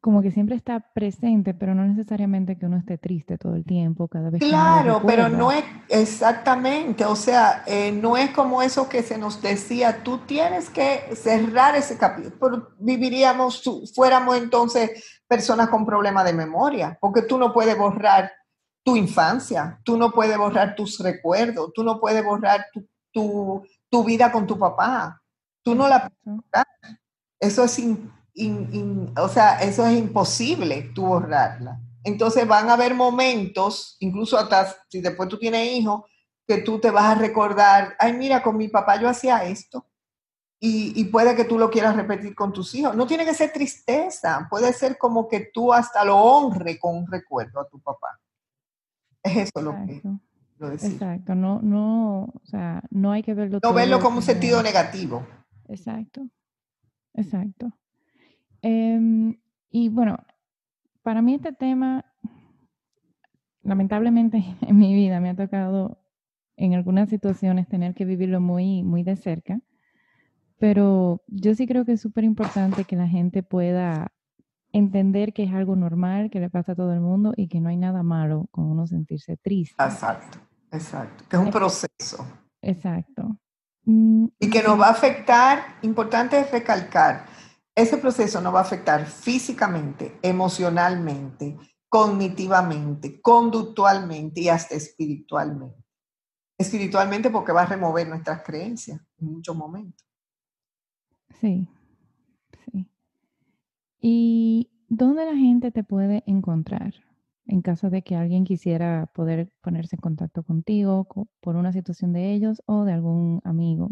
como 0.00 0.22
que 0.22 0.30
siempre 0.30 0.56
está 0.56 0.80
presente, 0.94 1.52
pero 1.52 1.74
no 1.74 1.84
necesariamente 1.84 2.56
que 2.58 2.64
uno 2.64 2.78
esté 2.78 2.96
triste 2.96 3.36
todo 3.36 3.54
el 3.54 3.66
tiempo, 3.66 4.08
cada 4.08 4.30
vez. 4.30 4.40
Claro, 4.40 5.02
pero 5.06 5.28
no 5.28 5.52
es 5.52 5.62
exactamente, 5.90 7.04
o 7.04 7.14
sea, 7.14 7.62
eh, 7.66 7.92
no 7.92 8.16
es 8.16 8.30
como 8.30 8.62
eso 8.62 8.88
que 8.88 9.02
se 9.02 9.18
nos 9.18 9.42
decía, 9.42 10.02
tú 10.02 10.18
tienes 10.20 10.70
que 10.70 11.14
cerrar 11.14 11.76
ese 11.76 11.98
capítulo, 11.98 12.70
viviríamos, 12.78 13.62
fuéramos 13.94 14.38
entonces 14.38 15.20
personas 15.28 15.68
con 15.68 15.84
problemas 15.84 16.24
de 16.24 16.32
memoria, 16.32 16.96
porque 16.98 17.20
tú 17.20 17.36
no 17.36 17.52
puedes 17.52 17.76
borrar 17.76 18.32
tu 18.82 18.96
infancia, 18.96 19.78
tú 19.84 19.98
no 19.98 20.10
puedes 20.12 20.36
borrar 20.38 20.74
tus 20.74 20.98
recuerdos, 20.98 21.72
tú 21.74 21.84
no 21.84 22.00
puedes 22.00 22.24
borrar 22.24 22.64
tu, 22.72 23.62
tu, 23.90 24.04
vida 24.04 24.32
con 24.32 24.46
tu 24.46 24.58
papá, 24.58 25.20
tú 25.62 25.74
no 25.74 25.86
la 25.86 26.08
puedes 26.08 26.42
borrar. 26.42 26.66
Eso 27.40 27.64
es 27.64 27.82
o 29.16 29.28
sea, 29.28 29.60
eso 29.60 29.86
es 29.86 29.98
imposible 29.98 30.92
tú 30.94 31.06
borrarla. 31.06 31.80
Entonces 32.04 32.46
van 32.46 32.70
a 32.70 32.74
haber 32.74 32.94
momentos, 32.94 33.96
incluso 34.00 34.38
hasta 34.38 34.74
si 34.88 35.00
después 35.00 35.28
tú 35.28 35.38
tienes 35.38 35.66
hijos, 35.72 36.02
que 36.46 36.58
tú 36.58 36.78
te 36.78 36.90
vas 36.90 37.04
a 37.04 37.14
recordar, 37.14 37.94
ay, 37.98 38.12
mira, 38.14 38.42
con 38.42 38.56
mi 38.56 38.68
papá 38.68 39.00
yo 39.00 39.08
hacía 39.08 39.44
esto. 39.44 39.86
Y, 40.62 40.92
y, 41.00 41.04
puede 41.04 41.34
que 41.34 41.44
tú 41.44 41.58
lo 41.58 41.70
quieras 41.70 41.96
repetir 41.96 42.34
con 42.34 42.52
tus 42.52 42.74
hijos. 42.74 42.94
No 42.94 43.06
tiene 43.06 43.24
que 43.24 43.32
ser 43.32 43.50
tristeza, 43.50 44.46
puede 44.50 44.74
ser 44.74 44.98
como 44.98 45.26
que 45.26 45.50
tú 45.54 45.72
hasta 45.72 46.04
lo 46.04 46.18
honre 46.18 46.78
con 46.78 46.98
un 46.98 47.10
recuerdo 47.10 47.60
a 47.60 47.68
tu 47.68 47.80
papá. 47.80 48.20
Es 49.22 49.36
eso 49.36 49.62
lo 49.62 49.72
que 49.86 50.02
lo. 50.58 50.72
Exacto, 50.72 51.34
no, 51.34 51.60
no, 51.62 52.24
o 52.24 52.40
sea, 52.44 52.82
no 52.90 53.12
hay 53.12 53.22
que 53.22 53.32
verlo. 53.32 53.60
No 53.62 53.72
verlo 53.72 54.00
como 54.00 54.18
un 54.18 54.22
sentido 54.22 54.62
negativo. 54.62 55.26
Exacto, 55.68 56.26
exacto. 57.14 57.72
Em, 58.62 59.38
y 59.70 59.88
bueno, 59.88 60.18
para 61.02 61.22
mí 61.22 61.34
este 61.34 61.52
tema, 61.52 62.04
lamentablemente 63.62 64.44
en 64.60 64.78
mi 64.78 64.94
vida 64.94 65.20
me 65.20 65.30
ha 65.30 65.36
tocado 65.36 65.98
en 66.56 66.74
algunas 66.74 67.08
situaciones 67.08 67.68
tener 67.68 67.94
que 67.94 68.04
vivirlo 68.04 68.40
muy, 68.40 68.82
muy 68.82 69.02
de 69.02 69.16
cerca, 69.16 69.60
pero 70.58 71.22
yo 71.26 71.54
sí 71.54 71.66
creo 71.66 71.86
que 71.86 71.92
es 71.92 72.00
súper 72.02 72.24
importante 72.24 72.84
que 72.84 72.96
la 72.96 73.08
gente 73.08 73.42
pueda 73.42 74.12
entender 74.72 75.32
que 75.32 75.44
es 75.44 75.52
algo 75.52 75.74
normal, 75.74 76.30
que 76.30 76.38
le 76.38 76.50
pasa 76.50 76.72
a 76.72 76.74
todo 76.74 76.92
el 76.92 77.00
mundo 77.00 77.32
y 77.34 77.48
que 77.48 77.60
no 77.60 77.70
hay 77.70 77.76
nada 77.76 78.02
malo 78.02 78.46
con 78.50 78.66
uno 78.66 78.86
sentirse 78.86 79.36
triste. 79.38 79.82
Exacto, 79.82 80.38
exacto, 80.70 81.24
que 81.28 81.36
es 81.36 81.42
un 81.42 81.50
proceso. 81.50 82.26
Exacto. 82.60 83.38
Mm, 83.90 84.26
y 84.38 84.50
que 84.50 84.62
nos 84.62 84.80
va 84.80 84.86
a 84.86 84.92
afectar, 84.92 85.78
importante 85.82 86.38
es 86.38 86.48
recalcar, 86.52 87.26
ese 87.74 87.96
proceso 87.96 88.40
nos 88.40 88.54
va 88.54 88.60
a 88.60 88.62
afectar 88.62 89.04
físicamente, 89.04 90.16
emocionalmente, 90.22 91.56
cognitivamente, 91.88 93.20
conductualmente 93.20 94.42
y 94.42 94.48
hasta 94.48 94.76
espiritualmente. 94.76 95.82
Espiritualmente 96.56 97.30
porque 97.30 97.50
va 97.50 97.62
a 97.62 97.66
remover 97.66 98.06
nuestras 98.06 98.44
creencias 98.44 99.00
en 99.18 99.32
muchos 99.32 99.56
momentos. 99.56 100.06
Sí, 101.40 101.66
sí. 102.70 102.88
¿Y 104.00 104.70
dónde 104.88 105.26
la 105.26 105.34
gente 105.34 105.72
te 105.72 105.82
puede 105.82 106.22
encontrar 106.26 106.94
en 107.50 107.62
caso 107.62 107.90
de 107.90 108.02
que 108.02 108.14
alguien 108.14 108.44
quisiera 108.44 109.10
poder 109.12 109.50
ponerse 109.60 109.96
en 109.96 110.00
contacto 110.00 110.42
contigo 110.44 111.06
por 111.40 111.56
una 111.56 111.72
situación 111.72 112.12
de 112.12 112.32
ellos 112.32 112.62
o 112.66 112.84
de 112.84 112.92
algún 112.92 113.40
amigo? 113.44 113.90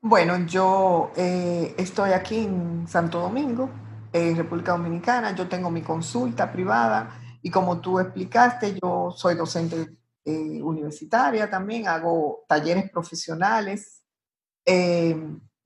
Bueno, 0.00 0.44
yo 0.46 1.12
eh, 1.16 1.74
estoy 1.78 2.10
aquí 2.12 2.44
en 2.44 2.86
Santo 2.86 3.20
Domingo, 3.20 3.70
en 4.12 4.36
República 4.36 4.72
Dominicana. 4.72 5.34
Yo 5.34 5.48
tengo 5.48 5.70
mi 5.70 5.80
consulta 5.80 6.52
privada 6.52 7.18
y 7.40 7.50
como 7.50 7.80
tú 7.80 7.98
explicaste, 7.98 8.78
yo 8.82 9.10
soy 9.16 9.34
docente 9.34 9.96
eh, 10.26 10.62
universitaria 10.62 11.48
también, 11.48 11.88
hago 11.88 12.44
talleres 12.46 12.90
profesionales. 12.90 14.02
Eh, 14.66 15.16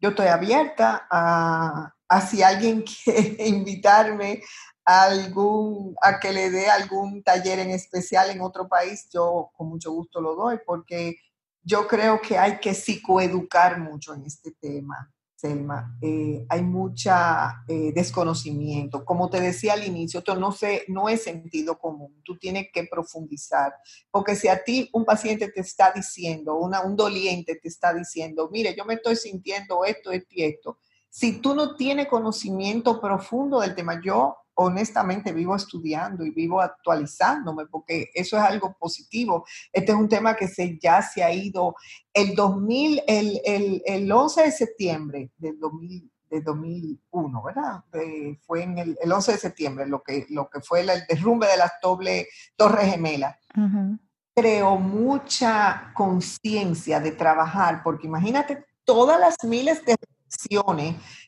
yo 0.01 0.11
estoy 0.11 0.29
abierta 0.29 1.09
a, 1.11 1.93
a, 2.09 2.21
si 2.21 2.45
alguien 2.45 2.85
quiere 3.05 3.49
invitarme 3.49 4.41
algún, 4.89 5.95
a 6.01 6.19
que 6.19 6.33
le 6.33 6.49
dé 6.49 6.71
algún 6.71 7.23
taller 7.23 7.59
en 7.59 7.71
especial 7.71 8.31
en 8.31 8.41
otro 8.41 8.69
país, 8.69 9.07
yo 9.13 9.51
con 9.55 9.69
mucho 9.69 9.93
gusto 9.93 10.19
lo 10.19 10.35
doy 10.35 10.61
porque 10.65 11.19
yo 11.63 11.87
creo 11.87 12.23
que 12.23 12.39
hay 12.39 12.59
que 12.59 12.73
psicoeducar 12.73 13.79
mucho 13.79 14.15
en 14.15 14.25
este 14.25 14.53
tema, 14.53 15.13
Selma. 15.37 15.95
Eh, 16.01 16.47
hay 16.49 16.63
mucha 16.63 17.65
eh, 17.69 17.93
desconocimiento. 17.95 19.05
Como 19.05 19.29
te 19.29 19.43
decía 19.43 19.75
al 19.75 19.87
inicio, 19.87 20.21
esto 20.21 20.37
no, 20.37 20.53
sé, 20.53 20.87
no 20.89 21.11
es 21.11 21.23
sentido 21.23 21.79
común. 21.79 22.23
Tú 22.25 22.39
tienes 22.39 22.69
que 22.73 22.85
profundizar. 22.85 23.75
Porque 24.11 24.37
si 24.37 24.49
a 24.49 24.65
ti 24.65 24.89
un 24.95 25.05
paciente 25.05 25.53
te 25.53 25.61
está 25.61 25.93
diciendo, 25.95 26.57
una, 26.57 26.81
un 26.81 26.97
doliente 26.97 27.57
te 27.57 27.69
está 27.69 27.93
diciendo, 27.93 28.49
mire, 28.51 28.75
yo 28.75 28.87
me 28.87 28.95
estoy 28.95 29.17
sintiendo 29.17 29.85
esto, 29.85 30.13
esto 30.13 30.29
y 30.31 30.45
esto. 30.45 30.79
Si 31.11 31.43
tú 31.43 31.55
no 31.55 31.75
tienes 31.77 32.09
conocimiento 32.09 32.99
profundo 32.99 33.61
del 33.61 33.75
tema, 33.75 34.01
yo 34.03 34.39
honestamente 34.61 35.33
vivo 35.33 35.55
estudiando 35.55 36.25
y 36.25 36.31
vivo 36.31 36.61
actualizándome 36.61 37.67
porque 37.67 38.11
eso 38.13 38.37
es 38.37 38.43
algo 38.43 38.77
positivo. 38.77 39.47
Este 39.73 39.93
es 39.93 39.99
un 39.99 40.09
tema 40.09 40.35
que 40.35 40.49
se, 40.49 40.79
ya 40.81 41.01
se 41.01 41.23
ha 41.23 41.33
ido. 41.33 41.77
El 42.13 42.35
2000, 42.35 43.03
el, 43.07 43.41
el, 43.45 43.83
el 43.87 44.11
11 44.11 44.43
de 44.43 44.53
septiembre 44.53 45.31
del 45.37 45.61
2000, 45.61 46.11
de 46.29 46.41
2001, 46.41 47.43
¿verdad? 47.43 47.85
fue 48.45 48.65
en 48.65 48.79
el, 48.79 48.99
el, 49.01 49.13
11 49.13 49.33
de 49.33 49.39
septiembre 49.39 49.87
lo 49.87 50.03
que, 50.03 50.27
lo 50.31 50.51
que 50.51 50.61
fue 50.61 50.81
el, 50.81 50.91
derrumbe 51.09 51.47
de 51.47 51.57
las 51.57 51.73
doble, 51.81 52.27
torres 52.57 52.91
gemelas. 52.91 53.37
Creó 54.35 54.77
mucha 54.77 55.93
conciencia 55.95 56.99
de 56.99 57.13
trabajar, 57.13 57.83
porque 57.85 58.09
imagínate 58.09 58.67
todas 58.85 59.21
las 59.21 59.37
miles 59.45 59.85
de 59.85 59.95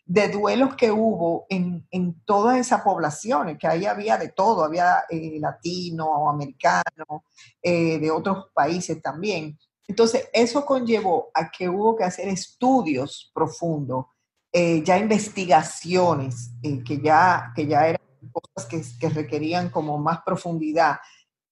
de 0.05 0.29
duelos 0.29 0.75
que 0.77 0.91
hubo 0.91 1.47
en, 1.49 1.87
en 1.91 2.21
todas 2.25 2.59
esas 2.59 2.83
poblaciones, 2.83 3.59
que 3.59 3.67
ahí 3.67 3.87
había 3.87 4.19
de 4.19 4.29
todo, 4.29 4.65
había 4.65 5.05
eh, 5.09 5.39
latino, 5.41 6.29
americano, 6.29 7.25
eh, 7.63 7.99
de 7.99 8.11
otros 8.11 8.47
países 8.53 9.01
también. 9.01 9.59
Entonces, 9.87 10.29
eso 10.33 10.65
conllevó 10.65 11.31
a 11.35 11.51
que 11.51 11.69
hubo 11.69 11.97
que 11.97 12.05
hacer 12.05 12.29
estudios 12.29 13.31
profundos, 13.35 14.07
eh, 14.53 14.83
ya 14.85 14.99
investigaciones, 14.99 16.51
que, 16.63 17.01
ya, 17.01 17.53
que 17.55 17.67
ya 17.67 17.87
eran 17.87 18.03
cosas 18.33 18.69
que, 18.69 18.83
que 18.99 19.09
requerían 19.09 19.71
como 19.71 19.99
más 19.99 20.21
profundidad. 20.25 20.99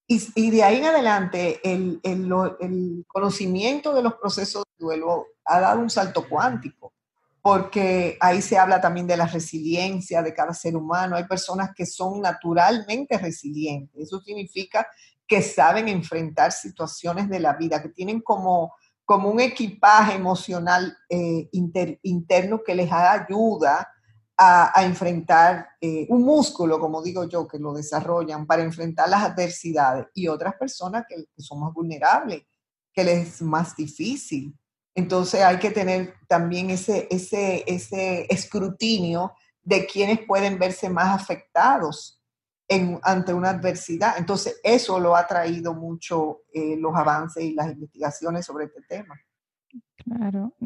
Y, 0.07 0.23
y, 0.35 0.51
de 0.51 0.63
ahí 0.63 0.77
en 0.79 0.87
adelante, 0.87 1.61
el, 1.63 2.01
el, 2.03 2.33
el, 2.61 3.05
conocimiento 3.07 3.93
de 3.93 4.03
los 4.03 4.15
procesos 4.15 4.65
de 4.65 4.85
duelo 4.85 5.27
ha 5.45 5.61
dado 5.61 5.81
un 5.81 5.91
salto 5.91 6.27
cuántico 6.29 6.95
porque 7.49 8.19
ahí 8.21 8.43
se 8.43 8.59
habla 8.59 8.79
también 8.79 9.07
de 9.07 9.17
la 9.17 9.25
resiliencia 9.25 10.21
de 10.21 10.35
cada 10.35 10.53
ser 10.53 10.77
humano. 10.77 11.17
Hay 11.17 11.25
personas 11.25 11.71
que 11.75 11.87
son 11.87 12.21
naturalmente 12.21 13.17
resilientes. 13.17 14.03
Eso 14.03 14.21
significa 14.21 14.87
que 15.27 15.41
saben 15.41 15.89
enfrentar 15.89 16.53
situaciones 16.53 17.27
de 17.31 17.41
la 17.41 17.55
vida, 17.55 17.81
que 17.81 17.89
tienen 17.89 18.21
como, 18.21 18.75
como 19.03 19.31
un 19.31 19.41
equipaje 19.41 20.17
emocional 20.17 20.95
eh, 21.09 21.49
interno 21.53 22.63
que 22.63 22.75
les 22.75 22.93
ayuda 22.93 23.95
a, 24.37 24.85
enfrentar 24.85 25.71
eh, 25.81 26.07
un 26.11 26.25
músculo, 26.25 26.79
como 26.79 27.01
digo 27.01 27.25
yo, 27.25 27.49
que 27.49 27.59
lo 27.59 27.73
desarrollan 27.73 28.47
para 28.47 28.63
enfrentar 28.63 29.09
las 29.09 29.23
adversidades. 29.23 30.09
Y 30.13 30.29
otras 30.29 30.53
personas 30.57 31.07
que, 31.09 31.17
que 31.35 31.43
son 31.43 31.61
más 31.61 31.73
vulnerables, 31.73 32.43
que 32.93 33.05
les 33.05 33.27
es 33.27 33.41
más 33.41 33.75
difícil 33.75 34.55
Entonces 34.99 35.45
hay 35.45 35.61
que 35.61 35.71
tener 35.71 36.15
también 36.27 36.71
ese, 36.71 37.07
ese, 37.09 37.63
ese 37.69 38.27
escrutinio 38.29 39.33
de 39.63 39.87
quienes 39.87 40.27
pueden 40.27 40.59
verse 40.59 40.91
más 40.91 41.15
afectados 41.15 42.21
ante 43.03 43.33
una 43.33 43.51
adversidad. 43.51 44.15
Entonces 44.19 44.61
eso 44.65 44.99
lo 44.99 45.15
ha 45.15 45.25
traído 45.25 45.73
mucho 45.73 46.41
eh, 46.53 46.77
los 46.77 46.97
avances 46.97 47.45
y 47.45 47.55
las 47.55 47.71
investigaciones 47.71 48.45
sobre 48.45 48.65
este 48.65 48.83
tema. 48.89 49.15
Claro. 49.99 50.57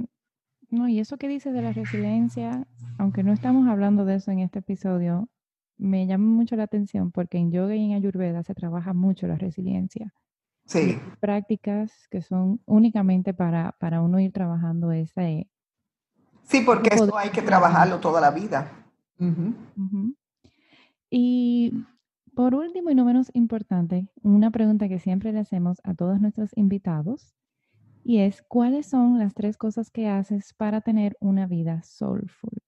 No, 0.71 0.89
y 0.89 0.99
eso 0.99 1.19
que 1.19 1.29
dices 1.29 1.53
de 1.53 1.61
la 1.61 1.75
resiliencia, 1.75 2.67
aunque 2.97 3.23
no 3.23 3.35
estamos 3.35 3.69
hablando 3.69 4.07
de 4.07 4.15
eso 4.15 4.31
en 4.31 4.39
este 4.39 4.61
episodio, 4.61 5.29
me 5.77 6.07
llama 6.07 6.25
mucho 6.25 6.57
la 6.57 6.63
atención 6.63 7.13
porque 7.13 7.37
en 7.37 7.53
yoga 7.53 7.77
y 7.77 7.85
en 7.85 7.93
ayurveda 7.93 8.43
se 8.45 8.55
trabaja 8.55 8.95
mucho 8.95 9.27
la 9.27 9.37
resiliencia. 9.37 10.15
Sí. 10.73 10.99
Prácticas 11.21 12.09
que 12.11 12.23
son 12.23 12.63
únicamente 12.65 13.35
para, 13.35 13.73
para 13.73 14.01
uno 14.01 14.19
ir 14.21 14.33
trabajando 14.33 14.91
ese... 14.91 15.51
Sí, 16.45 16.63
porque 16.65 16.91
eso 16.95 17.17
hay 17.17 17.29
que 17.29 17.43
trabajarlo 17.43 18.01
toda 18.01 18.21
la 18.21 18.31
vida. 18.31 18.73
Y 21.11 21.85
por 22.35 22.55
último 22.55 22.91
y 22.91 22.95
no 22.95 23.05
menos 23.05 23.31
importante, 23.35 24.09
una 24.23 24.51
pregunta 24.51 24.89
que 24.89 24.99
siempre 24.99 25.33
le 25.33 25.41
hacemos 25.41 25.81
a 25.85 25.95
todos 25.95 26.21
nuestros 26.21 26.51
invitados 26.57 27.35
y 28.03 28.21
es, 28.21 28.43
¿cuáles 28.43 28.87
son 28.87 29.19
las 29.19 29.35
tres 29.35 29.59
cosas 29.59 29.91
que 29.91 30.09
haces 30.09 30.55
para 30.55 30.81
tener 30.81 31.19
una 31.21 31.47
vida 31.47 31.83
soulful? 31.83 32.59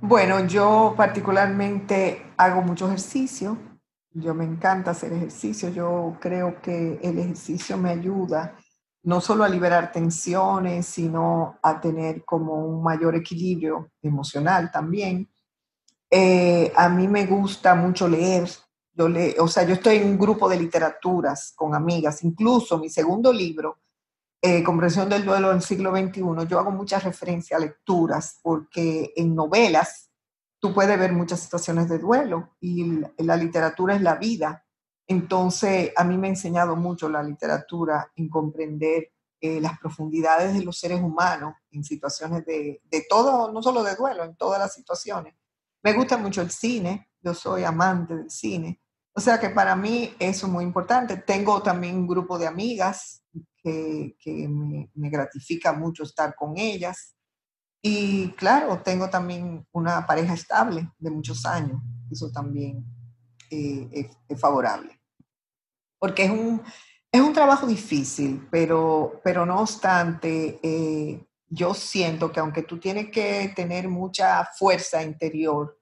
Bueno, 0.00 0.46
yo 0.46 0.94
particularmente 0.96 2.22
hago 2.38 2.62
mucho 2.62 2.86
ejercicio. 2.86 3.58
Yo 4.14 4.32
me 4.32 4.44
encanta 4.44 4.92
hacer 4.92 5.12
ejercicio. 5.12 5.68
Yo 5.70 6.16
creo 6.20 6.60
que 6.62 7.00
el 7.02 7.18
ejercicio 7.18 7.76
me 7.76 7.90
ayuda 7.90 8.56
no 9.02 9.20
solo 9.20 9.44
a 9.44 9.48
liberar 9.48 9.92
tensiones, 9.92 10.86
sino 10.86 11.58
a 11.62 11.80
tener 11.80 12.24
como 12.24 12.54
un 12.64 12.82
mayor 12.82 13.14
equilibrio 13.16 13.90
emocional 14.00 14.70
también. 14.70 15.28
Eh, 16.08 16.72
a 16.74 16.88
mí 16.88 17.08
me 17.08 17.26
gusta 17.26 17.74
mucho 17.74 18.08
leer. 18.08 18.48
Yo 18.94 19.08
le, 19.08 19.34
o 19.40 19.48
sea, 19.48 19.64
yo 19.64 19.74
estoy 19.74 19.96
en 19.96 20.06
un 20.06 20.18
grupo 20.18 20.48
de 20.48 20.60
literaturas 20.60 21.52
con 21.54 21.74
amigas. 21.74 22.22
Incluso 22.22 22.78
mi 22.78 22.88
segundo 22.88 23.32
libro 23.32 23.80
eh, 24.46 24.62
comprensión 24.62 25.08
del 25.08 25.24
duelo 25.24 25.50
en 25.50 25.56
el 25.56 25.62
siglo 25.62 25.90
XXI, 25.90 26.20
yo 26.46 26.58
hago 26.58 26.70
mucha 26.70 26.98
referencia 26.98 27.56
a 27.56 27.60
lecturas 27.60 28.40
porque 28.42 29.10
en 29.16 29.34
novelas 29.34 30.10
tú 30.64 30.72
puedes 30.72 30.98
ver 30.98 31.12
muchas 31.12 31.40
situaciones 31.40 31.90
de 31.90 31.98
duelo 31.98 32.56
y 32.58 33.02
la 33.18 33.36
literatura 33.36 33.96
es 33.96 34.00
la 34.00 34.14
vida. 34.14 34.64
Entonces, 35.06 35.92
a 35.94 36.04
mí 36.04 36.16
me 36.16 36.28
ha 36.28 36.30
enseñado 36.30 36.74
mucho 36.74 37.06
la 37.10 37.22
literatura 37.22 38.10
en 38.16 38.30
comprender 38.30 39.12
eh, 39.42 39.60
las 39.60 39.78
profundidades 39.78 40.54
de 40.54 40.64
los 40.64 40.78
seres 40.78 41.02
humanos 41.02 41.52
en 41.70 41.84
situaciones 41.84 42.46
de, 42.46 42.80
todo, 43.10 43.52
no 43.52 43.62
solo 43.62 43.82
de 43.82 43.94
duelo, 43.94 44.24
en 44.24 44.36
todas 44.36 44.58
las 44.58 44.72
situaciones. 44.72 45.34
Me 45.82 45.92
gusta 45.92 46.16
mucho 46.16 46.40
el 46.40 46.50
cine, 46.50 47.10
yo 47.20 47.34
soy 47.34 47.62
amante 47.64 48.16
del 48.16 48.30
cine. 48.30 48.80
O 49.12 49.20
sea 49.20 49.38
que 49.38 49.50
para 49.50 49.76
mí 49.76 50.14
eso 50.18 50.46
es 50.46 50.52
muy 50.54 50.64
importante. 50.64 51.18
Tengo 51.18 51.62
también 51.62 51.94
un 51.94 52.06
grupo 52.06 52.38
de 52.38 52.46
amigas 52.46 53.22
que, 53.62 54.16
me, 54.48 55.10
gratifica 55.10 55.74
mucho 55.74 56.04
estar 56.04 56.34
con 56.34 56.56
ellas. 56.56 57.13
Y 57.86 58.30
claro, 58.30 58.80
tengo 58.82 59.10
también 59.10 59.66
una 59.70 60.06
pareja 60.06 60.32
estable 60.32 60.90
de 60.98 61.10
muchos 61.10 61.44
años. 61.44 61.82
Eso 62.10 62.30
también 62.32 62.82
eh, 63.50 64.08
es, 64.26 64.40
favorable. 64.40 64.98
Porque 65.98 66.24
es 66.24 66.30
un, 66.30 66.62
es 67.12 67.20
un 67.20 67.34
trabajo 67.34 67.66
difícil, 67.66 68.48
pero, 68.50 69.20
pero 69.22 69.44
no 69.44 69.60
obstante, 69.60 70.58
eh, 70.62 71.26
yo 71.46 71.74
siento 71.74 72.32
que 72.32 72.40
aunque 72.40 72.62
tú 72.62 72.80
tienes 72.80 73.10
que 73.10 73.52
tener 73.54 73.86
mucha 73.88 74.46
fuerza 74.56 75.02
interior, 75.02 75.78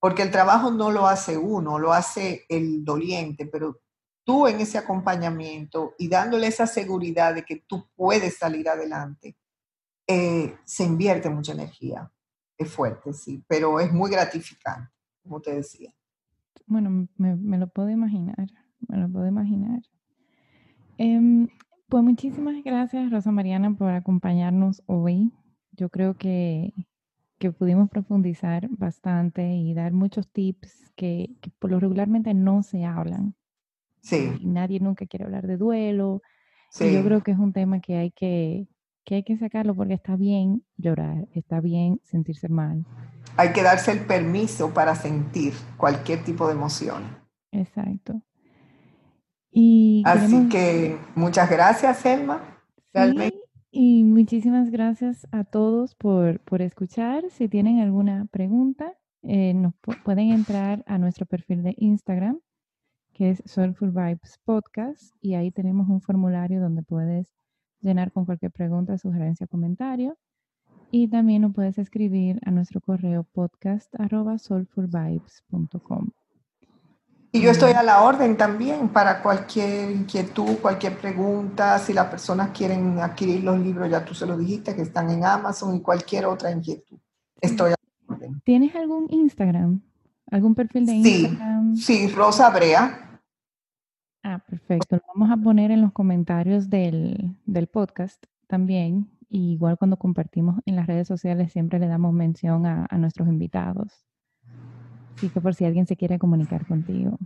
porque 0.00 0.22
el 0.22 0.32
trabajo 0.32 0.72
no 0.72 0.90
lo 0.90 1.06
hace 1.06 1.36
uno, 1.36 1.78
lo 1.78 1.92
hace 1.92 2.46
el 2.48 2.84
doliente, 2.84 3.46
pero 3.46 3.80
tú 4.24 4.48
en 4.48 4.60
ese 4.60 4.76
acompañamiento 4.76 5.94
y 5.98 6.08
dándole 6.08 6.48
esa 6.48 6.66
seguridad 6.66 7.32
de 7.32 7.44
que 7.44 7.62
tú 7.64 7.88
puedes 7.94 8.38
salir 8.38 8.68
adelante, 8.68 9.36
eh, 10.06 10.54
se 10.64 10.84
invierte 10.84 11.30
mucha 11.30 11.52
energía. 11.52 12.10
Es 12.56 12.70
fuerte, 12.70 13.12
sí, 13.12 13.44
pero 13.48 13.80
es 13.80 13.92
muy 13.92 14.10
gratificante, 14.10 14.90
como 15.22 15.40
te 15.40 15.54
decía. 15.54 15.92
Bueno, 16.66 17.08
me, 17.16 17.58
lo 17.58 17.68
puedo 17.68 17.90
imaginar, 17.90 18.48
me 18.88 18.96
lo 18.96 19.08
puedo 19.08 19.26
imaginar. 19.26 19.82
Em, 20.98 21.48
pues 21.88 22.04
muchísimas 22.04 22.62
gracias, 22.62 23.10
Rosa 23.10 23.32
Mariana, 23.32 23.74
por 23.74 23.90
acompañarnos 23.90 24.82
hoy. 24.86 25.32
Yo 25.72 25.88
creo 25.88 26.16
que, 26.16 26.72
que 27.38 27.50
pudimos 27.50 27.90
profundizar 27.90 28.68
bastante 28.70 29.56
y 29.56 29.74
dar 29.74 29.92
muchos 29.92 30.28
tips 30.28 30.92
que, 30.94 31.34
que 31.40 31.50
por 31.58 31.70
lo 31.70 31.80
regularmente 31.80 32.32
no 32.34 32.62
se 32.62 32.84
hablan. 32.84 33.34
Sí. 34.04 34.38
nadie 34.42 34.80
nunca 34.80 35.06
quiere 35.06 35.24
hablar 35.24 35.46
de 35.46 35.56
duelo. 35.56 36.20
Sí. 36.70 36.92
yo 36.92 37.02
creo 37.04 37.22
que 37.22 37.30
es 37.30 37.38
un 37.38 37.52
tema 37.52 37.80
que 37.80 37.96
hay 37.96 38.10
que, 38.10 38.66
que 39.04 39.16
hay 39.16 39.22
que 39.22 39.36
sacarlo 39.36 39.74
porque 39.74 39.94
está 39.94 40.16
bien 40.16 40.64
llorar, 40.76 41.28
está 41.32 41.60
bien 41.60 42.00
sentirse 42.02 42.48
mal. 42.48 42.84
Hay 43.36 43.52
que 43.52 43.62
darse 43.62 43.92
el 43.92 44.00
permiso 44.00 44.72
para 44.72 44.94
sentir 44.94 45.52
cualquier 45.76 46.24
tipo 46.24 46.46
de 46.46 46.54
emoción. 46.54 47.02
Exacto. 47.52 48.22
Y 49.50 50.02
Así 50.04 50.48
que 50.48 50.98
muchas 51.14 51.50
gracias, 51.50 52.04
Elma. 52.04 52.40
Sí, 52.92 53.32
y 53.70 54.04
muchísimas 54.04 54.70
gracias 54.70 55.26
a 55.32 55.44
todos 55.44 55.94
por, 55.94 56.40
por 56.40 56.62
escuchar. 56.62 57.24
Si 57.30 57.48
tienen 57.48 57.80
alguna 57.80 58.26
pregunta, 58.30 58.94
eh, 59.22 59.54
nos 59.54 59.74
pueden 60.04 60.30
entrar 60.30 60.84
a 60.86 60.98
nuestro 60.98 61.26
perfil 61.26 61.62
de 61.62 61.74
Instagram 61.78 62.40
que 63.14 63.30
es 63.30 63.42
Soulful 63.46 63.92
Vibes 63.92 64.40
Podcast, 64.44 65.14
y 65.20 65.34
ahí 65.34 65.52
tenemos 65.52 65.88
un 65.88 66.00
formulario 66.00 66.60
donde 66.60 66.82
puedes 66.82 67.32
llenar 67.84 68.12
con 68.12 68.24
cualquier 68.24 68.50
pregunta, 68.50 68.98
sugerencia, 68.98 69.46
comentario. 69.46 70.16
Y 70.90 71.08
también 71.08 71.42
nos 71.42 71.54
puedes 71.54 71.78
escribir 71.78 72.40
a 72.44 72.50
nuestro 72.50 72.80
correo 72.80 73.24
podcast 73.24 73.92
arroba 73.98 74.38
soulfulvibes.com. 74.38 76.10
Y 77.32 77.40
yo 77.40 77.50
estoy 77.50 77.72
a 77.72 77.82
la 77.82 78.02
orden 78.02 78.36
también 78.36 78.88
para 78.90 79.20
cualquier 79.20 79.90
inquietud, 79.90 80.56
cualquier 80.62 80.96
pregunta. 80.96 81.80
Si 81.80 81.92
las 81.92 82.06
personas 82.06 82.50
quieren 82.50 83.00
adquirir 83.00 83.42
los 83.42 83.58
libros, 83.58 83.90
ya 83.90 84.04
tú 84.04 84.14
se 84.14 84.24
lo 84.24 84.38
dijiste, 84.38 84.76
que 84.76 84.82
están 84.82 85.10
en 85.10 85.24
Amazon 85.24 85.74
y 85.74 85.80
cualquier 85.80 86.26
otra 86.26 86.52
inquietud. 86.52 86.96
Estoy 87.40 87.72
a 87.72 87.74
la 87.74 88.14
orden. 88.14 88.40
¿Tienes 88.44 88.76
algún 88.76 89.08
Instagram? 89.10 89.80
¿Algún 90.30 90.54
perfil 90.54 90.86
de 90.86 90.92
Instagram? 90.92 91.74
Sí, 91.74 92.06
Rosa 92.06 92.50
Brea. 92.50 93.03
Perfecto. 94.54 94.96
Lo 94.96 95.02
vamos 95.12 95.36
a 95.36 95.42
poner 95.42 95.72
en 95.72 95.82
los 95.82 95.92
comentarios 95.92 96.70
del, 96.70 97.36
podcast 97.72 98.24
también. 98.46 99.10
igual 99.28 99.76
cuando 99.76 99.96
compartimos 99.96 100.60
en 100.64 100.76
las 100.76 100.86
redes 100.86 101.08
sociales 101.08 101.50
siempre 101.50 101.80
le 101.80 101.88
damos 101.88 102.12
mención 102.12 102.64
a, 102.64 102.86
nuestros 102.98 103.26
invitados. 103.26 104.06
Así 105.16 105.28
que 105.28 105.40
por 105.40 105.56
si 105.56 105.64
alguien 105.64 105.88
se 105.88 105.96
quiere 105.96 106.20
comunicar 106.20 106.66
contigo. 106.66 107.18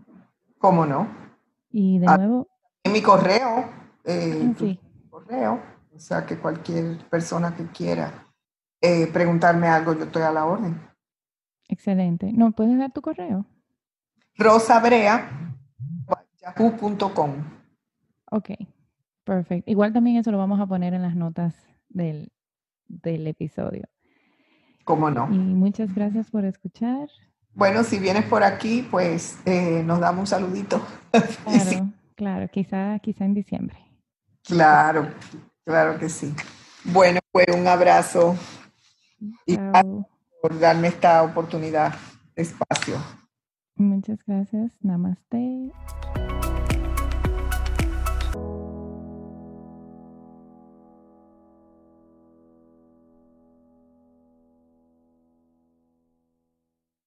¿Cómo 0.57 0.87
no? 0.87 1.07
Y 1.70 1.99
de 1.99 2.07
ah, 2.09 2.16
nuevo. 2.16 2.49
En 2.83 2.93
mi 2.93 3.03
correo. 3.03 3.66
Eh, 4.05 4.49
ah, 4.51 4.55
sí. 4.59 4.81
Correo. 5.11 5.61
O 5.95 5.99
sea 5.99 6.24
que 6.24 6.39
cualquier 6.39 6.97
persona 7.11 7.55
que 7.55 7.66
quiera 7.66 8.26
eh, 8.81 9.07
preguntarme 9.12 9.66
algo, 9.66 9.93
yo 9.93 10.05
estoy 10.05 10.22
a 10.22 10.33
la 10.33 10.47
orden. 10.47 10.81
Excelente. 11.68 12.33
¿No 12.33 12.53
puedes 12.53 12.79
dar 12.79 12.91
tu 12.91 13.03
correo? 13.03 13.45
rosabrea.yahoo.com. 16.41 17.30
Ok, 18.30 18.51
perfecto. 19.24 19.70
Igual 19.70 19.93
también 19.93 20.16
eso 20.16 20.30
lo 20.30 20.39
vamos 20.39 20.61
a 20.61 20.66
poner 20.66 20.95
en 20.95 21.03
las 21.03 21.16
notas 21.16 21.55
del, 21.89 22.30
episodio. 22.89 23.89
¿Cómo 24.84 25.11
no? 25.11 25.28
Y 25.30 25.39
muchas 25.39 25.95
gracias 25.95 26.30
por 26.30 26.45
escuchar. 26.45 27.09
Bueno, 27.55 27.82
si 27.82 27.99
vienes 27.99 28.24
por 28.24 28.43
aquí, 28.43 28.86
pues 28.91 29.39
eh, 29.45 29.82
nos 29.84 30.01
damos 30.01 30.20
un 30.20 30.26
saludito. 30.26 30.82
Claro, 31.45 31.93
claro, 32.14 32.49
quizá, 32.49 32.99
quizá 32.99 33.24
en 33.24 33.34
diciembre. 33.34 33.78
Claro, 34.45 35.09
claro 35.64 35.99
que 35.99 36.09
sí. 36.09 36.34
Bueno, 36.84 37.20
pues 37.32 37.47
un 37.55 37.66
abrazo. 37.66 38.36
Chao 39.47 40.07
por 40.41 40.59
darme 40.59 40.89
esta 40.89 41.22
oportunidad, 41.22 41.95
de 42.34 42.43
espacio. 42.43 42.97
Muchas 43.76 44.24
gracias. 44.24 44.72
Namaste. 44.82 45.72